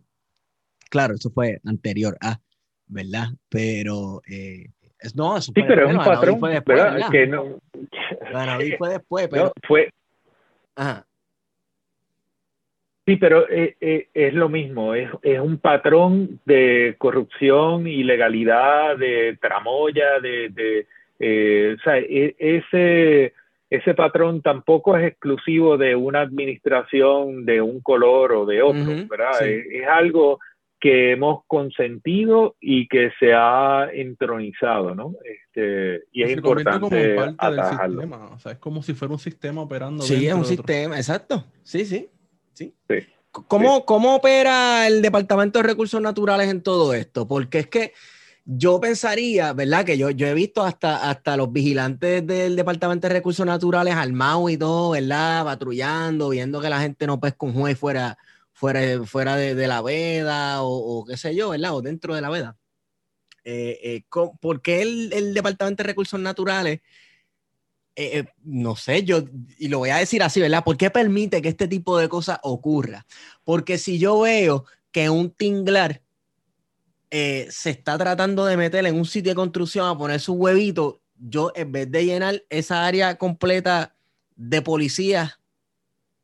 claro, 0.89 1.15
eso 1.15 1.31
fue 1.31 1.59
anterior 1.65 2.15
a, 2.21 2.39
¿verdad? 2.87 3.29
Pero 3.49 4.21
eh, 4.29 4.67
es, 4.99 5.15
no, 5.15 5.35
eso 5.35 5.51
sí, 5.53 5.63
pero 5.67 5.89
es 5.89 5.95
un 5.95 6.03
patrón, 6.03 6.39
fue 6.39 6.51
después, 6.51 6.77
¿verdad? 6.77 7.09
Que 7.11 7.27
no, 7.27 7.59
fue 8.77 8.89
después, 8.89 9.27
pero... 9.31 9.51
fue... 9.67 9.89
Ajá. 10.75 11.05
Sí, 13.07 13.17
pero 13.17 13.49
eh, 13.49 13.75
eh, 13.81 14.09
es 14.13 14.33
lo 14.35 14.47
mismo, 14.47 14.93
es, 14.93 15.09
un 15.23 15.57
patrón 15.57 16.39
de 16.45 16.95
corrupción, 16.99 17.87
ilegalidad, 17.87 18.95
de 18.95 19.37
tramoya, 19.41 20.19
de, 20.19 20.85
eh, 21.19 21.75
o 21.79 21.81
sea, 21.81 21.97
e, 21.97 22.35
ese, 22.37 23.33
ese 23.71 23.93
patrón 23.93 24.41
tampoco 24.41 24.97
es 24.97 25.07
exclusivo 25.07 25.77
de 25.77 25.95
una 25.95 26.19
administración 26.19 27.45
de 27.45 27.61
un 27.61 27.79
color 27.79 28.33
o 28.33 28.45
de 28.45 28.61
otro, 28.61 29.07
¿verdad? 29.09 29.47
Es, 29.47 29.87
algo 29.87 30.39
que 30.77 31.13
hemos 31.13 31.45
consentido 31.47 32.57
y 32.59 32.89
que 32.89 33.11
se 33.17 33.33
ha 33.33 33.87
entronizado, 33.93 34.93
¿no? 34.93 35.13
Este, 35.23 36.03
y 36.11 36.23
es 36.23 36.31
importante 36.31 36.81
como 36.81 36.89
parte 36.89 37.55
del 37.55 37.65
sistema, 37.65 38.25
o 38.33 38.39
sea, 38.39 38.51
es 38.51 38.57
como 38.57 38.83
si 38.83 38.93
fuera 38.93 39.13
un 39.13 39.19
sistema 39.19 39.61
operando. 39.61 40.03
Sí, 40.03 40.27
es 40.27 40.33
un 40.33 40.45
sistema, 40.45 40.97
exacto, 40.97 41.45
sí, 41.63 41.85
sí. 41.85 42.09
Sí. 42.53 42.75
¿Cómo, 43.31 43.85
¿Cómo 43.85 44.17
opera 44.17 44.85
el 44.85 45.01
Departamento 45.01 45.59
de 45.59 45.63
Recursos 45.63 46.01
Naturales 46.01 46.49
en 46.49 46.61
todo 46.61 46.93
esto? 46.93 47.25
Porque 47.25 47.59
es 47.59 47.67
que 47.67 47.93
yo 48.45 48.79
pensaría, 48.79 49.53
¿verdad? 49.53 49.85
Que 49.85 49.97
yo, 49.97 50.09
yo 50.09 50.27
he 50.27 50.33
visto 50.33 50.63
hasta, 50.63 51.09
hasta 51.09 51.37
los 51.37 51.51
vigilantes 51.51 52.25
del 52.25 52.55
Departamento 52.55 53.07
de 53.07 53.13
Recursos 53.13 53.45
Naturales 53.45 53.95
armados 53.95 54.51
y 54.51 54.57
todo, 54.57 54.91
¿verdad? 54.91 55.45
Patrullando, 55.45 56.29
viendo 56.29 56.61
que 56.61 56.69
la 56.69 56.81
gente 56.81 57.07
no 57.07 57.19
pesca 57.19 57.37
con 57.37 57.53
juez 57.53 57.77
fuera, 57.77 58.17
fuera, 58.53 59.03
fuera 59.05 59.35
de, 59.35 59.67
la 59.67 59.81
veda 59.81 60.63
o, 60.63 61.05
qué 61.05 61.17
sé 61.17 61.35
yo, 61.35 61.49
¿verdad? 61.49 61.75
O 61.75 61.81
dentro 61.81 62.15
de 62.15 62.21
la 62.21 62.29
veda. 62.29 62.57
Eh, 63.43 63.79
eh, 63.83 64.03
¿Por 64.39 64.61
qué 64.61 64.81
el, 64.81 65.13
el 65.13 65.33
Departamento 65.33 65.83
de 65.83 65.87
Recursos 65.87 66.19
Naturales 66.19 66.81
eh, 67.95 68.25
no 68.43 68.75
sé, 68.75 69.03
yo, 69.03 69.23
y 69.59 69.67
lo 69.67 69.79
voy 69.79 69.89
a 69.89 69.97
decir 69.97 70.23
así, 70.23 70.39
¿verdad? 70.39 70.63
¿Por 70.63 70.77
qué 70.77 70.89
permite 70.89 71.41
que 71.41 71.49
este 71.49 71.67
tipo 71.67 71.97
de 71.97 72.07
cosas 72.07 72.39
ocurra? 72.43 73.05
Porque 73.43 73.77
si 73.77 73.99
yo 73.99 74.21
veo 74.21 74.65
que 74.91 75.09
un 75.09 75.29
tinglar 75.31 76.01
eh, 77.11 77.47
se 77.51 77.69
está 77.69 77.97
tratando 77.97 78.45
de 78.45 78.57
meter 78.57 78.85
en 78.85 78.95
un 78.95 79.05
sitio 79.05 79.31
de 79.31 79.35
construcción 79.35 79.87
a 79.87 79.97
poner 79.97 80.19
su 80.19 80.33
huevito, 80.33 81.01
yo 81.15 81.51
en 81.55 81.71
vez 81.71 81.91
de 81.91 82.05
llenar 82.05 82.43
esa 82.49 82.85
área 82.85 83.17
completa 83.17 83.95
de 84.35 84.61
policías 84.61 85.37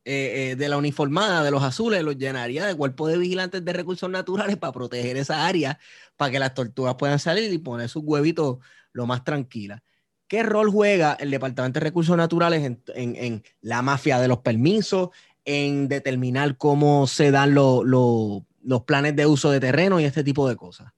de 0.06 0.70
la 0.70 0.78
uniformada, 0.78 1.44
de 1.44 1.52
los 1.52 1.62
azules, 1.62 2.02
los 2.02 2.18
llenaría 2.18 2.66
de 2.66 2.76
cuerpo 2.76 3.10
de 3.10 3.18
vigilantes 3.18 3.66
de 3.66 3.74
recursos 3.74 4.10
naturales 4.10 4.56
para 4.56 4.72
proteger 4.72 5.18
esa 5.18 5.46
área, 5.46 5.80
para 6.16 6.32
que 6.32 6.40
las 6.40 6.54
tortugas 6.54 6.96
puedan 6.96 7.20
salir 7.20 7.52
y 7.52 7.58
poner 7.58 7.90
sus 7.90 8.04
huevitos 8.06 8.60
lo 8.94 9.06
más 9.06 9.26
tranquilas. 9.26 9.82
¿Qué 10.28 10.44
rol 10.44 10.70
juega 10.70 11.14
el 11.14 11.32
Departamento 11.32 11.80
de 11.80 11.86
Recursos 11.86 12.18
Naturales 12.18 12.78
en, 12.96 13.44
la 13.62 13.82
mafia 13.82 14.20
de 14.20 14.28
los 14.28 14.40
permisos, 14.40 15.10
en 15.46 15.88
determinar 15.88 16.58
cómo 16.58 17.08
se 17.08 17.32
dan 17.32 17.54
los 17.54 18.44
planes 18.84 19.16
de 19.16 19.26
uso 19.26 19.52
de 19.52 19.60
terreno 19.60 20.00
y 20.00 20.06
este 20.06 20.24
tipo 20.24 20.48
de 20.48 20.56
cosas? 20.56 20.94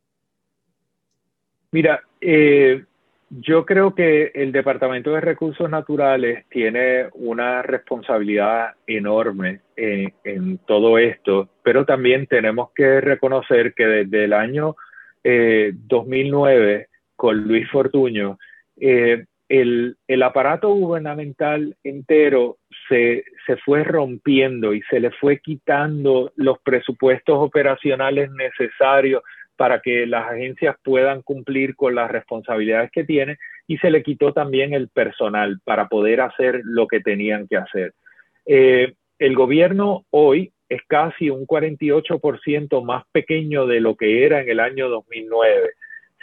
Mira, 1.72 2.02
eh, 2.20 2.84
yo 3.30 3.66
creo 3.66 3.94
que 3.94 4.32
el 4.34 4.52
Departamento 4.52 5.12
de 5.14 5.22
Recursos 5.22 5.70
Naturales 5.70 6.46
tiene 6.50 7.10
una 7.14 7.62
responsabilidad 7.62 8.74
enorme 8.88 9.62
en, 9.76 10.58
todo 10.66 10.98
esto, 10.98 11.48
pero 11.64 11.86
también 11.86 12.26
tenemos 12.26 12.72
que 12.74 13.02
reconocer 13.02 13.74
que 13.76 13.86
desde 13.86 14.26
el 14.26 14.34
año 14.34 14.76
2009, 15.24 16.76
eh, 16.76 16.88
con 17.16 17.44
Luis 17.44 17.70
Fortuño, 17.70 18.40
eh, 18.78 19.26
el, 19.50 19.98
aparato 20.24 20.70
gubernamental 20.70 21.76
entero 21.84 22.58
se, 22.88 23.24
fue 23.66 23.84
rompiendo 23.84 24.74
y 24.74 24.82
se 24.84 25.00
le 25.00 25.10
fue 25.12 25.40
quitando 25.40 26.32
los 26.36 26.60
presupuestos 26.60 27.36
operacionales 27.40 28.30
necesarios 28.32 29.24
para 29.56 29.82
que 29.82 30.06
las 30.06 30.32
agencias 30.32 30.76
puedan 30.84 31.24
cumplir 31.24 31.76
con 31.76 31.96
las 31.96 32.10
responsabilidades 32.12 32.92
que 32.92 33.04
tienen 33.04 33.38
y 33.68 33.78
se 33.80 33.90
le 33.92 34.04
quitó 34.04 34.34
también 34.34 34.74
el 34.74 34.88
personal 34.88 35.60
para 35.66 35.88
poder 35.88 36.22
hacer 36.22 36.62
lo 36.64 36.88
que 36.88 37.02
tenían 37.02 37.48
que 37.48 37.58
hacer. 37.58 37.94
Eh, 38.46 38.94
el 39.18 39.36
gobierno 39.36 40.06
hoy 40.12 40.54
es 40.70 40.82
casi 40.88 41.32
un 41.32 41.46
48% 41.46 42.84
más 42.86 43.04
pequeño 43.12 43.66
de 43.66 43.82
lo 43.82 43.96
que 43.96 44.26
era 44.26 44.42
en 44.42 44.50
el 44.50 44.60
año 44.60 44.88
2009. 44.90 45.74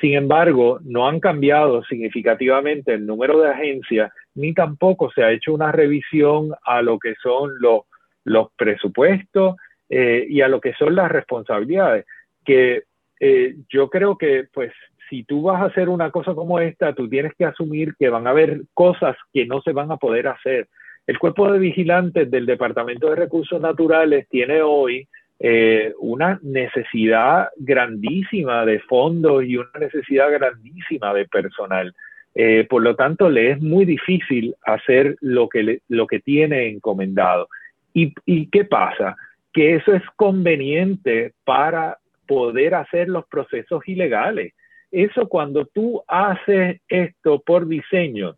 Sin 0.00 0.14
embargo, 0.14 0.78
no 0.84 1.08
han 1.08 1.20
cambiado 1.20 1.82
significativamente 1.84 2.92
el 2.94 3.06
número 3.06 3.40
de 3.40 3.50
agencias, 3.50 4.12
ni 4.34 4.52
tampoco 4.52 5.10
se 5.10 5.22
ha 5.22 5.32
hecho 5.32 5.54
una 5.54 5.72
revisión 5.72 6.52
a 6.64 6.82
lo 6.82 6.98
que 6.98 7.14
son 7.22 7.52
los, 7.60 7.82
los 8.24 8.48
presupuestos 8.56 9.56
eh, 9.88 10.26
y 10.28 10.42
a 10.42 10.48
lo 10.48 10.60
que 10.60 10.74
son 10.74 10.94
las 10.94 11.10
responsabilidades. 11.10 12.04
Que 12.44 12.84
eh, 13.20 13.56
yo 13.70 13.88
creo 13.88 14.18
que, 14.18 14.46
pues, 14.52 14.72
si 15.08 15.24
tú 15.24 15.42
vas 15.42 15.62
a 15.62 15.66
hacer 15.66 15.88
una 15.88 16.10
cosa 16.10 16.34
como 16.34 16.60
esta, 16.60 16.92
tú 16.94 17.08
tienes 17.08 17.32
que 17.34 17.46
asumir 17.46 17.94
que 17.98 18.10
van 18.10 18.26
a 18.26 18.30
haber 18.30 18.62
cosas 18.74 19.16
que 19.32 19.46
no 19.46 19.62
se 19.62 19.72
van 19.72 19.90
a 19.90 19.96
poder 19.96 20.28
hacer. 20.28 20.68
El 21.06 21.18
cuerpo 21.18 21.50
de 21.50 21.58
vigilantes 21.58 22.30
del 22.30 22.46
Departamento 22.46 23.08
de 23.08 23.16
Recursos 23.16 23.60
Naturales 23.60 24.28
tiene 24.28 24.60
hoy 24.60 25.08
eh, 25.38 25.92
una 25.98 26.40
necesidad 26.42 27.48
grandísima 27.56 28.64
de 28.64 28.80
fondos 28.80 29.44
y 29.44 29.56
una 29.56 29.78
necesidad 29.78 30.30
grandísima 30.30 31.12
de 31.12 31.26
personal. 31.26 31.94
Eh, 32.34 32.66
por 32.68 32.82
lo 32.82 32.96
tanto, 32.96 33.28
le 33.28 33.50
es 33.50 33.60
muy 33.60 33.84
difícil 33.84 34.54
hacer 34.64 35.16
lo 35.20 35.48
que, 35.48 35.80
lo 35.88 36.06
que 36.06 36.20
tiene 36.20 36.68
encomendado. 36.68 37.48
¿Y, 37.92 38.14
¿Y 38.24 38.48
qué 38.48 38.64
pasa? 38.64 39.16
Que 39.52 39.76
eso 39.76 39.92
es 39.92 40.02
conveniente 40.16 41.32
para 41.44 41.98
poder 42.26 42.74
hacer 42.74 43.08
los 43.08 43.26
procesos 43.26 43.86
ilegales. 43.86 44.54
Eso 44.90 45.28
cuando 45.28 45.66
tú 45.66 46.02
haces 46.08 46.80
esto 46.88 47.42
por 47.44 47.66
diseño, 47.66 48.36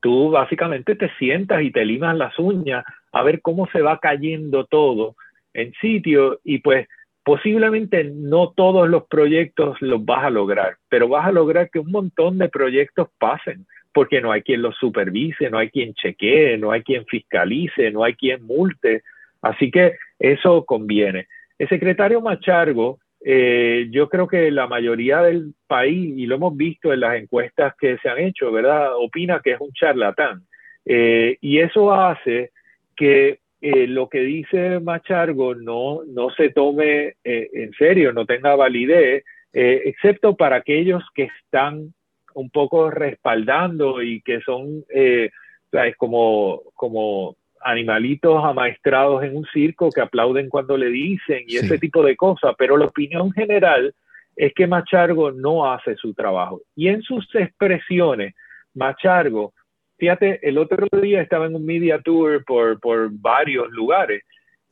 tú 0.00 0.30
básicamente 0.30 0.94
te 0.94 1.10
sientas 1.18 1.62
y 1.62 1.70
te 1.70 1.84
limas 1.84 2.16
las 2.16 2.38
uñas 2.38 2.84
a 3.12 3.22
ver 3.22 3.40
cómo 3.40 3.66
se 3.72 3.80
va 3.80 3.98
cayendo 3.98 4.64
todo 4.66 5.16
en 5.54 5.72
sitio 5.80 6.40
y 6.44 6.58
pues 6.58 6.86
posiblemente 7.24 8.04
no 8.04 8.52
todos 8.54 8.88
los 8.88 9.06
proyectos 9.06 9.80
los 9.80 10.04
vas 10.04 10.24
a 10.24 10.30
lograr, 10.30 10.76
pero 10.88 11.08
vas 11.08 11.26
a 11.26 11.32
lograr 11.32 11.70
que 11.70 11.78
un 11.78 11.90
montón 11.90 12.38
de 12.38 12.50
proyectos 12.50 13.08
pasen, 13.18 13.66
porque 13.94 14.20
no 14.20 14.30
hay 14.30 14.42
quien 14.42 14.60
los 14.60 14.76
supervise, 14.76 15.48
no 15.48 15.58
hay 15.58 15.70
quien 15.70 15.94
chequee, 15.94 16.58
no 16.58 16.70
hay 16.70 16.82
quien 16.82 17.06
fiscalice, 17.06 17.90
no 17.90 18.04
hay 18.04 18.14
quien 18.14 18.42
multe. 18.42 19.02
Así 19.40 19.70
que 19.70 19.94
eso 20.18 20.64
conviene. 20.64 21.28
El 21.58 21.68
secretario 21.68 22.20
Machargo, 22.20 22.98
eh, 23.24 23.86
yo 23.90 24.08
creo 24.08 24.26
que 24.26 24.50
la 24.50 24.66
mayoría 24.66 25.22
del 25.22 25.54
país, 25.66 26.12
y 26.18 26.26
lo 26.26 26.34
hemos 26.34 26.56
visto 26.56 26.92
en 26.92 27.00
las 27.00 27.16
encuestas 27.16 27.74
que 27.78 27.96
se 27.98 28.08
han 28.08 28.18
hecho, 28.18 28.52
¿verdad? 28.52 28.96
Opina 28.96 29.40
que 29.42 29.52
es 29.52 29.60
un 29.60 29.72
charlatán. 29.72 30.42
Eh, 30.84 31.38
y 31.40 31.60
eso 31.60 31.94
hace 31.94 32.50
que 32.96 33.38
eh, 33.66 33.86
lo 33.86 34.10
que 34.10 34.20
dice 34.20 34.78
Machargo 34.78 35.54
no, 35.54 36.00
no 36.06 36.28
se 36.34 36.50
tome 36.50 37.14
eh, 37.24 37.48
en 37.50 37.72
serio, 37.72 38.12
no 38.12 38.26
tenga 38.26 38.54
validez, 38.56 39.24
eh, 39.54 39.82
excepto 39.86 40.36
para 40.36 40.56
aquellos 40.56 41.02
que 41.14 41.30
están 41.42 41.94
un 42.34 42.50
poco 42.50 42.90
respaldando 42.90 44.02
y 44.02 44.20
que 44.20 44.42
son 44.42 44.84
como, 45.96 46.60
como 46.74 47.36
animalitos 47.62 48.44
amaestrados 48.44 49.24
en 49.24 49.34
un 49.34 49.46
circo 49.46 49.88
que 49.90 50.02
aplauden 50.02 50.50
cuando 50.50 50.76
le 50.76 50.90
dicen 50.90 51.44
y 51.46 51.56
ese 51.56 51.78
tipo 51.78 52.02
de 52.02 52.16
cosas, 52.16 52.54
pero 52.58 52.76
la 52.76 52.84
opinión 52.84 53.32
general 53.32 53.94
es 54.36 54.52
que 54.52 54.66
Machargo 54.66 55.32
no 55.32 55.72
hace 55.72 55.96
su 55.96 56.12
trabajo. 56.12 56.60
Y 56.76 56.88
en 56.88 57.00
sus 57.00 57.34
expresiones, 57.34 58.34
Machargo, 58.74 59.54
fíjate, 59.98 60.40
el 60.46 60.58
otro 60.58 60.86
día 61.00 61.20
estaba 61.20 61.46
en 61.46 61.54
un 61.54 61.64
media 61.64 62.00
tour 62.00 62.44
por, 62.44 62.80
por 62.80 63.10
varios 63.10 63.70
lugares 63.70 64.22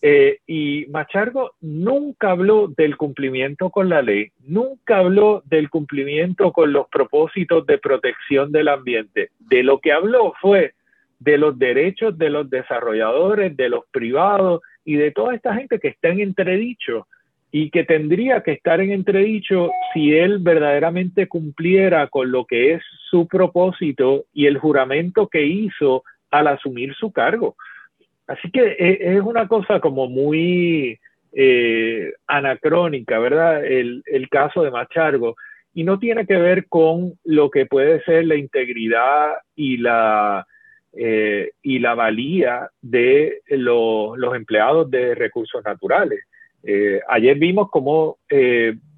eh, 0.05 0.41
y 0.49 0.87
Machargo 0.91 1.53
nunca 1.61 2.33
habló 2.33 2.67
del 2.67 2.97
cumplimiento 2.97 3.71
con 3.71 3.89
la 3.89 4.03
ley, 4.03 4.33
nunca 4.41 4.99
habló 4.99 5.45
del 5.47 5.71
cumplimiento 5.71 6.53
con 6.53 6.73
los 6.73 6.89
propósitos 6.89 7.65
de 7.67 7.79
protección 7.79 8.51
del 8.51 8.67
ambiente. 8.67 9.31
De 9.39 9.63
lo 9.63 9.79
que 9.79 9.93
habló 9.93 10.35
fue 10.41 10.75
de 11.21 11.39
los 11.39 11.57
derechos 11.57 12.19
de 12.19 12.31
los 12.31 12.51
desarrolladores, 12.51 13.57
de 13.57 13.69
los 13.69 13.85
privados 13.93 14.61
y 14.85 14.97
de 14.97 15.13
toda 15.13 15.37
esta 15.37 15.55
gente 15.55 15.79
que 15.79 15.89
está 15.89 16.09
en 16.09 16.19
entredicho 16.19 17.07
y 17.55 17.69
que 17.69 17.85
tendría 17.85 18.43
que 18.43 18.53
estar 18.53 18.81
en 18.81 18.93
entredicho 18.93 19.71
si 19.93 20.17
él 20.17 20.39
verdaderamente 20.39 21.29
cumpliera 21.29 22.07
con 22.07 22.33
lo 22.33 22.47
que 22.47 22.73
es 22.73 22.83
su 23.11 23.29
propósito 23.29 24.25
y 24.33 24.47
el 24.47 24.57
juramento 24.57 25.29
que 25.29 25.45
hizo 25.45 26.03
al 26.31 26.47
asumir 26.47 26.95
su 26.95 27.13
cargo. 27.13 27.57
Así 28.27 28.51
que 28.51 28.75
e, 28.79 29.17
es 29.17 29.21
una 29.21 29.47
cosa 29.49 29.81
como 29.81 30.09
muy 30.09 30.99
eh, 31.35 32.13
anacrónica, 32.27 33.19
¿verdad? 33.19 33.63
El, 33.67 34.03
caso 34.31 34.63
de 34.63 34.71
Machargo. 34.71 35.37
Y 35.75 35.85
no 35.85 35.99
tiene 35.99 36.27
que 36.27 36.37
ver 36.37 36.67
con 36.69 37.19
lo 37.23 37.51
que 37.51 37.67
puede 37.67 38.03
ser 38.05 38.25
la 38.27 38.37
integridad 38.37 39.35
y 39.55 39.77
la, 39.77 40.47
eh, 40.95 41.51
y 41.61 41.81
la 41.81 41.95
valía 41.95 42.71
de 42.81 43.43
los 43.49 44.35
empleados 44.35 44.91
de 44.91 45.15
recursos 45.15 45.63
naturales. 45.65 46.21
Eh, 46.65 47.01
ayer 47.09 47.39
vimos 47.39 47.71
cómo 47.71 48.19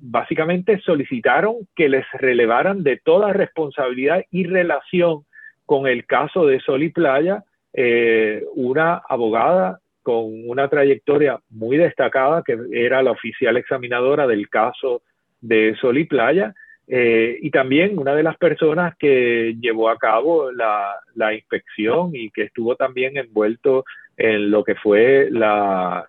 básicamente 0.01 0.81
solicitaron 0.81 1.67
que 1.75 1.89
les 1.89 2.05
relevaran 2.13 2.83
de 2.83 2.99
toda 2.99 3.33
responsabilidad 3.33 4.25
y 4.31 4.45
relación 4.45 5.25
con 5.65 5.87
el 5.87 6.05
caso 6.05 6.47
de 6.47 6.61
Sol 6.61 6.83
y 6.83 6.91
Playa 6.91 7.43
eh, 7.77 8.45
una 8.55 9.03
abogada 9.09 9.81
con 10.03 10.49
una 10.49 10.69
trayectoria 10.69 11.41
muy 11.51 11.77
destacada, 11.77 12.43
que 12.47 12.57
era 12.73 13.03
la 13.03 13.11
oficial 13.11 13.57
examinadora 13.57 14.29
del 14.29 14.49
caso 14.49 15.03
de 15.41 15.75
Sol 15.81 15.99
y 15.99 16.05
Playa, 16.05 16.55
eh, 16.87 17.37
y 17.41 17.51
también 17.51 17.99
una 17.99 18.15
de 18.15 18.23
las 18.23 18.37
personas 18.37 18.95
que 18.97 19.57
llevó 19.59 19.89
a 19.89 19.97
cabo 19.97 20.53
la, 20.53 21.01
inspección 21.35 22.11
y 22.13 22.31
que 22.31 22.43
estuvo 22.43 22.77
también 22.77 23.17
envuelto 23.17 23.85
en 24.17 24.51
lo 24.51 24.63
que 24.63 24.77
fue 24.77 25.29
la, 25.31 26.07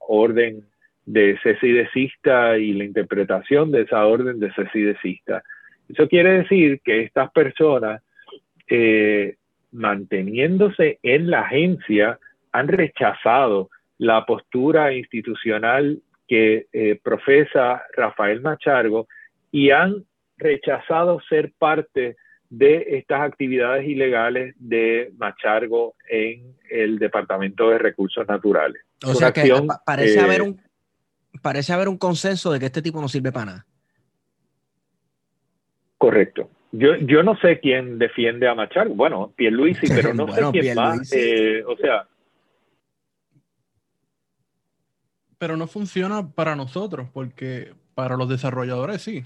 orden 0.00 0.64
de 1.06 1.38
cese 1.42 1.66
y 1.66 2.72
la 2.72 2.84
interpretación 2.84 3.72
de 3.72 3.82
esa 3.82 4.06
orden 4.06 4.38
de 4.38 4.52
desista. 4.72 5.42
Eso 5.88 6.08
quiere 6.08 6.42
decir 6.42 6.80
que 6.84 7.02
estas 7.02 7.30
personas 7.32 8.02
eh, 8.68 9.34
manteniéndose 9.72 10.98
en 11.02 11.30
la 11.30 11.42
agencia, 11.42 12.18
han 12.52 12.68
rechazado 12.68 13.70
la 13.98 14.24
postura 14.24 14.92
institucional 14.92 16.00
que 16.26 16.66
eh, 16.72 16.98
profesa 17.02 17.82
Rafael 17.96 18.40
Machargo 18.40 19.08
y 19.50 19.70
han 19.70 20.04
rechazado 20.38 21.20
ser 21.28 21.52
parte 21.58 22.16
de 22.48 22.84
estas 22.98 23.20
actividades 23.22 23.86
ilegales 23.86 24.54
de 24.58 25.12
Machargo 25.16 25.94
en 26.08 26.54
el 26.70 26.98
Departamento 26.98 27.70
de 27.70 27.78
Recursos 27.78 28.26
Naturales. 28.26 28.82
O 29.04 29.14
sea 29.14 29.32
que 29.32 29.52
parece, 29.84 30.20
haber 30.20 30.40
eh, 30.40 30.44
un, 30.44 30.60
parece 31.42 31.72
haber 31.72 31.88
un 31.88 31.98
consenso 31.98 32.52
de 32.52 32.60
que 32.60 32.66
este 32.66 32.82
tipo 32.82 33.00
no 33.00 33.08
sirve 33.08 33.32
para 33.32 33.46
nada. 33.46 33.66
Correcto. 35.98 36.48
Yo, 36.72 36.96
yo 36.96 37.22
no 37.22 37.36
sé 37.40 37.58
quién 37.60 37.98
defiende 37.98 38.48
a 38.48 38.54
Machargo. 38.54 38.94
Bueno, 38.94 39.32
Pierluisi, 39.36 39.86
pero 39.94 40.14
no 40.14 40.28
sé 40.32 40.42
quién 40.52 40.76
más. 40.76 41.12
Eh, 41.12 41.62
o 41.64 41.76
sea. 41.76 42.06
Pero 45.38 45.56
no 45.56 45.66
funciona 45.66 46.30
para 46.30 46.54
nosotros, 46.54 47.08
porque 47.12 47.72
para 48.00 48.16
los 48.16 48.28
desarrolladores 48.28 49.02
sí. 49.02 49.22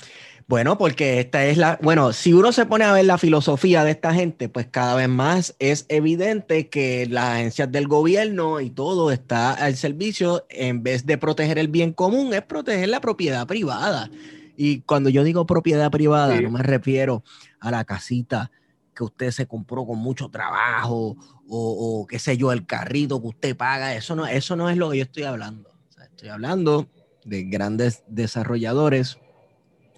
Bueno, 0.46 0.76
porque 0.76 1.20
esta 1.20 1.46
es 1.46 1.56
la. 1.56 1.78
Bueno, 1.80 2.12
si 2.12 2.34
uno 2.34 2.52
se 2.52 2.66
pone 2.66 2.84
a 2.84 2.92
ver 2.92 3.04
la 3.04 3.16
filosofía 3.16 3.82
de 3.84 3.92
esta 3.92 4.12
gente, 4.12 4.48
pues 4.48 4.66
cada 4.66 4.94
vez 4.94 5.08
más 5.08 5.54
es 5.58 5.86
evidente 5.88 6.68
que 6.68 7.06
las 7.06 7.36
agencias 7.36 7.72
del 7.72 7.88
gobierno 7.88 8.60
y 8.60 8.68
todo 8.68 9.10
está 9.10 9.54
al 9.54 9.76
servicio, 9.76 10.44
en 10.50 10.82
vez 10.82 11.06
de 11.06 11.16
proteger 11.16 11.58
el 11.58 11.68
bien 11.68 11.92
común, 11.92 12.34
es 12.34 12.42
proteger 12.42 12.88
la 12.88 13.00
propiedad 13.00 13.46
privada. 13.46 14.10
Y 14.56 14.80
cuando 14.80 15.08
yo 15.08 15.24
digo 15.24 15.46
propiedad 15.46 15.90
privada, 15.90 16.38
no 16.40 16.50
me 16.50 16.62
refiero 16.62 17.22
a 17.60 17.70
la 17.70 17.84
casita 17.84 18.50
que 18.94 19.04
usted 19.04 19.30
se 19.30 19.46
compró 19.46 19.86
con 19.86 19.98
mucho 19.98 20.28
trabajo 20.28 21.16
o, 21.48 22.06
qué 22.08 22.18
sé 22.18 22.36
yo, 22.36 22.52
el 22.52 22.66
carrito 22.66 23.20
que 23.20 23.28
usted 23.28 23.56
paga. 23.56 23.94
Eso 23.94 24.14
no, 24.14 24.26
eso 24.26 24.56
no 24.56 24.68
es 24.68 24.76
lo 24.76 24.90
que 24.90 24.98
yo 24.98 25.04
estoy 25.04 25.22
hablando. 25.22 25.70
estoy 26.02 26.28
hablando 26.28 26.86
de 27.24 27.44
grandes 27.44 28.04
desarrolladores 28.08 29.20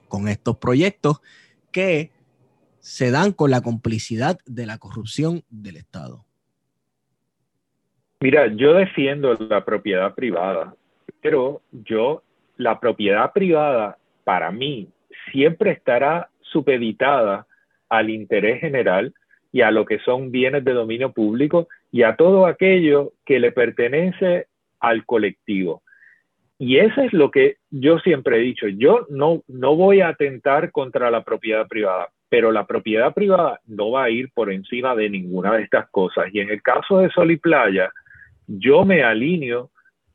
con 0.08 0.28
estos 0.28 0.56
proyectos 0.56 1.20
que 1.72 2.10
se 2.78 3.10
dan 3.10 3.32
con 3.32 3.50
la 3.50 3.60
complicidad 3.60 4.38
de 4.46 4.66
la 4.66 4.78
corrupción 4.78 5.42
del 5.50 5.76
Estado. 5.76 6.24
Mira, 8.20 8.46
yo 8.46 8.74
defiendo 8.74 9.34
la 9.34 9.64
propiedad 9.64 10.14
privada, 10.14 10.74
pero 11.20 11.60
yo, 11.72 12.22
la 12.56 12.80
propiedad 12.80 13.32
privada 13.32 13.98
para 14.24 14.50
mí 14.50 14.88
siempre 15.30 15.72
estará 15.72 16.30
supeditada 16.40 17.46
al 17.88 18.10
interés 18.10 18.60
general 18.60 19.12
y 19.52 19.62
a 19.62 19.70
lo 19.70 19.84
que 19.84 19.98
son 20.00 20.30
bienes 20.30 20.64
de 20.64 20.72
dominio 20.72 21.12
público 21.12 21.68
y 21.92 22.02
a 22.02 22.16
todo 22.16 22.46
aquello 22.46 23.12
que 23.24 23.38
le 23.38 23.52
pertenece 23.52 24.46
al 24.80 25.04
colectivo. 25.04 25.82
Y 26.59 26.78
eso 26.78 27.02
es 27.02 27.12
lo 27.12 27.30
que 27.30 27.57
yo 27.70 27.98
siempre 27.98 28.38
he 28.38 28.40
dicho. 28.40 28.66
Yo 28.66 29.07
no, 29.11 29.42
no 29.46 29.76
voy 29.76 30.00
a 30.00 30.09
atentar 30.09 30.72
contra 30.72 31.11
la 31.11 31.22
propiedad 31.22 31.66
privada, 31.68 32.09
pero 32.28 32.50
la 32.50 32.66
propiedad 32.66 33.12
privada 33.12 33.61
no 33.66 33.90
va 33.90 34.04
a 34.04 34.11
ir 34.11 34.30
por 34.32 34.50
encima 34.50 34.94
de 34.94 35.11
ninguna 35.11 35.54
de 35.54 35.62
estas 35.62 35.88
cosas. 35.90 36.26
Y 36.32 36.40
en 36.40 36.50
el 36.50 36.62
caso 36.62 36.98
de 36.98 37.11
Sol 37.11 37.30
y 37.30 37.36
Playa, 37.36 37.90
yo 38.46 38.84
me 38.84 39.02
alineo 39.02 39.70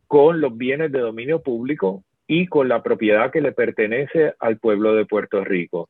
con 0.08 0.42
los 0.42 0.58
bienes 0.58 0.92
de 0.92 1.00
dominio 1.00 1.42
público 1.42 2.04
y 2.28 2.48
con 2.48 2.68
la 2.68 2.82
propiedad 2.82 3.32
que 3.32 3.42
le 3.42 3.52
pertenece 3.52 4.34
al 4.40 4.58
pueblo 4.58 4.96
de 4.96 5.06
Puerto 5.06 5.44
Rico. 5.44 5.90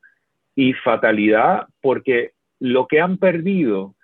Y 0.53 0.73
fatalidad 0.73 1.67
porque 1.81 2.31
lo 2.59 2.87
que 2.87 2.99
han 2.99 3.17
perdido 3.17 3.95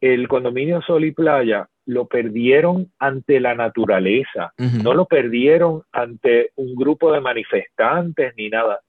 el 0.00 0.28
condominio 0.28 0.82
Sol 0.82 1.04
y 1.04 1.12
Playa 1.12 1.68
lo 1.86 2.06
perdieron 2.06 2.92
ante 2.98 3.40
la 3.40 3.54
naturaleza, 3.54 4.52
no 4.58 4.94
lo 4.94 5.06
perdieron 5.06 5.82
ante 5.92 6.52
un 6.56 6.74
grupo 6.74 7.12
de 7.12 7.20
manifestantes 7.20 8.32
ni 8.36 8.48
nada, 8.48 8.80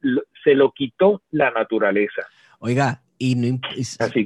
se 0.43 0.55
lo 0.55 0.71
quitó 0.71 1.21
la 1.31 1.51
naturaleza. 1.51 2.21
Oiga, 2.59 3.01
y, 3.17 3.35
no, 3.35 3.59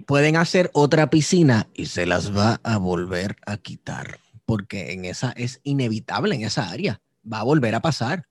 pueden 0.08 0.36
hacer 0.36 0.70
otra 0.74 1.10
piscina 1.10 1.68
y 1.74 1.86
se 1.88 2.06
las 2.06 2.36
va 2.36 2.60
a 2.64 2.78
volver 2.78 3.36
a 3.46 3.58
quitar, 3.58 4.20
porque 4.46 4.94
en 4.94 5.06
esa 5.06 5.32
es 5.32 5.62
inevitable 5.64 6.36
en 6.36 6.42
esa 6.42 6.70
área, 6.70 7.02
va 7.32 7.40
a 7.40 7.44
volver 7.44 7.76
a 7.76 7.82
pasar. 7.82 8.26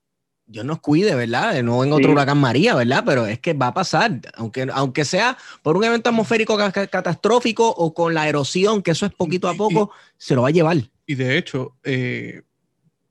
Dios 0.49 0.65
nos 0.65 0.79
cuide, 0.79 1.13
¿verdad? 1.13 1.61
No 1.61 1.83
en 1.83 1.93
otro 1.93 2.11
huracán 2.11 2.39
María, 2.39 2.73
¿verdad? 2.73 3.03
Pero 3.05 3.27
es 3.27 3.37
que 3.37 3.53
va 3.53 3.67
a 3.67 3.73
pasar, 3.73 4.19
aunque, 4.33 4.67
aunque 4.73 5.05
sea 5.05 5.37
por 5.61 5.77
un 5.77 5.83
evento 5.83 6.09
atmosférico 6.09 6.57
catastrófico 6.57 7.69
o 7.69 7.93
con 7.93 8.15
la 8.15 8.27
erosión, 8.27 8.81
que 8.81 8.91
eso 8.91 9.05
es 9.05 9.13
poquito 9.13 9.47
a 9.47 9.53
poco, 9.53 9.91
se 10.17 10.33
lo 10.33 10.41
va 10.41 10.47
a 10.47 10.51
llevar. 10.51 10.77
Y 11.05 11.13
de 11.13 11.37
hecho, 11.37 11.75
eh, 11.83 12.41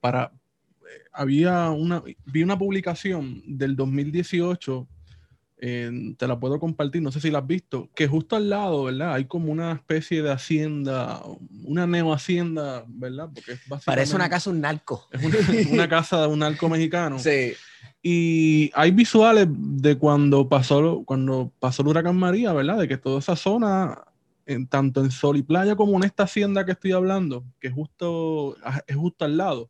para, 0.00 0.32
eh, 0.82 1.04
había 1.12 1.70
una, 1.70 2.02
vi 2.26 2.42
una 2.42 2.58
publicación 2.58 3.40
del 3.46 3.76
2018 3.76 4.88
te 5.60 6.26
la 6.26 6.38
puedo 6.38 6.60
compartir, 6.60 7.02
no 7.02 7.10
sé 7.10 7.20
si 7.20 7.30
la 7.30 7.40
has 7.40 7.46
visto, 7.46 7.90
que 7.94 8.06
justo 8.06 8.36
al 8.36 8.48
lado, 8.48 8.84
¿verdad? 8.84 9.14
Hay 9.14 9.24
como 9.24 9.50
una 9.50 9.72
especie 9.72 10.22
de 10.22 10.30
hacienda, 10.30 11.20
una 11.64 11.86
neo-hacienda, 11.86 12.84
¿verdad? 12.86 13.28
Porque 13.34 13.58
Parece 13.84 14.14
una 14.14 14.28
casa 14.28 14.50
un 14.50 14.60
narco. 14.60 15.08
Es 15.10 15.68
una, 15.70 15.88
casa 15.88 16.22
de 16.22 16.26
un 16.28 16.38
narco 16.40 16.68
mexicano. 16.68 17.18
Sí. 17.28 17.54
Y 18.00 18.70
hay 18.74 18.92
visuales 18.92 19.48
de 19.50 19.98
cuando 19.98 20.48
pasó, 20.48 21.02
cuando 21.04 21.52
pasó 21.58 21.82
el 21.82 21.88
huracán 21.88 22.16
María, 22.16 22.52
¿verdad? 22.52 22.78
De 22.78 22.88
que 22.88 22.96
toda 22.96 23.18
esa 23.18 23.34
zona, 23.34 24.04
en, 24.46 24.68
tanto 24.68 25.04
en 25.04 25.10
Sol 25.10 25.36
y 25.36 25.42
Playa 25.42 25.74
como 25.74 25.96
en 25.96 26.04
esta 26.04 26.22
hacienda 26.22 26.64
que 26.64 26.72
estoy 26.72 26.92
hablando, 26.92 27.44
que 27.60 27.70
justo, 27.70 28.56
es 28.86 28.96
justo 28.96 29.24
al 29.24 29.36
lado, 29.36 29.68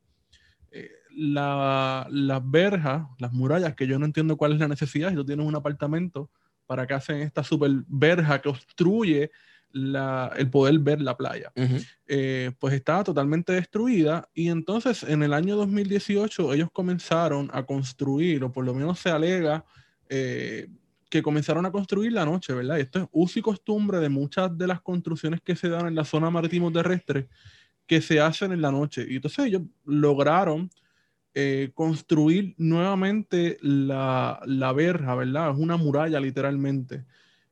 las 1.18 2.50
verjas, 2.50 3.06
las 3.18 3.32
murallas, 3.32 3.74
que 3.74 3.86
yo 3.86 3.98
no 3.98 4.06
entiendo 4.06 4.36
cuál 4.36 4.52
es 4.52 4.60
la 4.60 4.68
necesidad, 4.68 5.10
si 5.10 5.16
tú 5.16 5.24
tienes 5.24 5.46
un 5.46 5.56
apartamento, 5.56 6.30
¿para 6.66 6.86
que 6.86 6.94
hacen 6.94 7.18
esta 7.18 7.42
super 7.42 7.70
verja 7.88 8.40
que 8.40 8.48
obstruye 8.48 9.30
el 9.72 10.50
poder 10.50 10.78
ver 10.78 11.00
la 11.00 11.16
playa. 11.16 11.52
Eh, 12.06 12.52
pues 12.58 12.74
estaba 12.74 13.04
totalmente 13.04 13.52
destruida 13.52 14.28
y 14.32 14.48
entonces 14.48 15.02
en 15.02 15.22
el 15.22 15.34
año 15.34 15.56
2018 15.56 16.54
ellos 16.54 16.70
comenzaron 16.72 17.50
a 17.52 17.64
construir, 17.64 18.44
o 18.44 18.52
por 18.52 18.64
lo 18.64 18.74
menos 18.74 18.98
se 18.98 19.10
alega 19.10 19.64
eh, 20.08 20.68
que 21.10 21.22
comenzaron 21.22 21.66
a 21.66 21.72
construir 21.72 22.12
la 22.12 22.24
noche, 22.24 22.54
¿verdad? 22.54 22.78
Y 22.78 22.82
esto 22.82 23.00
es 23.00 23.08
uso 23.12 23.38
y 23.38 23.42
costumbre 23.42 23.98
de 23.98 24.08
muchas 24.08 24.56
de 24.56 24.66
las 24.66 24.80
construcciones 24.80 25.40
que 25.42 25.54
se 25.54 25.68
dan 25.68 25.86
en 25.86 25.94
la 25.94 26.04
zona 26.04 26.30
marítimo 26.30 26.72
terrestre 26.72 27.28
que 27.86 28.00
se 28.00 28.20
hacen 28.20 28.52
en 28.52 28.62
la 28.62 28.70
noche. 28.70 29.06
Y 29.08 29.16
entonces 29.16 29.46
ellos 29.46 29.62
lograron 29.84 30.70
eh, 31.40 31.70
construir 31.72 32.56
nuevamente 32.58 33.58
la, 33.60 34.40
la, 34.44 34.72
verja, 34.72 35.14
¿verdad? 35.14 35.52
Es 35.52 35.56
una 35.56 35.76
muralla 35.76 36.18
literalmente, 36.18 37.04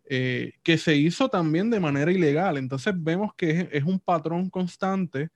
eh, 0.07 0.55
que 0.65 0.77
se 0.77 0.97
hizo 0.97 1.29
también 1.29 1.71
de 1.71 1.79
manera 1.79 2.11
ilegal. 2.11 2.57
Entonces 2.57 2.93
vemos 2.97 3.33
que 3.37 3.69
es, 3.71 3.85
un 3.85 4.01
patrón 4.01 4.51
constante. 4.51 5.29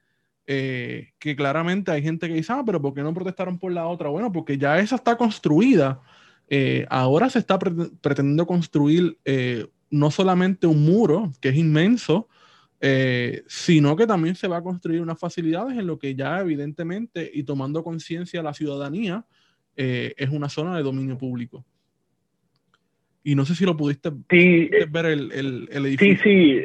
Eh, 0.49 1.13
que 1.21 1.37
claramente 1.37 1.93
hay 1.93 2.03
gente 2.03 2.27
que 2.27 2.35
dice, 2.35 2.53
ah, 2.53 2.65
pero 2.67 2.83
¿por 2.83 2.93
qué 2.93 3.05
no 3.05 3.15
protestaron 3.15 3.57
por 3.57 3.71
la 3.71 3.87
otra? 3.87 4.09
Bueno, 4.09 4.33
porque 4.33 4.59
ya 4.59 4.81
esa 4.81 4.97
está 4.97 5.17
construida 5.17 6.01
ahora 6.89 7.31
se 7.31 7.39
está 7.39 7.57
pretendiendo 7.57 8.49
construir 8.49 9.17
no 9.91 10.11
solamente 10.11 10.67
un 10.67 10.85
muro, 10.85 11.31
que 11.41 11.51
es 11.51 11.55
inmenso, 11.55 12.27
eh, 12.81 13.43
sino 13.47 13.95
que 13.95 14.07
también 14.07 14.35
se 14.35 14.49
va 14.49 14.59
a 14.59 14.63
construir 14.63 15.01
unas 15.01 15.19
facilidades 15.19 15.79
en 15.79 15.87
lo 15.87 15.99
que 15.99 16.15
ya 16.15 16.41
evidentemente 16.41 17.31
y 17.33 17.43
tomando 17.45 17.85
conciencia 17.85 18.43
la 18.43 18.55
ciudadanía 18.55 19.25
es 19.77 20.29
una 20.29 20.51
zona 20.51 20.77
de 20.77 20.83
dominio 20.83 21.17
público. 21.17 21.65
Y 23.25 23.35
no 23.35 23.47
sé 23.47 23.55
si 23.55 23.65
lo 23.65 23.75
pudiste, 23.75 24.11
ver 24.11 25.07
el, 25.07 25.33
el, 25.33 25.87
edificio. 25.87 26.23
Sí, 26.23 26.61
sí. 26.63 26.65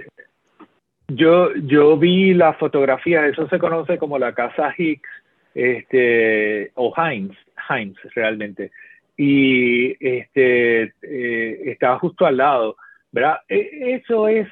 Yo, 1.07 1.55
yo 1.55 1.97
vi 1.97 2.33
la 2.33 2.55
fotografía, 2.55 3.25
eso 3.25 3.47
se 3.47 3.57
conoce 3.57 3.97
como 3.97 4.19
la 4.19 4.33
casa 4.33 4.73
Hicks 4.77 5.07
este, 5.53 6.71
o 6.73 6.93
Heinz, 6.97 7.37
Heinz 7.69 7.97
realmente 8.13 8.71
y 9.17 9.91
este, 10.05 10.93
eh, 11.01 11.61
estaba 11.71 11.99
justo 11.99 12.25
al 12.25 12.37
lado, 12.37 12.75
¿verdad? 13.11 13.37
E, 13.47 13.95
eso 13.95 14.27
es 14.27 14.47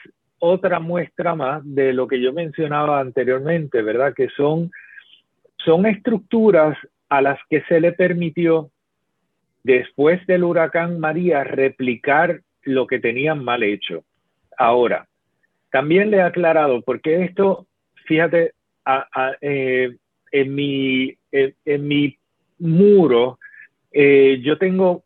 otra 0.45 0.81
muestra 0.81 1.35
más 1.35 1.61
de 1.63 1.93
lo 1.93 2.05
que 2.05 2.19
yo 2.19 2.33
mencionaba 2.33 2.99
anteriormente, 2.99 3.81
¿verdad? 3.81 4.13
Que 4.13 4.27
son, 4.35 4.71
son 5.55 5.85
estructuras 5.85 6.77
a 7.07 7.21
las 7.21 7.39
que 7.49 7.61
se 7.61 7.79
le 7.79 7.93
permitió, 7.93 8.69
después 9.63 10.25
del 10.27 10.43
huracán 10.43 10.99
María, 10.99 11.45
replicar 11.45 12.41
lo 12.63 12.87
que 12.87 12.99
tenían 12.99 13.41
mal 13.41 13.63
hecho. 13.63 14.03
Ahora, 14.57 15.07
también 15.71 16.11
le 16.11 16.17
he 16.17 16.21
aclarado, 16.21 16.81
porque 16.81 17.23
esto, 17.23 17.65
fíjate, 18.05 18.51
eh, 19.39 19.95
en, 20.29 20.55
mi, 20.55 21.15
en 21.31 21.87
mi 21.87 22.17
muro, 22.59 23.39
eh, 23.93 24.41
yo 24.43 24.57
tengo 24.57 25.05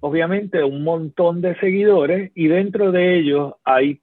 obviamente 0.00 0.64
un 0.64 0.82
montón 0.82 1.42
de 1.42 1.56
seguidores 1.56 2.32
y 2.34 2.46
dentro 2.46 2.90
de 2.90 3.18
ellos 3.18 3.52
hay 3.64 4.00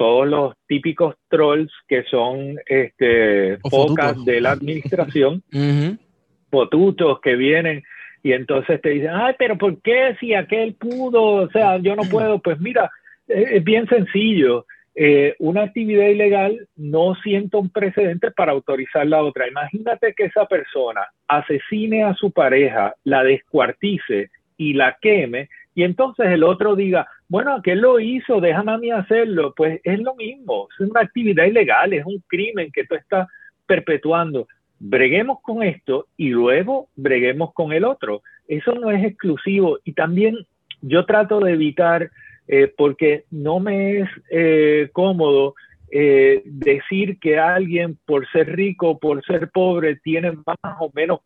todos 0.00 0.26
los 0.26 0.54
típicos 0.66 1.14
trolls 1.28 1.70
que 1.86 2.04
son 2.04 2.56
este, 2.64 3.58
pocas 3.58 4.24
de 4.24 4.40
la 4.40 4.52
administración, 4.52 5.42
potutos 6.50 7.20
que 7.20 7.36
vienen 7.36 7.82
y 8.22 8.32
entonces 8.32 8.80
te 8.80 8.88
dicen, 8.88 9.10
ay, 9.12 9.34
pero 9.38 9.58
¿por 9.58 9.78
qué 9.82 10.16
si 10.18 10.32
aquel 10.32 10.72
pudo? 10.72 11.22
O 11.22 11.50
sea, 11.50 11.76
yo 11.76 11.96
no 11.96 12.04
puedo. 12.04 12.38
Pues 12.38 12.58
mira, 12.60 12.90
es 13.28 13.62
bien 13.62 13.86
sencillo. 13.88 14.64
Eh, 14.94 15.34
una 15.38 15.64
actividad 15.64 16.06
ilegal 16.06 16.66
no 16.76 17.14
sienta 17.16 17.58
un 17.58 17.68
precedente 17.68 18.30
para 18.30 18.52
autorizar 18.52 19.06
la 19.06 19.22
otra. 19.22 19.48
Imagínate 19.48 20.14
que 20.14 20.24
esa 20.24 20.46
persona 20.46 21.02
asesine 21.28 22.04
a 22.04 22.14
su 22.14 22.30
pareja, 22.30 22.94
la 23.04 23.22
descuartice 23.22 24.30
y 24.56 24.72
la 24.72 24.96
queme, 24.98 25.50
y 25.74 25.84
entonces 25.84 26.26
el 26.26 26.42
otro 26.42 26.74
diga, 26.74 27.06
bueno, 27.28 27.54
aquel 27.54 27.80
lo 27.80 28.00
hizo, 28.00 28.40
déjame 28.40 28.72
a 28.72 28.78
mí 28.78 28.90
hacerlo. 28.90 29.54
Pues 29.56 29.80
es 29.84 30.00
lo 30.00 30.14
mismo, 30.16 30.68
es 30.78 30.88
una 30.88 31.00
actividad 31.00 31.44
ilegal, 31.44 31.92
es 31.92 32.04
un 32.04 32.22
crimen 32.26 32.70
que 32.72 32.84
tú 32.84 32.96
estás 32.96 33.28
perpetuando. 33.66 34.48
Breguemos 34.78 35.38
con 35.42 35.62
esto 35.62 36.06
y 36.16 36.30
luego 36.30 36.88
breguemos 36.96 37.52
con 37.54 37.72
el 37.72 37.84
otro. 37.84 38.22
Eso 38.48 38.74
no 38.74 38.90
es 38.90 39.04
exclusivo 39.04 39.78
y 39.84 39.92
también 39.92 40.38
yo 40.82 41.04
trato 41.04 41.40
de 41.40 41.52
evitar 41.52 42.10
eh, 42.48 42.72
porque 42.76 43.24
no 43.30 43.60
me 43.60 44.00
es 44.00 44.08
eh, 44.30 44.88
cómodo 44.92 45.54
eh, 45.92 46.42
decir 46.44 47.18
que 47.20 47.38
alguien 47.38 47.96
por 48.06 48.28
ser 48.30 48.56
rico, 48.56 48.98
por 48.98 49.24
ser 49.24 49.50
pobre, 49.50 49.96
tiene 49.96 50.32
más 50.32 50.76
o 50.80 50.90
menos 50.94 51.20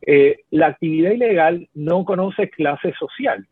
privilegios. 0.00 0.46
la 0.50 0.66
actividad 0.66 1.12
ilegal 1.12 1.68
no 1.74 2.04
conoce 2.04 2.50
clase 2.50 2.92
social. 2.98 3.46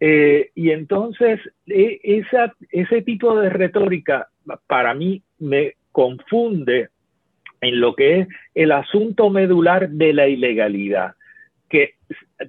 y 0.00 0.70
entonces 0.70 1.40
e, 1.66 2.22
ese 2.70 3.02
tipo 3.02 3.38
de 3.38 3.50
retórica 3.50 4.28
para 4.66 4.94
mí 4.94 5.22
me 5.38 5.74
confunde 5.92 6.88
en 7.60 7.80
lo 7.80 7.94
que 7.94 8.20
es 8.20 8.28
el 8.54 8.72
asunto 8.72 9.30
medular 9.30 9.90
de 9.90 10.12
la 10.12 10.28
ilegalidad, 10.28 11.14
que 11.68 11.94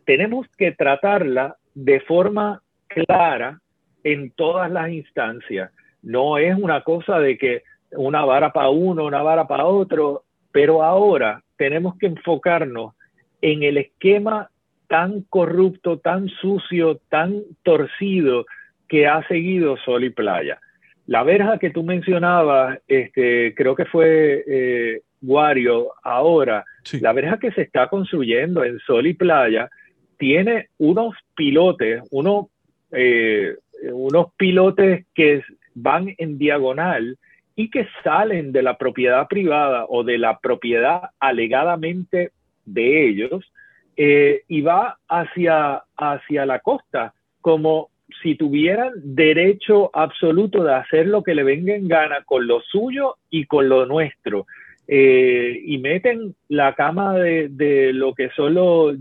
tenemos 0.05 0.47
que 0.57 0.71
tratarla 0.71 1.57
de 1.73 1.99
forma 2.01 2.61
clara 2.87 3.59
en 4.03 4.31
todas 4.31 4.71
las 4.71 4.89
instancias. 4.89 5.71
No 6.01 6.37
es 6.37 6.55
una 6.57 6.81
cosa 6.83 7.19
de 7.19 7.37
que 7.37 7.63
una 7.91 8.23
vara 8.25 8.53
para 8.53 8.69
uno, 8.69 9.05
una 9.05 9.21
vara 9.21 9.47
para 9.47 9.65
otro, 9.65 10.23
pero 10.51 10.83
ahora 10.83 11.43
tenemos 11.57 11.97
que 11.97 12.07
enfocarnos 12.07 12.93
en 13.41 13.63
el 13.63 13.77
esquema 13.77 14.49
tan 14.87 15.21
corrupto, 15.23 15.99
tan 15.99 16.27
sucio, 16.27 16.99
tan 17.09 17.43
torcido 17.63 18.45
que 18.87 19.07
ha 19.07 19.25
seguido 19.27 19.77
Sol 19.77 20.03
y 20.03 20.09
Playa. 20.09 20.59
La 21.07 21.23
verja 21.23 21.57
que 21.57 21.69
tú 21.69 21.83
mencionabas, 21.83 22.79
este, 22.87 23.55
creo 23.55 23.75
que 23.75 23.85
fue 23.85 24.43
eh, 24.47 25.01
Wario 25.21 25.91
ahora, 26.03 26.65
la 26.99 27.13
verja 27.13 27.37
que 27.37 27.51
se 27.51 27.61
está 27.61 27.87
construyendo 27.87 28.63
en 28.63 28.79
Sol 28.79 29.07
y 29.07 29.13
Playa 29.13 29.69
tiene 30.17 30.67
unos 30.77 31.15
pilotes, 31.35 32.03
unos 32.11 32.47
eh, 32.91 33.55
unos 33.91 34.33
pilotes 34.37 35.05
que 35.15 35.41
van 35.73 36.13
en 36.17 36.37
diagonal 36.37 37.17
y 37.55 37.69
que 37.69 37.87
salen 38.03 38.51
de 38.51 38.61
la 38.61 38.77
propiedad 38.77 39.27
privada 39.27 39.85
o 39.87 40.03
de 40.03 40.17
la 40.17 40.39
propiedad 40.39 41.09
alegadamente 41.19 42.31
de 42.65 43.07
ellos 43.07 43.51
eh, 43.97 44.43
y 44.47 44.61
va 44.61 44.97
hacia, 45.07 45.83
hacia 45.97 46.45
la 46.45 46.59
costa 46.59 47.13
como 47.41 47.89
si 48.21 48.35
tuvieran 48.35 48.93
derecho 48.95 49.89
absoluto 49.93 50.63
de 50.63 50.73
hacer 50.73 51.07
lo 51.07 51.23
que 51.23 51.35
le 51.35 51.43
venga 51.43 51.75
en 51.75 51.87
gana 51.87 52.23
con 52.25 52.47
lo 52.47 52.61
suyo 52.61 53.17
y 53.29 53.45
con 53.45 53.69
lo 53.69 53.85
nuestro. 53.85 54.47
Eh, 54.87 55.61
y 55.65 55.77
meten 55.77 56.35
la 56.47 56.73
cama 56.73 57.15
de, 57.15 57.91
lo 57.93 58.13
que 58.13 58.29
son 58.31 58.55
los 58.55 58.97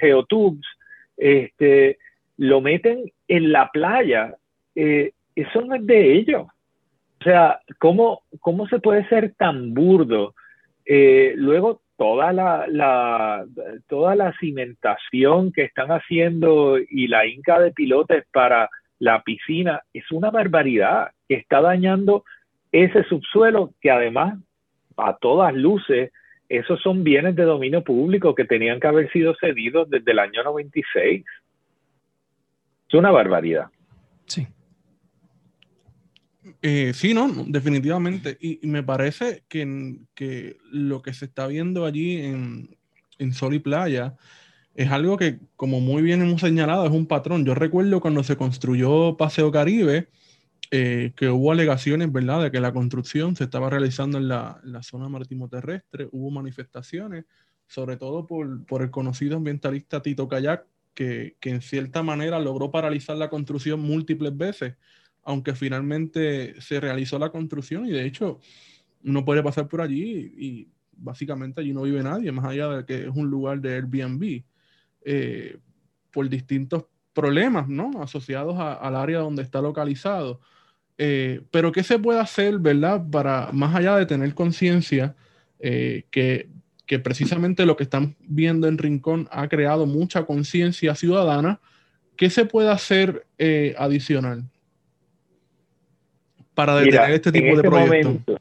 geotubes, 0.00 0.64
este, 1.16 1.98
lo 2.36 2.60
meten 2.60 3.10
en 3.28 3.52
la 3.52 3.70
playa. 3.70 4.36
Eh, 4.74 5.12
eso 5.34 5.62
no 5.62 5.74
es 5.74 5.86
de 5.86 6.12
ellos. 6.14 6.46
O 7.20 7.24
sea, 7.24 7.60
¿cómo, 7.78 8.22
cómo 8.40 8.68
se 8.68 8.78
puede 8.78 9.08
ser 9.08 9.34
tan 9.34 9.74
burdo? 9.74 10.34
Luego, 10.86 11.80
toda 11.96 12.32
la, 12.32 12.66
la, 12.68 13.44
toda 13.88 14.14
la 14.14 14.32
cimentación 14.38 15.52
que 15.52 15.62
están 15.62 15.90
haciendo 15.90 16.78
y 16.78 17.08
la 17.08 17.26
inca 17.26 17.60
de 17.60 17.72
pilotes 17.72 18.24
para 18.32 18.68
la 18.98 19.22
piscina 19.22 19.82
es 19.92 20.10
una 20.10 20.30
barbaridad 20.30 21.10
que 21.28 21.36
está 21.36 21.60
dañando 21.60 22.24
ese 22.72 23.04
subsuelo 23.04 23.72
que 23.80 23.90
además, 23.90 24.38
a 24.96 25.16
todas 25.16 25.54
luces, 25.54 26.10
esos 26.48 26.80
son 26.82 27.04
bienes 27.04 27.36
de 27.36 27.44
dominio 27.44 27.82
público 27.82 28.34
que 28.34 28.44
tenían 28.44 28.80
que 28.80 28.86
haber 28.86 29.10
sido 29.10 29.34
cedidos 29.40 29.88
desde 29.90 30.12
el 30.12 30.18
año 30.18 30.42
96 30.44 31.24
una 32.98 33.10
barbaridad. 33.10 33.66
Sí. 34.26 34.46
Eh, 36.62 36.92
sí, 36.94 37.14
no, 37.14 37.32
definitivamente. 37.46 38.36
Y, 38.40 38.66
me 38.66 38.82
parece 38.82 39.44
que, 39.48 39.98
que, 40.14 40.58
lo 40.70 41.02
que 41.02 41.14
se 41.14 41.24
está 41.26 41.46
viendo 41.46 41.84
allí 41.84 42.18
en, 42.18 42.76
Sol 43.32 43.54
y 43.54 43.58
Playa 43.58 44.16
es 44.74 44.90
algo 44.90 45.16
que, 45.16 45.38
como 45.56 45.80
muy 45.80 46.02
bien 46.02 46.20
hemos 46.22 46.40
señalado, 46.40 46.84
es 46.84 46.92
un 46.92 47.06
patrón. 47.06 47.44
Yo 47.44 47.54
recuerdo 47.54 48.00
cuando 48.00 48.22
se 48.24 48.36
construyó 48.36 49.16
Paseo 49.16 49.50
Caribe, 49.50 50.08
eh, 50.70 51.12
que 51.16 51.28
hubo 51.28 51.52
alegaciones, 51.52 52.12
¿verdad?, 52.12 52.42
de 52.42 52.50
que 52.50 52.60
la 52.60 52.72
construcción 52.72 53.36
se 53.36 53.44
estaba 53.44 53.70
realizando 53.70 54.18
en 54.18 54.28
la, 54.28 54.60
zona 54.82 55.08
marítimo 55.08 55.48
terrestre, 55.48 56.08
hubo 56.12 56.30
manifestaciones, 56.30 57.24
sobre 57.66 57.96
todo 57.96 58.26
por, 58.26 58.66
por 58.66 58.82
el 58.82 58.90
conocido 58.90 59.36
ambientalista 59.36 60.02
Tito 60.02 60.28
Kayak, 60.28 60.66
que, 60.94 61.36
en 61.42 61.60
cierta 61.60 62.02
manera 62.02 62.38
logró 62.38 62.70
paralizar 62.70 63.16
la 63.16 63.28
construcción 63.28 63.80
múltiples 63.80 64.36
veces 64.36 64.74
aunque 65.24 65.54
finalmente 65.54 66.60
se 66.60 66.80
realizó 66.80 67.18
la 67.18 67.30
construcción 67.30 67.86
y 67.86 67.90
de 67.90 68.04
hecho 68.04 68.40
uno 69.04 69.24
puede 69.24 69.42
pasar 69.42 69.68
por 69.68 69.80
allí 69.80 70.32
y, 70.36 70.68
básicamente 70.96 71.60
allí 71.60 71.72
no 71.72 71.82
vive 71.82 72.02
nadie, 72.02 72.30
más 72.32 72.44
allá 72.44 72.68
de 72.68 72.84
que 72.84 73.02
es 73.02 73.14
un 73.14 73.28
lugar 73.28 73.60
de 73.60 73.74
Airbnb, 73.74 74.42
eh, 75.04 75.58
por 76.10 76.28
distintos 76.28 76.84
problemas 77.12 77.68
¿no? 77.68 77.90
asociados 78.02 78.56
al 78.58 78.96
área 78.96 79.18
donde 79.18 79.42
está 79.42 79.60
localizado. 79.60 80.40
Eh, 80.96 81.42
pero 81.50 81.72
¿qué 81.72 81.82
se 81.82 81.98
puede 81.98 82.20
hacer, 82.20 82.58
verdad? 82.58 83.04
Para, 83.10 83.50
más 83.52 83.74
allá 83.74 83.96
de 83.96 84.06
tener 84.06 84.34
conciencia, 84.34 85.16
eh, 85.58 86.04
que, 86.10 86.48
que, 86.86 86.98
precisamente 86.98 87.66
lo 87.66 87.76
que 87.76 87.84
están 87.84 88.16
viendo 88.20 88.68
en 88.68 88.78
Rincón 88.78 89.28
ha 89.32 89.48
creado 89.48 89.86
mucha 89.86 90.24
conciencia 90.24 90.94
ciudadana, 90.94 91.60
¿qué 92.16 92.30
se 92.30 92.46
puede 92.46 92.70
hacer 92.70 93.26
adicional 93.76 94.48
para 96.54 96.76
detener 96.76 97.10
este 97.10 97.32
tipo 97.32 97.46
de 97.46 97.52
este 97.52 97.68
proyectos? 97.68 98.36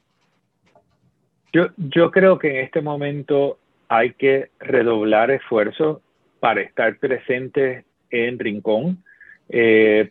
yo, 1.51 1.67
yo 1.77 2.11
creo 2.11 2.39
que 2.39 2.49
en 2.59 2.65
este 2.65 2.81
momento 2.81 3.59
hay 3.87 4.13
que 4.13 4.49
redoblar 4.59 5.31
esfuerzos 5.31 6.01
para 6.39 6.61
estar 6.61 6.97
presentes 6.97 7.85
en 8.09 8.39
Rincón, 8.39 9.03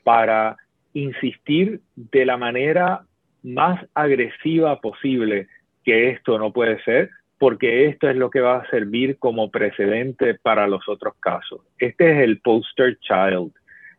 para 0.05 0.57
insistir 0.95 1.81
de 1.97 2.27
la 2.27 2.37
manera 2.37 3.03
más 3.43 3.85
agresiva 3.95 4.81
posible 4.81 5.49
que 5.85 6.11
esto 6.11 6.39
no 6.39 6.53
puede 6.53 6.83
ser, 6.85 7.11
porque 7.39 7.87
esto 7.87 8.09
es 8.09 8.17
lo 8.17 8.31
que 8.31 8.41
va 8.41 8.59
a 8.59 8.71
servir 8.71 9.19
como 9.19 9.51
precedente 9.51 10.35
para 10.35 10.69
los 10.69 10.89
otros 10.89 11.15
casos. 11.19 11.61
Este 11.79 12.13
es 12.13 12.19
el 12.21 12.41
poster 12.41 12.99
child, 13.01 13.53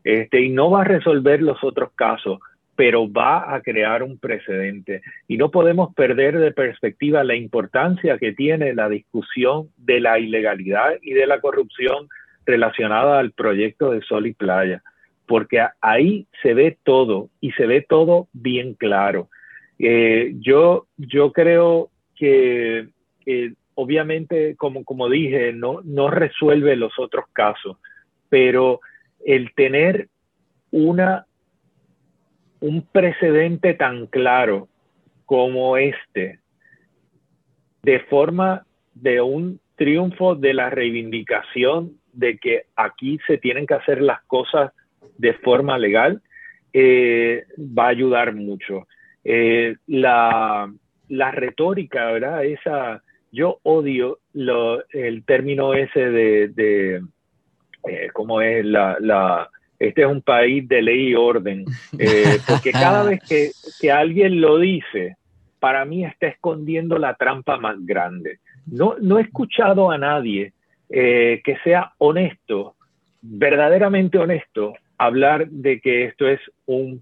este, 0.04 0.42
y 0.42 0.50
no 0.50 0.72
va 0.72 0.82
a 0.82 0.86
resolver 0.86 1.42
los 1.42 1.62
otros 1.62 1.92
casos, 1.94 2.40
pero 2.76 3.12
va 3.12 3.54
a 3.54 3.62
crear 3.62 4.04
un 4.04 4.18
precedente. 4.18 5.02
Y 5.28 5.38
no 5.38 5.52
podemos 5.52 5.94
perder 5.94 6.40
de 6.40 6.52
perspectiva 6.52 7.24
la 7.24 7.36
importancia 7.36 8.18
que 8.18 8.34
tiene 8.34 8.74
la 8.74 8.90
discusión 8.90 9.70
de 9.78 10.00
la 10.00 10.20
ilegalidad 10.20 10.94
y 11.02 11.14
de 11.14 11.28
la 11.28 11.40
corrupción 11.40 12.08
relacionada 12.46 13.20
al 13.20 13.32
proyecto 13.32 13.92
de 13.92 14.02
Sol 14.02 14.28
y 14.28 14.34
Playa 14.34 14.82
porque 15.26 15.66
ahí 15.82 16.28
se 16.42 16.54
ve 16.54 16.78
todo 16.84 17.30
y 17.40 17.52
se 17.54 17.66
ve 17.66 17.86
todo 17.88 18.28
bien 18.34 18.74
claro. 18.74 19.30
Eh, 19.80 20.34
yo, 20.40 20.88
yo 20.98 21.32
creo 21.32 21.90
que 22.16 22.88
obviamente, 23.76 24.56
como, 24.56 24.84
como 24.84 25.10
dije, 25.10 25.54
no, 25.54 25.82
no 25.84 26.10
resuelve 26.10 26.76
los 26.76 26.94
otros 27.00 27.26
casos, 27.34 27.78
pero 28.30 28.82
el 29.26 29.54
tener 29.54 30.10
una, 30.72 31.26
un 32.64 32.82
precedente 32.82 33.74
tan 33.74 34.08
claro 34.08 34.70
como 35.26 35.76
este, 35.76 36.40
de 37.82 38.00
forma 38.00 38.66
de 38.94 39.20
un 39.20 39.60
triunfo 39.76 40.36
de 40.36 40.54
la 40.54 40.70
reivindicación 40.70 41.98
de 42.14 42.38
que 42.38 42.68
aquí 42.78 43.20
se 43.28 43.38
tienen 43.38 43.68
que 43.68 43.74
hacer 43.74 44.02
las 44.02 44.24
cosas 44.24 44.72
de 45.18 45.34
forma 45.34 45.78
legal, 45.78 46.22
eh, 46.72 47.44
va 47.60 47.88
a 47.88 47.90
ayudar 47.90 48.34
mucho. 48.34 48.88
Eh, 49.26 49.76
la, 49.88 50.72
la, 51.10 51.32
retórica, 51.32 52.12
¿verdad? 52.12 52.46
Esa, 52.46 53.04
yo 53.34 53.60
odio 53.64 54.20
lo, 54.32 54.88
el 54.92 55.26
término 55.26 55.74
ese 55.74 56.10
de, 56.10 57.02
eh, 57.90 58.08
¿cómo 58.14 58.40
es? 58.40 58.64
La, 58.64 59.50
este 59.88 60.02
es 60.02 60.08
un 60.08 60.22
país 60.22 60.68
de 60.68 60.82
ley 60.82 61.10
y 61.10 61.16
orden, 61.16 61.66
porque 62.48 62.72
cada 62.72 63.04
vez 63.04 63.20
que, 63.28 63.52
que, 63.82 63.92
alguien 63.92 64.42
lo 64.42 64.58
dice, 64.58 65.18
para 65.60 65.86
mí 65.86 66.06
está 66.06 66.28
escondiendo 66.28 66.98
la 66.98 67.16
trampa 67.16 67.58
más 67.58 67.78
grande. 67.86 68.40
No, 68.66 68.96
no 69.02 69.20
he 69.20 69.24
escuchado 69.24 69.92
a 69.92 69.98
nadie 69.98 70.54
que 70.90 71.58
sea 71.64 71.94
honesto, 71.98 72.76
verdaderamente 73.22 74.20
honesto, 74.20 74.74
hablar 74.98 75.48
de 75.50 75.80
que 75.80 76.06
esto 76.06 76.28
es 76.28 76.40
un, 76.66 77.02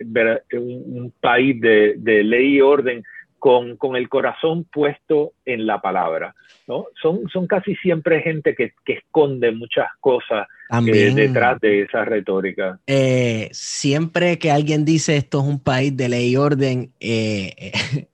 un, 0.00 1.12
país 1.20 1.60
de, 1.60 2.24
ley 2.24 2.56
y 2.56 2.60
orden 2.60 3.02
con, 3.38 3.76
con, 3.76 3.96
el 3.96 4.08
corazón 4.08 4.64
puesto 4.64 5.32
en 5.44 5.66
la 5.66 5.80
palabra. 5.80 6.34
¿no? 6.66 6.86
Son, 7.00 7.28
son 7.28 7.46
casi 7.46 7.74
siempre 7.76 8.22
gente 8.22 8.54
que, 8.54 8.72
que 8.84 8.94
esconde 8.94 9.50
muchas 9.52 9.88
cosas 10.00 10.46
eh, 10.72 11.12
detrás 11.14 11.60
de 11.60 11.82
esa 11.82 12.04
retórica. 12.04 12.80
Eh, 12.86 13.48
siempre 13.52 14.38
que 14.38 14.50
alguien 14.50 14.84
dice 14.84 15.16
esto 15.16 15.40
es 15.40 15.46
un 15.46 15.60
país 15.60 15.96
de 15.96 16.08
ley 16.08 16.30
y 16.30 16.36
orden, 16.36 16.92
eh, 17.00 17.72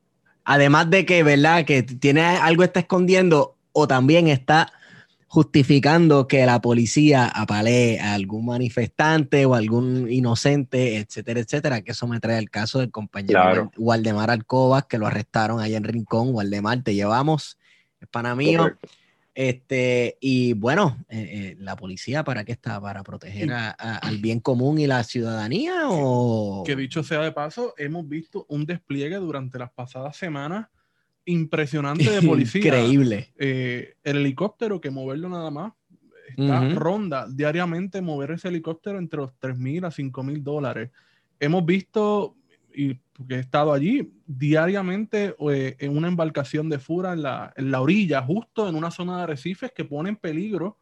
además 0.45 0.91
de 0.91 1.07
que, 1.07 1.23
¿verdad? 1.23 1.65
Que 1.65 1.83
tiene 1.83 2.23
algo 2.23 2.65
está 2.65 2.81
escondiendo 2.81 3.57
o 3.73 3.87
también 3.87 4.29
está 4.29 4.73
justificando 5.29 6.27
que 6.27 6.47
la 6.47 6.61
policía 6.61 7.27
apalee 7.27 8.01
a 8.01 8.15
algún 8.15 8.47
manifestante 8.47 9.45
o 9.45 9.55
algún 9.55 10.11
inocente, 10.11 10.97
etcétera, 10.97 11.41
etcétera, 11.41 11.83
que 11.83 11.93
eso 11.93 12.07
me 12.07 12.19
trae 12.19 12.39
el 12.39 12.49
caso 12.49 12.79
del 12.79 12.91
compañero 12.91 13.71
Waldemar 13.77 14.31
Alcobas, 14.31 14.87
que 14.87 14.97
lo 14.97 15.07
arrestaron 15.07 15.61
allá 15.61 15.77
en 15.77 15.85
Rincón. 15.85 16.35
Waldemar, 16.35 16.83
te 16.83 16.95
llevamos, 16.95 17.59
es 18.01 18.09
pana 18.09 18.35
mío. 18.35 18.75
Este, 19.39 20.19
y 20.21 20.55
bueno, 20.55 20.97
eh, 21.09 21.29
eh, 21.31 21.57
la 21.61 21.77
policía, 21.77 22.25
¿para 22.25 22.43
qué 22.43 22.51
está? 22.51 22.81
¿Para 22.81 23.05
proteger 23.05 23.53
al 23.53 24.19
bien 24.19 24.41
común 24.41 24.81
y 24.81 24.89
la 24.89 25.05
ciudadanía? 25.05 25.83
O... 25.85 26.65
Que 26.67 26.75
dicho 26.75 27.05
sea 27.05 27.21
de 27.21 27.31
paso, 27.31 27.73
hemos 27.79 28.09
visto 28.09 28.47
un 28.49 28.67
despliegue 28.67 29.15
durante 29.15 29.61
las 29.61 29.71
pasadas 29.71 30.17
semanas 30.17 30.67
impresionante 31.25 32.11
de 32.11 32.21
policía. 32.29 32.63
Increíble. 32.63 33.33
Eh, 33.39 33.95
el 34.03 34.17
helicóptero, 34.17 34.81
que 34.81 34.91
moverlo 34.91 35.29
nada 35.29 35.53
más, 35.53 35.73
está 36.37 36.71
ronda 36.71 37.29
diariamente 37.31 38.03
mover 38.03 38.33
ese 38.33 38.49
helicóptero 38.49 38.99
entre 38.99 39.21
los 39.21 39.39
3 39.39 39.57
mil 39.57 39.85
a 39.85 39.93
5 39.93 40.21
mil 40.25 40.43
dólares. 40.43 40.91
Hemos 41.39 41.65
visto, 41.65 42.35
y 42.75 42.99
porque 43.19 43.35
he 43.35 43.41
estado 43.41 43.73
allí, 43.73 44.13
diariamente 44.27 45.35
eh, 45.51 45.77
en 45.81 45.97
una 45.97 46.07
embarcación 46.07 46.69
de 46.69 46.79
fura 46.79 47.13
en 47.13 47.23
la, 47.23 47.53
en 47.57 47.73
la, 47.73 47.81
orilla, 47.81 48.23
justo 48.23 48.69
en 48.69 48.77
una 48.77 48.93
zona 48.93 49.17
de 49.17 49.23
arrecifes 49.25 49.73
que 49.73 49.85
pone 49.85 50.11
en 50.11 50.17
peligro 50.17 50.79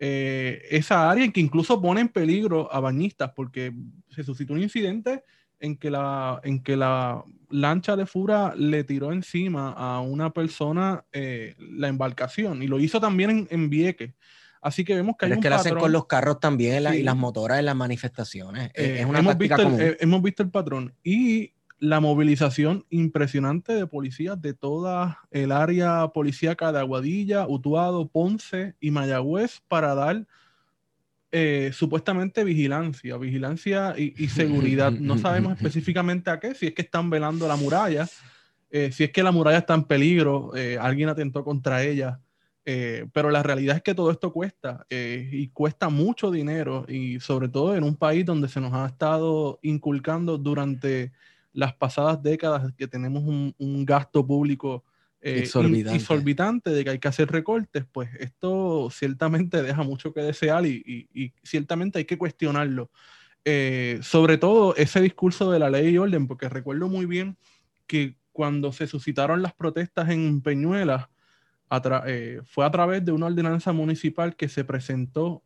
eh, 0.00 0.62
esa 0.68 1.08
área, 1.08 1.30
que 1.30 1.40
incluso 1.40 1.80
pone 1.80 2.00
en 2.00 2.08
peligro 2.08 2.72
a 2.72 2.80
bañistas, 2.80 3.30
porque 3.36 3.72
se 4.08 4.24
suscitó 4.24 4.52
un 4.52 4.62
incidente 4.62 5.22
en 5.60 5.76
que 5.76 5.92
la, 5.92 6.40
en 6.42 6.60
que 6.60 6.76
la 6.76 7.22
lancha 7.50 7.94
de 7.94 8.04
Fura 8.04 8.52
le 8.56 8.82
tiró 8.82 9.12
encima 9.12 9.70
a 9.70 10.00
una 10.00 10.30
persona 10.30 11.04
eh, 11.12 11.54
la 11.58 11.86
embarcación 11.86 12.64
y 12.64 12.66
lo 12.66 12.80
hizo 12.80 13.00
también 13.00 13.30
en, 13.30 13.48
en 13.48 13.70
Vieques. 13.70 14.12
Así 14.60 14.84
que 14.84 14.96
vemos 14.96 15.16
que 15.16 15.26
hay 15.26 15.32
es 15.32 15.38
que 15.38 15.48
lo 15.48 15.54
hacen 15.54 15.78
con 15.78 15.92
los 15.92 16.06
carros 16.06 16.40
también 16.40 16.82
y 16.92 17.02
las 17.04 17.16
motoras 17.16 17.60
en 17.60 17.66
las 17.66 17.76
manifestaciones. 17.76 18.72
Eh, 18.74 18.96
es 18.98 19.06
una 19.06 19.20
hemos, 19.20 19.38
visto 19.38 19.62
el, 19.62 19.80
eh, 19.80 19.96
hemos 20.00 20.20
visto 20.20 20.42
el 20.42 20.50
patrón 20.50 20.92
y 21.04 21.52
la 21.78 22.00
movilización 22.00 22.84
impresionante 22.88 23.74
de 23.74 23.86
policías 23.86 24.40
de 24.40 24.54
toda 24.54 25.20
el 25.30 25.52
área 25.52 26.08
policíaca 26.08 26.72
de 26.72 26.78
Aguadilla, 26.78 27.46
Utuado, 27.46 28.08
Ponce 28.08 28.74
y 28.80 28.90
Mayagüez 28.90 29.60
para 29.68 29.94
dar 29.94 30.26
eh, 31.32 31.70
supuestamente 31.74 32.44
vigilancia, 32.44 33.18
vigilancia 33.18 33.94
y, 33.98 34.28
seguridad. 34.28 34.90
No 34.90 35.18
sabemos 35.18 35.56
específicamente 35.56 36.30
a 36.30 36.40
qué, 36.40 36.54
si 36.54 36.68
es 36.68 36.72
que 36.72 36.82
están 36.82 37.10
velando 37.10 37.46
la 37.46 37.56
muralla, 37.56 38.08
eh, 38.70 38.90
si 38.90 39.04
es 39.04 39.10
que 39.10 39.22
la 39.22 39.32
muralla 39.32 39.58
está 39.58 39.74
en 39.74 39.84
peligro, 39.84 40.56
eh, 40.56 40.78
alguien 40.80 41.08
atentó 41.08 41.44
contra 41.44 41.82
ella. 41.82 42.20
pero 43.12 43.30
la 43.30 43.44
realidad 43.44 43.76
es 43.76 43.82
que 43.82 43.94
todo 43.94 44.10
esto 44.10 44.32
cuesta 44.32 44.86
y 44.90 45.48
cuesta 45.50 45.88
mucho 45.88 46.32
dinero 46.32 46.84
y 46.88 47.20
sobre 47.20 47.48
todo 47.48 47.76
en 47.76 47.84
un 47.84 47.94
país 47.94 48.24
donde 48.24 48.48
se 48.48 48.60
nos 48.60 48.72
ha 48.72 48.86
estado 48.86 49.60
inculcando 49.62 50.36
durante 50.36 51.12
las 51.56 51.74
pasadas 51.74 52.22
décadas 52.22 52.72
que 52.76 52.86
tenemos 52.86 53.24
un 53.24 53.84
gasto 53.84 54.24
público 54.24 54.84
eh, 55.26 55.40
exorbitante. 55.40 56.70
de 56.70 56.84
que 56.84 56.90
hay 56.90 56.98
que 57.00 57.08
hacer 57.08 57.28
recortes, 57.28 57.84
pues 57.90 58.10
esto 58.20 58.90
ciertamente 58.92 59.60
deja 59.60 59.82
mucho 59.82 60.12
que 60.12 60.20
desear 60.20 60.64
y, 60.66 61.32
ciertamente 61.42 61.98
hay 61.98 62.04
que 62.04 62.16
cuestionarlo. 62.16 62.90
Eh, 63.44 63.98
sobre 64.02 64.38
todo 64.38 64.76
ese 64.76 65.00
discurso 65.00 65.50
de 65.50 65.58
la 65.58 65.68
ley 65.68 65.88
y 65.88 65.98
orden, 65.98 66.28
porque 66.28 66.48
recuerdo 66.48 66.88
muy 66.88 67.06
bien 67.06 67.36
que 67.88 68.16
cuando 68.30 68.72
se 68.72 68.86
suscitaron 68.86 69.42
las 69.42 69.52
protestas 69.52 70.10
en 70.10 70.42
Peñuelas, 70.42 71.08
eh, 72.06 72.40
fue 72.44 72.64
a 72.64 72.70
través 72.70 73.04
de 73.04 73.10
una 73.10 73.26
ordenanza 73.26 73.72
municipal 73.72 74.36
que 74.36 74.48
se 74.48 74.64
presentó 74.64 75.42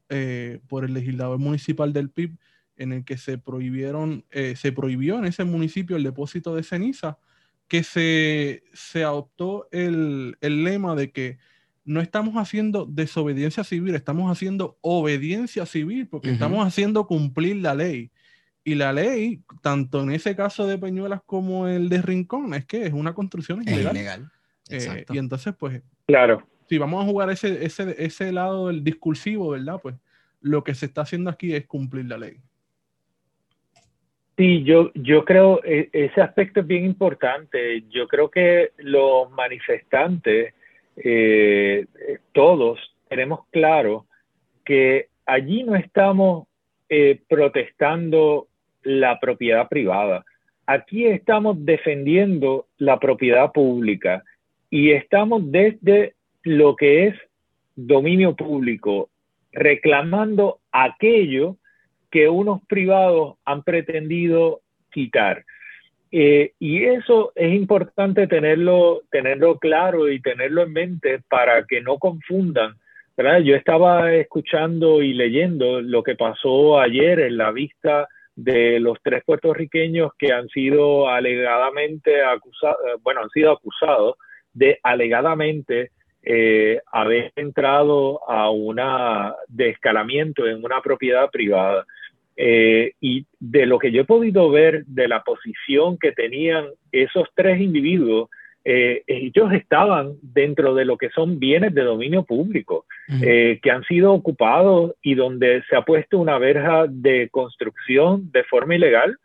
por 0.69 0.85
el 0.85 0.93
legislador 0.93 1.39
municipal 1.39 1.95
del 1.95 2.11
PIB, 2.11 2.37
en 2.81 2.93
el 2.93 3.05
que 3.05 3.17
se 3.17 3.39
prohibieron, 3.39 4.25
se 4.31 4.73
prohibió 4.73 5.19
en 5.19 5.27
ese 5.27 5.45
municipio 5.45 5.97
el 5.97 6.03
depósito 6.03 6.55
de 6.55 6.63
ceniza 6.63 7.19
que 7.71 7.85
se, 7.85 8.65
se 8.73 9.05
adoptó 9.05 9.69
el, 9.71 10.37
el, 10.41 10.65
lema 10.65 10.97
de 10.97 11.13
que 11.13 11.39
no 11.85 12.01
estamos 12.01 12.35
haciendo 12.35 12.85
desobediencia 12.85 13.63
civil, 13.63 13.95
estamos 13.95 14.29
haciendo 14.29 14.77
obediencia 14.81 15.65
civil, 15.67 16.09
porque 16.09 16.33
estamos 16.33 16.67
haciendo 16.67 17.07
cumplir 17.07 17.59
la 17.59 17.77
ley. 17.77 18.11
Y 18.65 18.75
la 18.75 18.93
ley, 18.93 19.43
tanto 19.63 20.03
en 20.03 20.11
ese 20.11 20.35
caso 20.35 20.67
de 20.67 20.79
Peñuelas 20.79 21.21
como 21.25 21.69
el 21.69 21.89
de 21.89 22.03
Rincón, 22.03 22.55
es 22.55 22.65
que 22.65 22.87
es 22.87 22.93
una 22.93 23.15
construcción 23.15 23.63
ilegal. 23.63 24.29
Eh, 24.69 25.05
y 25.09 25.19
entonces, 25.19 25.55
pues, 25.57 25.81
claro. 26.07 26.45
si 26.69 26.77
vamos 26.77 27.05
a 27.05 27.09
jugar 27.09 27.31
ese, 27.31 27.65
ese, 27.65 27.95
ese 28.05 28.33
lado 28.33 28.67
del 28.67 28.83
discursivo, 28.83 29.51
¿verdad? 29.51 29.79
Pues 29.81 29.95
lo 30.41 30.65
que 30.65 30.75
se 30.75 30.87
está 30.87 31.03
haciendo 31.03 31.31
aquí 31.31 31.55
es 31.55 31.67
cumplir 31.67 32.07
la 32.07 32.19
ley. 32.19 32.41
Sí, 34.41 34.63
yo, 34.65 34.91
yo 34.95 35.27
creo 35.27 35.61
e, 35.65 35.91
ese 35.93 36.23
aspecto 36.23 36.61
es 36.61 36.67
bien 36.67 36.87
importante. 36.87 37.85
Yo 37.91 38.09
creo 38.09 38.31
que 38.31 38.71
los 38.79 39.31
manifestantes, 39.33 40.55
eh, 40.97 41.85
todos, 42.33 42.81
tenemos 43.11 43.41
claro 43.51 44.07
que 44.65 45.09
allí 45.27 45.63
no 45.63 45.77
estamos 45.77 46.49
eh, 46.89 47.21
protestando 47.29 48.49
la 48.83 49.21
propiedad 49.21 49.69
privada. 49.69 50.25
Aquí 50.65 51.05
estamos 51.05 51.63
defendiendo 51.67 52.67
la 52.79 52.99
propiedad 52.99 53.53
pública 53.53 54.25
y 54.71 54.93
estamos 54.93 55.53
desde 55.53 56.15
lo 56.45 56.77
que 56.77 57.09
es 57.09 57.15
dominio 57.77 58.35
público, 58.35 59.11
reclamando 59.53 60.61
aquello 60.73 61.59
que 62.11 62.29
unos 62.29 62.61
privados 62.67 63.37
han 63.45 63.63
pretendido 63.63 64.61
quitar. 64.91 65.45
Eh, 66.13 66.53
y 66.59 66.85
eso 66.85 67.33
es 67.37 67.55
importante 67.55 68.27
tenerlo, 68.27 69.03
tenerlo 69.11 69.59
claro 69.59 70.09
y 70.09 70.21
tenerlo 70.21 70.63
en 70.63 70.73
mente 70.73 71.21
para 71.29 71.65
que 71.65 71.81
no 71.81 71.99
confundan. 71.99 72.75
¿verdad? 73.17 73.41
Yo 73.41 73.55
estaba 73.55 74.15
escuchando 74.15 75.03
y 75.03 75.13
leyendo 75.13 75.81
lo 75.81 76.03
que 76.03 76.17
pasó 76.17 76.81
ayer 76.81 77.21
en 77.21 77.37
la 77.37 77.53
vista 77.53 78.09
de 78.35 78.81
los 78.81 78.99
tres 79.03 79.23
puertorriqueños 79.25 80.13
que 80.19 80.33
han 80.33 80.49
sido 80.49 81.09
alegadamente 81.09 82.23
acusados, 82.23 82.79
bueno, 83.03 83.21
han 83.21 83.31
sido 83.31 83.53
acusados 83.53 84.17
de 84.53 84.79
alegadamente 84.83 85.91
eh, 86.23 86.81
haber 86.93 87.33
entrado 87.37 88.29
a 88.29 88.51
una 88.51 89.35
de 89.49 89.71
escalamiento 89.71 90.47
en 90.47 90.65
una 90.65 90.81
propiedad 90.81 91.31
privada. 91.31 91.85
Eh, 92.43 92.95
y 93.03 93.27
de 93.39 93.67
lo 93.67 93.79
que 93.79 93.93
yo 93.93 94.01
he 94.01 94.07
podido 94.07 94.49
ver 94.49 94.87
de 94.87 95.09
la 95.09 95.23
posición 95.23 95.99
que 95.99 96.13
tenían 96.13 96.69
esos 96.91 97.29
tres 97.35 97.61
individuos, 97.61 98.31
eh, 98.65 99.03
ellos 99.07 99.53
estaban 99.53 100.15
dentro 100.23 100.75
de 100.75 100.87
lo 100.87 100.97
que 100.97 101.11
son 101.11 101.39
bienes 101.39 101.75
de 101.75 101.83
dominio 101.83 102.23
público, 102.23 102.87
eh, 103.23 103.61
que 103.63 103.71
han 103.71 103.85
sido 103.85 104.15
ocupados 104.15 104.95
y 105.03 105.17
donde 105.17 105.63
se 105.69 105.77
ha 105.77 105.83
puesto 105.83 106.19
una 106.19 106.39
verja 106.39 106.87
de 106.89 107.29
construcción 107.31 108.33
de 108.33 108.43
forma 108.45 108.75
ilegal, 108.75 109.19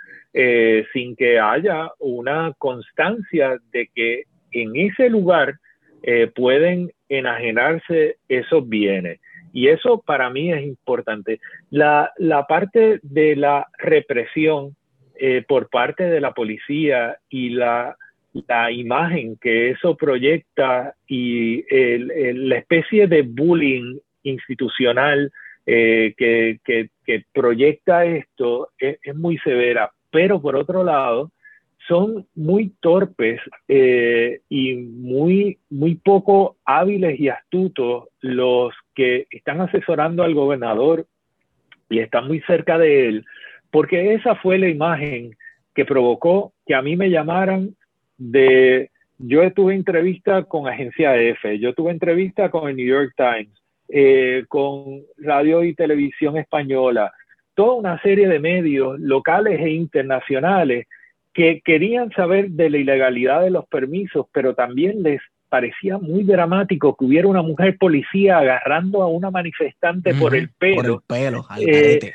sin 0.92 1.16
que 1.16 1.40
haya 1.40 1.92
una 2.00 2.52
constancia 2.58 3.58
de 3.72 3.90
que 3.96 4.24
en 4.52 4.76
ese 4.76 5.10
lugar 5.10 5.56
pueden 6.36 6.92
enajenarse 7.08 8.18
esos 8.28 8.68
bienes. 8.68 9.22
Y 9.56 9.70
eso 9.70 10.04
para 10.06 10.30
mí 10.30 10.52
es 10.52 10.64
importante. 10.64 11.40
La, 11.70 12.12
parte 12.50 13.00
de 13.02 13.38
la 13.38 13.66
represión 13.78 14.76
eh, 15.16 15.46
por 15.48 15.70
parte 15.70 16.04
de 16.04 16.20
la 16.20 16.34
policía 16.34 17.18
y 17.30 17.52
la, 17.52 17.96
imagen 18.70 19.38
que 19.38 19.70
eso 19.70 19.96
proyecta 19.96 20.94
y 21.08 21.64
la 22.34 22.58
especie 22.58 23.08
de 23.08 23.22
bullying 23.22 23.98
institucional 24.24 25.32
eh, 25.66 26.14
que, 26.18 26.90
proyecta 27.34 28.04
esto 28.04 28.72
es, 28.78 29.16
muy 29.16 29.38
severa. 29.38 29.90
Pero 30.12 30.42
por 30.42 30.58
otro 30.58 30.84
lado, 30.84 31.32
son 31.88 32.28
muy 32.36 32.74
torpes 32.82 33.40
eh, 33.70 34.42
y 34.50 34.76
muy, 34.76 35.60
muy 35.70 35.96
poco 35.96 36.58
hábiles 36.66 37.18
y 37.20 37.30
astutos 37.30 38.10
los 38.20 38.74
que 38.96 39.28
están 39.30 39.62
asesorando 39.62 40.24
al 40.24 40.34
gobernador 40.34 41.06
y 41.90 42.00
están 42.00 42.28
muy 42.28 42.42
cerca 42.42 42.78
de 42.78 43.08
él, 43.08 43.26
porque 43.70 44.14
esa 44.14 44.36
fue 44.36 44.58
la 44.58 44.70
imagen 44.70 45.36
que 45.74 45.86
provocó 45.86 46.54
que 46.66 46.74
a 46.74 46.82
mí 46.82 46.96
me 46.96 47.10
llamaran 47.10 47.76
de, 48.18 48.90
yo 49.18 49.52
tuve 49.52 49.76
entrevista 49.76 50.44
con 50.44 50.68
Agencia 50.68 51.16
F, 51.18 51.60
yo 51.60 51.74
tuve 51.74 51.92
entrevista 51.92 52.50
con 52.50 52.70
el 52.70 52.78
New 52.78 52.88
York 52.88 53.14
Times, 53.16 53.54
eh, 53.90 54.46
con 54.48 55.04
radio 55.18 55.64
y 55.64 55.76
televisión 55.76 56.38
española, 56.38 57.12
toda 57.54 57.76
una 57.76 58.02
serie 58.02 58.28
de 58.28 58.40
medios 58.40 59.00
locales 59.00 59.60
e 59.60 59.70
internacionales 59.70 60.88
que 61.34 61.62
querían 61.64 62.12
saber 62.12 62.52
de 62.52 62.70
la 62.70 62.78
ilegalidad 62.78 63.42
de 63.42 63.52
los 63.52 63.68
permisos, 63.68 64.28
pero 64.32 64.56
también 64.56 65.04
les 65.04 65.22
parecía 65.56 65.98
muy 65.98 66.26
dramático 66.26 66.98
que 66.98 67.06
hubiera 67.06 67.30
una 67.30 67.42
mujer 67.42 67.78
policía 67.78 68.40
agarrando 68.40 69.02
a 69.02 69.08
una 69.08 69.32
manifestante 69.32 70.14
por 70.14 70.36
el 70.36 70.50
pelo. 70.50 71.02
Por 71.08 71.18
el 71.18 71.24
pelo, 71.24 71.46
al 71.48 71.64
eh, 71.66 72.14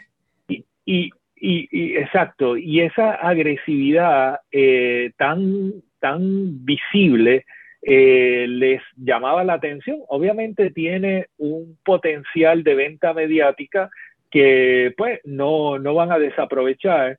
y, 0.84 1.10
y, 1.36 1.96
exacto, 1.96 2.58
y 2.58 2.80
esa 2.80 3.12
agresividad 3.12 4.40
eh, 4.52 5.12
tan, 5.16 5.72
tan 6.00 6.66
visible 6.66 7.46
eh, 7.80 8.44
les 8.46 8.82
llamaba 8.94 9.42
la 9.42 9.54
atención. 9.54 10.00
Obviamente 10.08 10.70
tiene 10.70 11.28
un 11.38 11.78
potencial 11.82 12.62
de 12.62 12.74
venta 12.74 13.14
mediática 13.14 13.88
que 14.30 14.92
pues 14.98 15.20
no, 15.24 15.78
no 15.78 15.94
van 15.94 16.12
a 16.12 16.18
desaprovechar, 16.18 17.18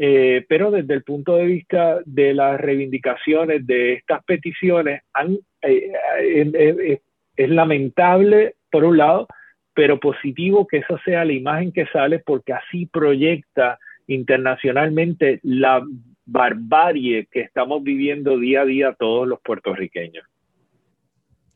eh, 0.00 0.46
pero 0.48 0.70
desde 0.70 0.94
el 0.94 1.02
punto 1.02 1.34
de 1.34 1.44
vista 1.44 1.98
de 2.06 2.32
las 2.32 2.60
reivindicaciones 2.60 3.66
de 3.66 3.94
estas 3.94 4.22
peticiones, 4.24 5.02
eh, 5.12 5.40
eh, 5.62 7.00
es 7.36 7.48
lamentable, 7.48 8.56
por 8.70 8.84
un 8.84 8.96
lado, 8.96 9.26
pero 9.74 10.00
positivo 10.00 10.66
que 10.66 10.78
esa 10.78 11.00
sea 11.04 11.24
la 11.24 11.32
imagen 11.32 11.72
que 11.72 11.86
sale 11.86 12.18
porque 12.18 12.52
así 12.52 12.86
proyecta 12.86 13.78
internacionalmente 14.06 15.40
la 15.42 15.84
barbarie 16.26 17.28
que 17.30 17.40
estamos 17.40 17.82
viviendo 17.82 18.38
día 18.38 18.62
a 18.62 18.64
día 18.64 18.96
todos 18.98 19.26
los 19.26 19.40
puertorriqueños. 19.40 20.24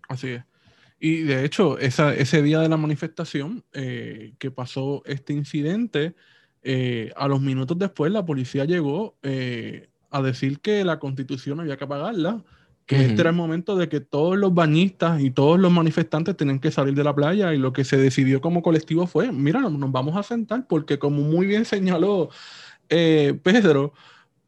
Así 0.09 0.31
es. 0.31 0.45
Y 1.01 1.23
de 1.23 1.45
hecho, 1.45 1.79
ese 1.79 2.43
día 2.43 2.61
de 2.61 2.69
la 2.69 2.77
manifestación 2.77 3.65
que 3.73 4.51
pasó 4.55 5.03
este 5.05 5.33
incidente, 5.33 6.15
eh, 6.65 7.11
a 7.17 7.27
los 7.27 7.41
minutos 7.41 7.77
después 7.77 8.13
la 8.13 8.25
policía 8.25 8.65
llegó 8.65 9.17
eh, 9.23 9.89
a 10.11 10.23
decir 10.23 10.61
que 10.61 10.85
la 10.85 11.01
constitución 11.01 11.59
había 11.59 11.77
que 11.77 11.85
apagarla, 11.85 12.45
que 12.87 12.97
este 13.05 13.21
era 13.21 13.31
el 13.31 13.37
momento 13.37 13.77
de 13.77 13.89
que 13.89 14.01
todos 14.01 14.37
los 14.37 14.53
bañistas 14.53 15.21
y 15.21 15.31
todos 15.31 15.59
los 15.59 15.71
manifestantes 15.71 16.37
tenían 16.37 16.59
que 16.59 16.71
salir 16.71 16.95
de 16.95 17.05
la 17.05 17.15
playa 17.15 17.55
y 17.55 17.59
lo 17.59 17.73
que 17.73 17.85
se 17.85 17.97
decidió 17.97 18.41
como 18.41 18.63
colectivo 18.63 19.07
fue, 19.07 19.31
mira, 19.33 19.61
nos, 19.61 19.93
vamos 19.93 20.17
a 20.17 20.23
sentar 20.23 20.67
porque 20.67 20.99
como 20.99 21.23
muy 21.23 21.47
bien 21.47 21.65
señaló 21.65 22.31
eh, 22.89 23.39
Pedro, 23.43 23.93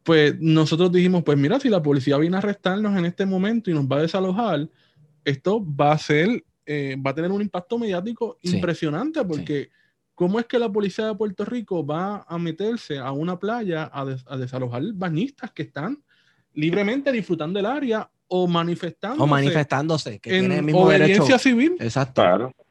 pues 0.03 0.35
nosotros 0.39 0.91
dijimos, 0.91 1.23
pues 1.23 1.37
mira, 1.37 1.59
si 1.59 1.69
la 1.69 1.81
policía 1.81 2.17
viene 2.17 2.35
a 2.35 2.39
arrestarnos 2.39 2.97
en 2.97 3.05
este 3.05 3.25
momento 3.25 3.71
y 3.71 3.73
nos 3.73 3.85
va 3.85 3.97
a 3.97 4.01
desalojar, 4.01 4.69
esto 5.23 5.65
va 5.65 5.93
a 5.93 5.97
ser, 5.97 6.27
va 6.67 7.11
a 7.11 7.15
tener 7.15 7.31
un 7.31 7.41
impacto 7.41 7.77
mediático 7.77 8.37
impresionante 8.41 9.23
porque... 9.23 9.69
¿Cómo 10.15 10.39
es 10.39 10.45
que 10.45 10.57
la 10.57 10.71
policía 10.71 11.07
de 11.07 11.15
Puerto 11.15 11.43
Rico 11.43 11.85
va 11.85 12.23
a 12.25 12.37
meterse 12.37 12.97
a 12.97 13.11
una 13.11 13.37
playa 13.37 13.91
a, 13.93 14.37
desalojar 14.37 14.81
bañistas 14.93 15.51
que 15.51 15.63
están 15.63 16.01
libremente 16.53 17.11
disfrutando 17.11 17.59
del 17.59 17.65
área 17.65 18.09
o 18.27 18.47
manifestándose? 18.47 19.23
O 19.23 19.27
manifestándose, 19.27 20.19
que 20.19 20.37
en 20.37 20.51
el 20.51 20.75
obediencia 20.75 21.37
civil. 21.39 21.75
Exacto. 21.79 22.23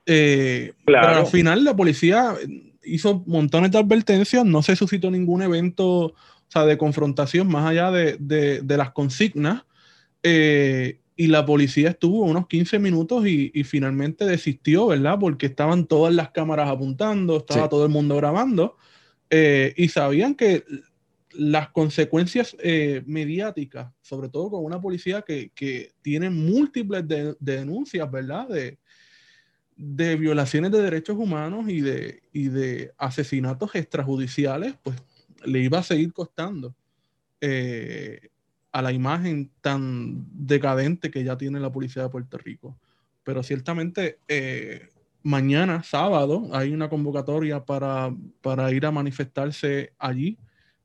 Eh, 0.07 0.73
claro. 0.85 1.09
Pero 1.09 1.21
al 1.21 1.27
final 1.27 1.65
la 1.65 1.75
policía 1.75 2.35
hizo 2.85 3.23
montones 3.27 3.71
de 3.71 3.79
advertencias, 3.79 4.45
no 4.45 4.63
se 4.63 4.77
suscitó 4.77 5.11
ningún 5.11 5.43
evento 5.43 6.15
de 6.63 6.79
confrontación 6.79 7.49
más 7.49 7.67
allá 7.67 7.91
de, 7.91 8.63
las 8.69 8.93
consignas. 8.93 9.65
Eh, 10.23 11.01
y 11.17 11.29
la 11.29 11.45
policía 11.47 11.91
estuvo 11.91 12.25
unos 12.25 12.49
15 12.49 12.79
minutos 12.79 13.27
y, 13.27 13.51
finalmente 13.65 14.25
desistió, 14.25 14.89
¿verdad? 14.89 15.17
Porque 15.19 15.47
estaban 15.47 15.87
todas 15.87 16.15
las 16.15 16.31
cámaras 16.31 16.69
apuntando, 16.69 17.39
estaba 17.39 17.69
todo 17.69 17.85
el 17.85 17.91
mundo 17.91 18.17
grabando 18.17 18.77
eh, 19.31 19.75
y 19.77 19.89
sabían 19.89 20.35
que 20.35 20.65
las 21.37 21.71
consecuencias 21.71 22.57
eh, 22.63 23.03
mediáticas, 23.07 23.93
sobre 24.01 24.29
todo 24.29 24.51
con 24.51 24.65
una 24.65 24.81
policía 24.81 25.23
que, 25.23 25.93
tiene 26.03 26.31
múltiples 26.31 27.05
denuncias, 27.41 28.11
¿verdad? 28.11 28.49
De, 28.49 28.79
de 29.77 30.17
violaciones 30.17 30.71
de 30.71 30.83
derechos 30.83 31.17
humanos 31.17 31.69
y 31.69 31.81
de, 31.81 32.23
y 32.33 32.49
de 32.49 32.93
asesinatos 32.99 33.75
extrajudiciales, 33.75 34.77
pues 34.83 34.97
le 35.45 35.61
iba 35.61 35.79
a 35.79 35.83
seguir 35.83 36.13
costando. 36.13 36.75
Eh, 37.41 38.31
a 38.75 38.83
la 38.83 38.91
imagen 38.91 39.53
tan 39.61 40.27
decadente 40.33 41.13
que 41.13 41.23
ya 41.23 41.39
tiene 41.39 41.61
la 41.61 41.71
policía 41.71 42.03
de 42.03 42.09
Puerto 42.09 42.39
Rico. 42.39 42.77
Pero 43.23 43.45
ciertamente 43.45 44.19
eh, 44.27 44.89
mañana, 45.23 45.85
sábado, 45.85 46.49
hay 46.53 46.73
una 46.73 46.89
convocatoria 46.89 47.65
para, 47.65 48.13
ir 48.73 48.85
a 48.85 48.91
manifestarse 48.91 49.93
allí 49.97 50.39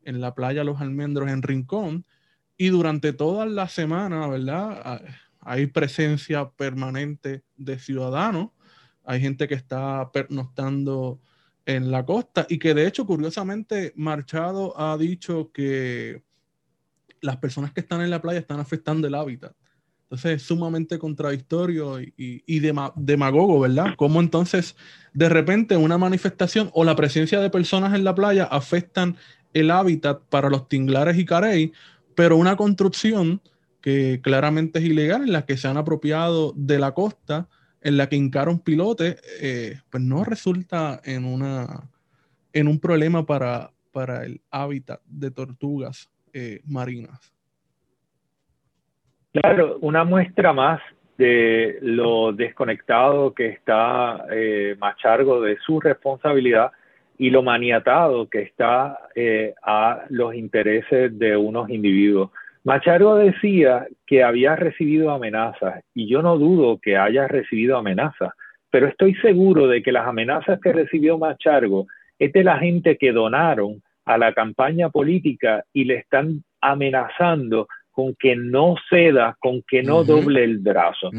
en 0.10 0.22
la 0.22 0.34
playa 0.34 0.64
Los 0.64 0.82
Almendros 0.82 1.30
en 1.30 1.42
Rincón. 1.42 2.06
Y 2.58 2.70
durante 2.70 3.14
toda 3.14 3.46
la 3.46 3.70
semana, 3.70 4.28
¿verdad? 4.28 5.02
Hay 5.40 5.68
presencia 5.68 6.50
permanente 6.50 7.44
de 7.56 7.80
ciudadanos. 7.80 8.50
Hay 9.06 9.22
gente 9.22 9.48
que 9.48 9.56
está 9.56 10.12
pernoctando 10.12 11.22
en 11.66 11.92
la 11.92 12.06
costa 12.06 12.46
y 12.50 12.58
que 12.58 12.74
de 12.74 12.88
hecho, 12.88 13.06
curiosamente, 13.06 13.94
Marchado 13.96 14.78
ha 14.80 14.98
dicho 14.98 15.52
que 15.54 16.24
las 17.22 17.38
personas 17.38 17.72
que 17.72 17.82
están 17.82 18.02
en 18.02 18.10
la 18.10 18.22
playa 18.22 18.40
están 18.40 18.60
afectando 18.60 19.08
el 19.08 19.16
hábitat. 19.16 19.54
Entonces 20.10 20.42
es 20.42 20.42
sumamente 20.42 20.98
contradictorio 20.98 22.00
y, 22.02 22.60
demagogo, 22.96 23.60
¿verdad? 23.60 23.94
Cómo 23.96 24.20
entonces 24.20 24.76
de 25.14 25.30
repente 25.30 25.78
una 25.78 26.00
manifestación 26.00 26.72
o 26.74 26.84
la 26.84 26.96
presencia 26.96 27.40
de 27.40 27.52
personas 27.52 27.94
en 27.94 28.04
la 28.04 28.16
playa 28.16 28.46
afectan 28.46 29.18
el 29.54 29.72
hábitat 29.72 30.22
para 30.30 30.50
los 30.50 30.68
tinglares 30.68 31.18
y 31.18 31.26
carey, 31.26 31.72
pero 32.16 32.38
una 32.38 32.56
construcción 32.56 33.42
que 33.82 34.20
claramente 34.22 34.80
es 34.80 34.86
ilegal, 34.86 35.24
en 35.24 35.32
la 35.32 35.46
que 35.46 35.58
se 35.58 35.68
han 35.68 35.78
apropiado 35.78 36.54
de 36.56 36.80
la 36.80 36.94
costa, 36.94 37.48
en 37.82 37.98
la 37.98 38.10
que 38.10 38.18
hincaron 38.18 38.60
pilotes, 38.60 39.22
eh, 39.42 39.80
pues 39.90 40.04
no 40.04 40.24
resulta 40.24 41.00
en, 41.04 41.26
una, 41.26 41.90
en 42.52 42.68
un 42.68 42.80
problema 42.80 43.26
para, 43.26 43.72
para 43.92 44.26
el 44.26 44.42
hábitat 44.52 45.00
de 45.06 45.32
tortugas 45.32 46.10
eh, 46.34 46.62
marinas. 46.66 47.34
Claro, 49.32 49.78
una 49.82 50.04
muestra 50.04 50.54
más 50.54 50.82
de 51.18 51.78
lo 51.82 52.32
desconectado 52.32 53.34
que 53.34 53.48
está 53.48 54.26
eh, 54.32 54.76
Machargo 54.80 55.42
de 55.42 55.58
su 55.60 55.80
responsabilidad 55.80 56.72
y 57.20 57.30
lo 57.30 57.44
maniatado 57.44 58.30
que 58.30 58.42
está 58.42 58.98
eh, 59.14 59.54
a 59.62 60.06
los 60.10 60.34
intereses 60.34 61.20
de 61.20 61.36
unos 61.36 61.70
individuos. 61.70 62.32
Machargo 62.64 63.18
decía 63.18 63.86
que 64.08 64.24
había 64.24 64.56
recibido 64.56 65.12
amenazas 65.12 65.84
y 65.94 66.08
yo 66.08 66.22
no 66.22 66.38
dudo 66.38 66.80
que 66.82 66.98
haya 66.98 67.28
recibido 67.28 67.78
amenazas, 67.78 68.32
pero 68.72 68.88
estoy 68.88 69.16
seguro 69.16 69.68
de 69.68 69.84
que 69.84 69.92
las 69.92 70.08
amenazas 70.08 70.62
que 70.62 70.72
recibió 70.72 71.18
Machargo 71.18 71.88
es 72.18 72.32
de 72.32 72.44
la 72.44 72.58
gente 72.58 72.98
que 72.98 73.12
donaron 73.12 73.84
a 74.06 74.18
la 74.18 74.34
campaña 74.34 74.90
política 74.90 75.66
y 75.74 75.84
le 75.84 75.96
están 75.96 76.44
amenazando 76.62 77.68
con 77.92 78.16
que 78.16 78.38
no 78.38 78.76
ceda, 78.90 79.36
con 79.40 79.62
que 79.68 79.84
no 79.84 80.06
doble 80.06 80.46
el 80.46 80.60
brazo, 80.60 81.12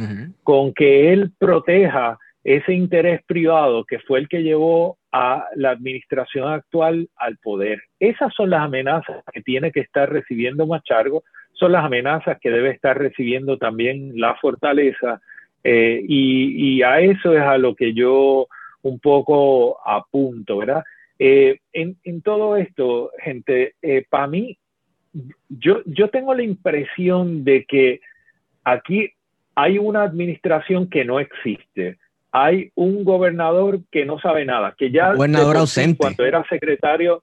con 0.42 0.72
que 0.72 1.12
él 1.12 1.30
proteja 1.38 2.18
ese 2.42 2.72
interés 2.72 3.20
privado 3.26 3.84
que 3.84 3.98
fue 3.98 4.18
el 4.18 4.28
que 4.28 4.42
llevó 4.42 4.96
a 5.12 5.46
la 5.56 5.70
administración 5.70 6.52
actual 6.52 7.08
al 7.16 7.36
poder. 7.38 7.82
Esas 7.98 8.32
son 8.34 8.50
las 8.50 8.62
amenazas 8.62 9.24
que 9.32 9.42
tiene 9.42 9.72
que 9.72 9.80
estar 9.80 10.10
recibiendo 10.10 10.66
Machargo, 10.66 11.24
son 11.52 11.72
las 11.72 11.84
amenazas 11.84 12.38
que 12.40 12.50
debe 12.50 12.70
estar 12.70 12.96
recibiendo 12.96 13.58
también 13.58 14.12
la 14.20 14.34
fortaleza, 14.36 15.20
eh, 15.62 16.02
y, 16.06 16.82
a 16.82 17.00
eso 17.00 17.34
es 17.34 17.42
a 17.42 17.58
lo 17.58 17.74
que 17.74 17.92
yo 17.92 18.46
un 18.82 18.98
poco 18.98 19.78
apunto, 19.86 20.58
¿verdad? 20.58 20.82
Eh, 21.18 21.58
en, 21.72 21.96
en, 22.02 22.22
todo 22.22 22.56
esto, 22.56 23.10
gente, 23.18 23.74
eh, 23.82 24.06
para 24.08 24.26
mí 24.26 24.56
yo, 25.48 25.82
yo 25.84 26.08
tengo 26.08 26.34
la 26.34 26.42
impresión 26.42 27.44
de 27.44 27.64
que 27.64 28.00
aquí 28.64 29.12
hay 29.54 29.78
una 29.78 30.02
administración 30.02 30.88
que 30.88 31.04
no 31.04 31.20
existe. 31.20 31.98
Hay 32.32 32.70
un 32.74 33.04
gobernador 33.04 33.80
que 33.90 34.04
no 34.04 34.18
sabe 34.20 34.44
nada, 34.44 34.74
que 34.76 34.90
ya 34.90 35.14
gobernador 35.14 35.56
ausente. 35.56 35.98
cuando 35.98 36.24
era 36.24 36.44
secretario, 36.48 37.22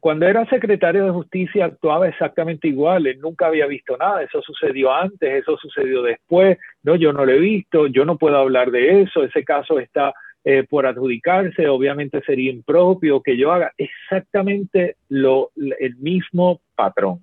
cuando 0.00 0.26
era 0.26 0.44
secretario 0.46 1.04
de 1.04 1.10
justicia 1.12 1.66
actuaba 1.66 2.08
exactamente 2.08 2.66
igual, 2.66 3.06
él 3.06 3.20
nunca 3.20 3.46
había 3.46 3.66
visto 3.66 3.96
nada, 3.96 4.22
eso 4.22 4.42
sucedió 4.42 4.92
antes, 4.92 5.32
eso 5.32 5.56
sucedió 5.58 6.02
después, 6.02 6.58
no, 6.82 6.96
yo 6.96 7.12
no 7.12 7.24
lo 7.24 7.32
he 7.32 7.38
visto, 7.38 7.86
yo 7.86 8.04
no 8.04 8.18
puedo 8.18 8.36
hablar 8.36 8.72
de 8.72 9.02
eso, 9.02 9.22
ese 9.22 9.44
caso 9.44 9.78
está 9.78 10.12
eh, 10.44 10.64
por 10.68 10.86
adjudicarse, 10.86 11.68
obviamente 11.68 12.20
sería 12.26 12.50
impropio 12.50 13.22
que 13.22 13.36
yo 13.36 13.52
haga 13.52 13.72
exactamente 13.78 14.96
lo, 15.08 15.52
el 15.78 15.94
mismo 15.98 16.60
patrón. 16.74 17.20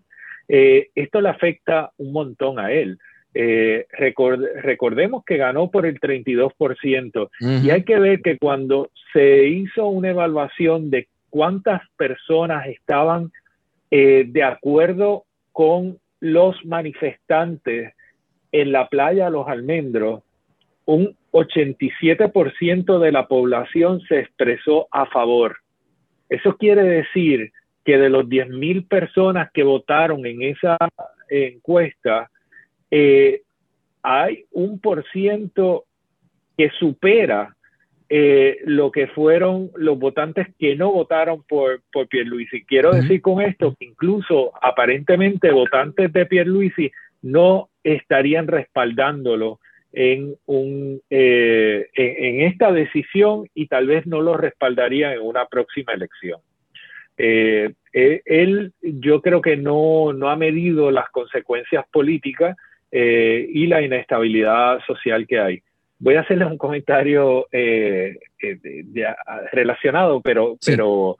Eh, 0.47 0.88
esto 0.95 1.20
le 1.20 1.28
afecta 1.28 1.91
un 1.97 2.13
montón 2.13 2.59
a 2.59 2.72
él. 2.72 2.97
Eh, 3.34 3.86
recordemos 3.91 5.23
que 5.23 5.38
ganó 5.38 5.69
por 5.69 5.86
el 5.86 5.99
32% 5.99 7.30
y 7.63 7.69
hay 7.69 7.84
que 7.84 7.99
ver 7.99 8.21
que 8.21 8.39
cuando 8.39 8.89
se 9.13 9.47
hizo 9.47 9.86
una 9.86 10.09
evaluación 10.09 10.89
de 10.89 11.07
cuántas 11.30 11.82
personas 11.95 12.65
estaban 12.67 13.32
de 13.91 14.43
acuerdo 14.43 15.25
con 15.51 15.99
los 16.19 16.63
manifestantes 16.65 17.93
en 18.51 18.71
la 18.71 18.88
playa 18.88 19.30
Los 19.30 19.47
Almendros, 19.47 20.23
un 20.86 21.15
87% 21.32 22.99
de 22.99 23.11
la 23.11 23.27
población 23.27 24.01
se 24.01 24.19
expresó 24.19 24.88
a 24.91 25.05
favor. 25.05 25.57
Eso 26.30 26.57
quiere 26.57 26.84
decir 26.84 27.51
que 27.86 27.97
de 27.97 28.09
los 28.09 28.25
10.000 28.25 28.88
personas 28.88 29.51
que 29.51 29.63
votaron 29.63 30.25
en 30.25 30.41
esa 30.41 30.77
encuesta, 31.30 32.30
eh, 32.91 33.41
hay 34.01 34.45
un 34.51 34.79
por 34.79 35.05
ciento 35.11 35.85
que 36.57 36.69
supera 36.71 37.55
eh, 38.11 38.57
lo 38.65 38.91
que 38.91 39.07
fueron 39.07 39.69
los 39.75 39.99
votantes 39.99 40.47
que 40.57 40.75
no 40.75 40.91
votaron 40.91 41.43
por, 41.43 41.81
por 41.91 42.07
Pierluisi. 42.07 42.63
Quiero 42.63 42.91
decir 42.91 43.21
con 43.21 43.41
esto 43.41 43.75
que 43.79 43.85
incluso 43.85 44.51
aparentemente 44.61 45.51
votantes 45.51 46.11
de 46.11 46.25
Pierluisi 46.25 46.91
no 47.21 47.69
estarían 47.83 48.47
respaldándolo 48.47 49.59
en, 49.93 50.35
un, 50.47 51.01
eh, 51.09 51.87
en, 51.93 52.41
esta 52.41 52.71
decisión 52.71 53.47
y 53.53 53.67
tal 53.67 53.87
vez 53.87 54.07
no 54.07 54.21
lo 54.21 54.37
respaldaría 54.37 55.13
en 55.13 55.21
una 55.21 55.45
próxima 55.45 55.93
elección. 55.93 56.39
Eh, 57.17 57.73
él 57.93 58.73
yo 58.81 59.21
creo 59.21 59.41
que 59.41 59.55
no, 59.55 60.13
no, 60.13 60.29
ha 60.29 60.35
medido 60.35 60.89
las 60.89 61.09
consecuencias 61.09 61.85
políticas 61.91 62.55
y 62.91 63.67
la 63.67 63.82
inestabilidad 63.82 64.79
social 64.86 65.28
que 65.28 65.39
hay. 65.39 65.61
Voy 65.99 66.16
a 66.16 66.21
hacerles 66.21 66.49
un 66.49 66.57
comentario 66.57 67.47
relacionado, 69.51 70.21
pero, 70.21 70.57
pero 70.66 71.17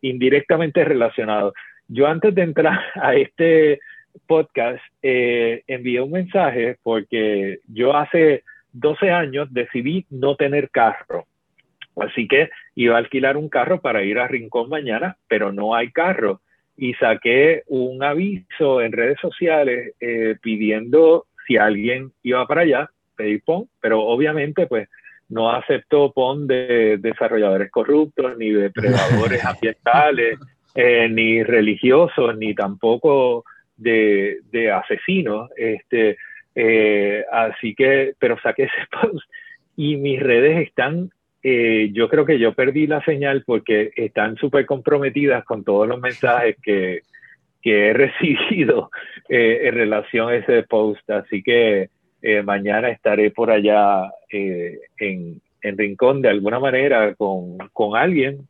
indirectamente 0.00 0.84
relacionado. 0.84 1.54
Yo 1.88 2.06
antes 2.06 2.34
de 2.34 2.42
entrar 2.42 2.80
a 2.94 3.14
este 3.14 3.80
podcast, 4.26 4.82
eh, 5.02 5.62
envié 5.66 6.00
un 6.00 6.12
mensaje 6.12 6.76
porque 6.82 7.58
yo 7.66 7.96
hace 7.96 8.44
12 8.72 9.10
años 9.10 9.52
decidí 9.52 10.06
no 10.10 10.36
tener 10.36 10.70
carro. 10.70 11.26
Así 11.96 12.26
que 12.26 12.48
iba 12.74 12.94
a 12.94 12.98
alquilar 12.98 13.36
un 13.36 13.48
carro 13.48 13.80
para 13.80 14.02
ir 14.02 14.18
a 14.18 14.28
Rincón 14.28 14.70
mañana, 14.70 15.16
pero 15.28 15.52
no 15.52 15.74
hay 15.74 15.90
carro. 15.90 16.40
Y 16.76 16.94
saqué 16.94 17.62
un 17.66 18.02
aviso 18.02 18.80
en 18.80 18.92
redes 18.92 19.18
sociales 19.20 19.94
eh, 20.00 20.36
pidiendo 20.40 21.26
si 21.46 21.56
alguien 21.56 22.12
iba 22.22 22.46
para 22.46 22.62
allá, 22.62 22.90
pedir 23.16 23.42
PON, 23.44 23.68
pero 23.80 24.00
obviamente 24.00 24.66
pues 24.66 24.88
no 25.28 25.50
aceptó 25.50 26.12
PON 26.12 26.46
de 26.46 26.98
desarrolladores 26.98 27.70
corruptos, 27.70 28.36
ni 28.36 28.50
de 28.50 28.62
depredadores 28.62 29.44
ambientales, 29.44 30.38
eh, 30.74 31.08
ni 31.08 31.42
religiosos, 31.42 32.36
ni 32.36 32.54
tampoco 32.54 33.44
de, 33.76 34.40
asesinos. 34.72 35.50
Este, 35.56 36.16
eh, 36.54 37.24
así 37.32 37.74
que, 37.74 38.14
pero 38.18 38.38
saqué 38.40 38.64
ese 38.64 38.86
post 38.90 39.28
y 39.76 39.96
mis 39.96 40.20
redes 40.20 40.66
están, 40.66 41.10
eh, 41.42 41.90
yo 41.92 42.08
creo 42.08 42.24
que 42.24 42.38
yo 42.38 42.54
perdí 42.54 42.86
la 42.86 43.04
señal 43.04 43.42
porque 43.44 43.92
están 43.96 44.36
súper 44.36 44.66
comprometidas 44.66 45.44
con 45.44 45.64
todos 45.64 45.88
los 45.88 46.00
mensajes 46.00 46.56
que, 46.62 47.02
he 47.64 47.92
recibido 47.92 48.90
eh, 49.28 49.60
en 49.64 49.74
relación 49.74 50.28
a 50.28 50.36
ese 50.36 50.62
post. 50.64 51.08
Así 51.10 51.42
que 51.42 51.90
mañana 52.44 52.88
estaré 52.88 53.32
por 53.32 53.50
allá 53.50 54.08
en, 54.30 55.40
en, 55.60 55.78
Rincón 55.78 56.22
de 56.22 56.28
alguna 56.28 56.60
manera 56.60 57.14
con, 57.16 57.58
con 57.72 57.96
alguien, 57.96 58.46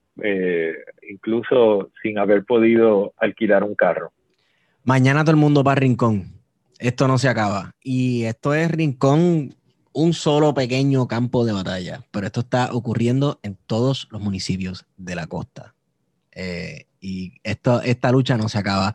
incluso 1.09 1.91
sin 2.03 2.19
haber 2.19 2.45
podido 2.45 3.15
alquilar 3.17 3.65
un 3.65 3.75
carro. 3.75 4.13
Mañana 4.85 5.23
todo 5.23 5.31
el 5.31 5.41
mundo 5.41 5.63
va 5.63 5.73
a 5.73 5.77
Rincón. 5.77 6.43
Esto 6.79 7.07
no 7.07 7.17
se 7.17 7.29
acaba. 7.29 7.73
Y 7.83 8.25
esto 8.25 8.55
es 8.55 8.71
Rincón, 8.71 9.55
un 9.93 10.13
solo 10.13 10.55
pequeño 10.55 11.07
campo 11.09 11.45
de 11.45 11.53
batalla. 11.53 12.03
Pero 12.11 12.27
esto 12.27 12.41
está 12.41 12.71
ocurriendo 12.73 13.39
en 13.43 13.57
todos 13.67 14.09
los 14.11 14.21
municipios 14.21 14.87
de 14.97 15.15
la 15.15 15.27
costa. 15.27 15.75
Eh, 16.35 16.87
y 17.01 17.35
esto, 17.43 17.83
esta 17.83 18.11
lucha 18.11 18.37
no 18.37 18.49
se 18.49 18.59
acaba 18.59 18.95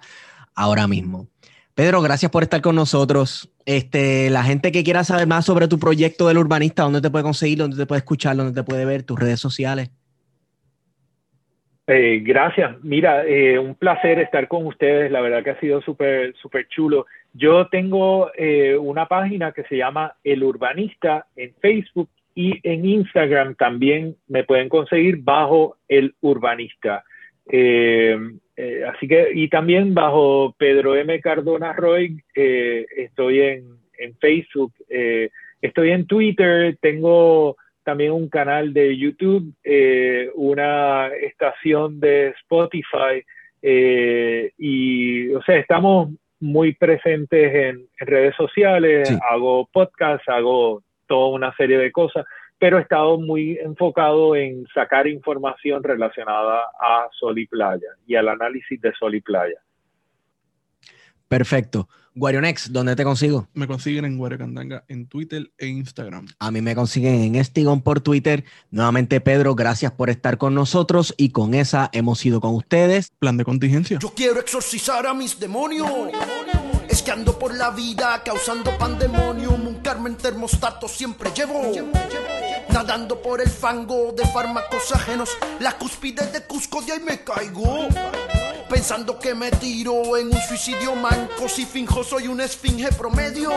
ahora 0.56 0.88
mismo. 0.88 1.28
Pedro, 1.76 2.02
gracias 2.02 2.32
por 2.32 2.42
estar 2.42 2.62
con 2.62 2.76
nosotros. 2.76 3.52
Este, 3.66 4.32
la 4.32 4.44
gente 4.44 4.72
que 4.72 4.84
quiera 4.84 5.04
saber 5.04 5.28
más 5.28 5.46
sobre 5.46 5.68
tu 5.68 5.78
proyecto 5.78 6.28
del 6.28 6.40
urbanista, 6.40 6.84
¿dónde 6.84 7.02
te 7.02 7.12
puede 7.12 7.24
conseguir? 7.24 7.60
¿Dónde 7.60 7.78
te 7.78 7.86
puede 7.86 8.00
escuchar? 8.00 8.36
¿Dónde 8.36 8.54
te 8.54 8.64
puede 8.64 8.86
ver? 8.86 9.04
¿Tus 9.04 9.20
redes 9.20 9.40
sociales? 9.40 9.92
Eh, 11.86 12.22
gracias. 12.24 12.76
Mira, 12.82 13.26
eh, 13.26 13.60
un 13.60 13.76
placer 13.76 14.20
estar 14.20 14.48
con 14.48 14.66
ustedes. 14.66 15.12
La 15.12 15.22
verdad 15.22 15.44
que 15.44 15.52
ha 15.52 15.60
sido 15.60 15.82
súper, 15.82 16.34
súper 16.42 16.68
chulo. 16.68 17.06
Yo 17.34 17.68
tengo 17.68 18.32
eh, 18.36 18.76
una 18.78 19.08
página 19.08 19.52
que 19.52 19.64
se 19.64 19.78
llama 19.78 20.16
El 20.24 20.44
Urbanista 20.44 21.28
en 21.36 21.54
Facebook 21.62 22.10
y 22.34 22.60
en 22.64 22.86
Instagram 22.86 23.56
también 23.56 24.16
me 24.28 24.44
pueden 24.44 24.70
conseguir 24.70 25.18
bajo 25.18 25.78
El 25.88 26.16
Urbanista. 26.22 27.04
así 27.48 29.08
que, 29.08 29.32
y 29.34 29.48
también 29.50 29.94
bajo 29.94 30.56
Pedro 30.58 30.96
M. 30.96 31.20
Cardona 31.22 31.74
Roy, 31.74 32.22
estoy 32.36 33.42
en, 33.42 33.66
en 33.98 34.16
Facebook, 34.18 34.74
estoy 35.62 35.92
en 35.92 36.06
Twitter, 36.06 36.78
tengo 36.80 37.56
también 37.88 38.12
un 38.12 38.28
canal 38.28 38.74
de 38.74 38.98
YouTube, 38.98 39.54
eh, 39.64 40.30
una 40.36 41.08
estación 41.08 42.02
de 42.02 42.34
Spotify 42.42 43.24
eh, 43.62 44.52
y, 44.58 45.30
o 45.30 45.42
sea, 45.44 45.56
estamos 45.56 46.10
muy 46.40 46.74
presentes 46.74 47.54
en, 47.54 47.88
redes 48.00 48.36
sociales, 48.36 49.10
hago 49.30 49.68
podcasts, 49.72 50.28
hago 50.30 50.84
toda 51.08 51.30
una 51.30 51.56
serie 51.56 51.78
de 51.78 51.92
cosas, 51.92 52.26
pero 52.60 52.78
he 52.78 52.82
estado 52.82 53.20
muy 53.20 53.58
enfocado 53.58 54.36
en 54.36 54.66
sacar 54.74 55.08
información 55.08 55.84
relacionada 55.84 56.62
a 56.80 57.08
Sol 57.12 57.38
y 57.40 57.48
Playa 57.48 57.88
y 58.06 58.16
al 58.16 58.30
análisis 58.30 58.80
de 58.82 58.94
Sol 58.94 59.16
y 59.16 59.22
Playa. 59.22 59.60
Perfecto. 61.28 61.88
Guarionex, 62.18 62.74
¿dónde 62.74 62.96
te 62.96 63.04
consigo? 63.04 63.48
Me 63.54 63.68
consiguen 63.68 64.04
en 64.04 64.18
Guariocandanga 64.18 64.84
en 64.88 65.06
Twitter 65.06 65.52
e 65.60 65.68
Instagram. 65.68 66.28
A 66.40 66.50
mí 66.50 66.62
me 66.62 66.74
consiguen 66.74 67.22
en 67.22 67.36
Estigón 67.36 67.82
por 67.82 68.02
Twitter. 68.02 68.44
Nuevamente, 68.72 69.22
Pedro, 69.22 69.54
gracias 69.54 69.92
por 69.92 70.10
estar 70.10 70.40
con 70.40 70.56
nosotros 70.56 71.14
y 71.16 71.30
con 71.30 71.54
esa 71.54 71.92
hemos 71.94 72.26
ido 72.26 72.42
con 72.42 72.56
ustedes. 72.56 73.12
Plan 73.20 73.38
de 73.38 73.46
contingencia. 73.46 74.00
Yo 74.02 74.14
quiero 74.16 74.40
exorcizar 74.40 75.06
a 75.06 75.14
mis 75.14 75.40
demonios. 75.40 75.88
Es 76.90 77.04
que 77.04 77.12
ando 77.12 77.38
por 77.38 77.54
la 77.54 77.70
vida 77.70 78.24
causando 78.26 78.76
pandemonio. 78.80 79.52
Un 79.52 79.76
Carmen 79.76 80.16
termostato 80.16 80.88
siempre 80.88 81.30
llevo. 81.36 81.72
Nadando 82.74 83.22
por 83.22 83.42
el 83.42 83.50
fango 83.50 84.12
de 84.18 84.26
fármacos 84.26 84.92
ajenos. 84.92 85.30
La 85.60 85.78
cúspide 85.78 86.26
de 86.32 86.42
Cusco, 86.48 86.82
de 86.82 86.94
ahí 86.94 87.00
me 87.00 87.24
caigo 87.24 87.88
pensando 88.68 89.18
que 89.18 89.34
me 89.34 89.52
tiro 89.52 90.18
en 90.18 90.28
un 90.28 90.42
suicidio 90.42 90.96
manco. 90.96 91.48
Si 91.48 91.66
finjo, 91.66 92.04
soy 92.04 92.28
un 92.28 92.42
esfinge 92.42 92.92
promedio. 92.92 93.52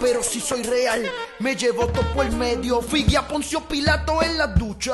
Pero 0.00 0.22
si 0.22 0.40
soy 0.40 0.62
real, 0.62 1.08
me 1.38 1.54
llevo 1.54 1.86
todo 1.86 2.22
el 2.22 2.32
medio. 2.32 2.82
Figue 2.82 3.16
a 3.16 3.26
Poncio 3.26 3.60
Pilato 3.60 4.22
en 4.22 4.36
la 4.36 4.48
ducha. 4.48 4.92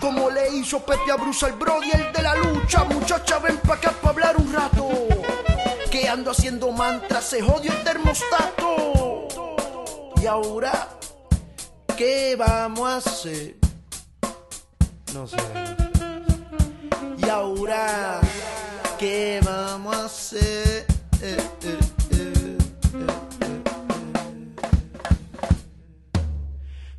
Como 0.00 0.30
le 0.30 0.56
hizo 0.56 0.80
Pepe 0.84 1.12
a 1.12 1.16
Bruce 1.16 1.44
al 1.44 1.52
Brody, 1.52 1.90
el 1.90 2.12
de 2.12 2.22
la 2.22 2.34
lucha. 2.36 2.84
Muchacha, 2.84 3.38
ven 3.38 3.58
pa' 3.58 3.74
acá 3.74 3.92
pa' 3.92 4.10
hablar 4.10 4.36
un 4.36 4.52
rato. 4.52 4.88
Que 5.90 6.08
ando 6.08 6.30
haciendo 6.30 6.70
mantras, 6.72 7.24
se 7.24 7.42
jodió 7.42 7.72
el 7.72 7.82
termostato. 7.82 9.28
Y 10.20 10.26
ahora, 10.26 10.88
¿qué 11.96 12.36
vamos 12.36 12.88
a 12.88 12.96
hacer? 12.96 13.56
No 15.12 15.26
sé. 15.26 15.87
Y 17.28 17.30
ahora, 17.30 18.22
¿qué 18.98 19.38
vamos 19.44 19.94
a 19.94 20.06
hacer? 20.06 20.86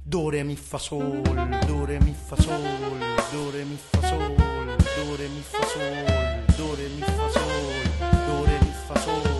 Dore 0.05 0.43
mi 0.43 0.55
fa 0.55 0.77
sol, 0.77 1.23
dore 1.67 1.99
mi 2.01 2.13
fa 2.13 2.35
sol, 2.35 2.61
dore 3.33 3.65
mi 3.65 3.75
fa 3.75 4.01
sol, 4.07 4.35
dore 4.37 5.29
mi 5.29 5.41
fa 5.41 5.63
sol, 5.65 6.05
dore 6.55 6.89
mi 6.89 7.01
fa 7.01 7.29
sol, 7.33 7.49
dore 8.27 8.59
mi 8.61 8.71
fa 8.87 8.99
sol. 9.01 9.38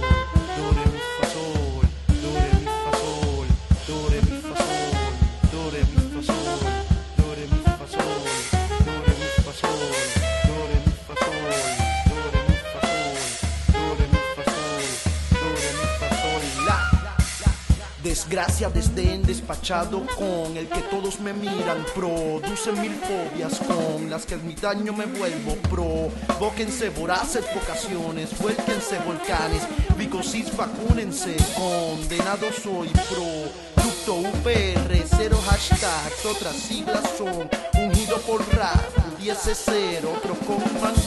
Desgracia, 18.10 18.72
desdén 18.72 19.22
despachado 19.22 20.04
con 20.18 20.58
el 20.58 20.68
que 20.68 20.82
todos 20.90 21.20
me 21.20 21.32
miran. 21.32 21.86
Produce 21.94 22.72
mil 22.72 22.96
fobias 22.96 23.60
con 23.60 24.10
las 24.10 24.26
que 24.26 24.34
en 24.34 24.48
mi 24.48 24.56
daño 24.56 24.94
me 24.94 25.06
vuelvo 25.06 25.54
pro. 25.70 26.10
Bóquense 26.40 26.90
voraces 26.90 27.46
vocaciones, 27.54 28.36
vuélquense 28.40 28.98
volcanes. 29.06 29.62
Vicosis, 29.96 30.58
vacúnense, 30.58 31.38
condenado 31.56 32.48
soy 32.52 32.90
pro. 32.90 33.84
Ducto 33.84 34.16
UPR, 34.16 34.92
cero 35.16 35.40
hashtags, 35.48 36.26
otras 36.26 36.56
siglas 36.56 37.04
son 37.16 37.48
ungido 37.80 38.18
por 38.22 38.40
rap, 38.56 39.20
10 39.20 39.38
0, 39.54 40.14
otro 40.18 40.34
con 40.48 40.58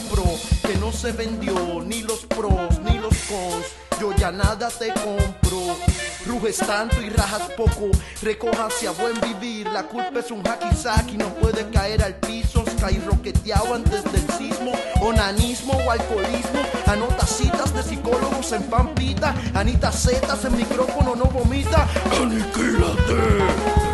pro, 0.09 0.23
que 0.65 0.77
no 0.77 0.93
se 0.93 1.11
vendió 1.11 1.83
ni 1.85 2.01
los 2.01 2.25
pros 2.27 2.79
ni 2.85 2.97
los 2.97 3.13
cons. 3.27 3.65
Yo 3.99 4.15
ya 4.15 4.31
nada 4.31 4.69
te 4.69 4.87
compro. 4.93 5.75
Ruges 6.25 6.57
tanto 6.57 7.01
y 7.01 7.09
rajas 7.09 7.49
poco, 7.57 7.89
recójanse 8.21 8.87
a 8.87 8.91
buen 8.91 9.19
vivir. 9.19 9.67
La 9.67 9.83
culpa 9.83 10.19
es 10.19 10.31
un 10.31 10.41
hacky 10.41 11.17
no 11.17 11.27
puede 11.35 11.69
caer 11.69 12.01
al 12.01 12.15
piso. 12.15 12.63
Sky 12.65 12.99
roqueteado 13.05 13.75
antes 13.75 14.03
del 14.05 14.25
sismo, 14.37 14.71
onanismo 15.01 15.73
o 15.73 15.91
alcoholismo. 15.91 16.61
Anota 16.87 17.25
citas 17.25 17.73
de 17.73 17.83
psicólogos 17.83 18.51
en 18.53 18.63
pampita. 18.63 19.35
Anita 19.53 19.91
Zetas 19.91 20.45
en 20.45 20.55
micrófono 20.55 21.15
no 21.15 21.25
vomita. 21.25 21.87
Aniquílate. 22.21 23.92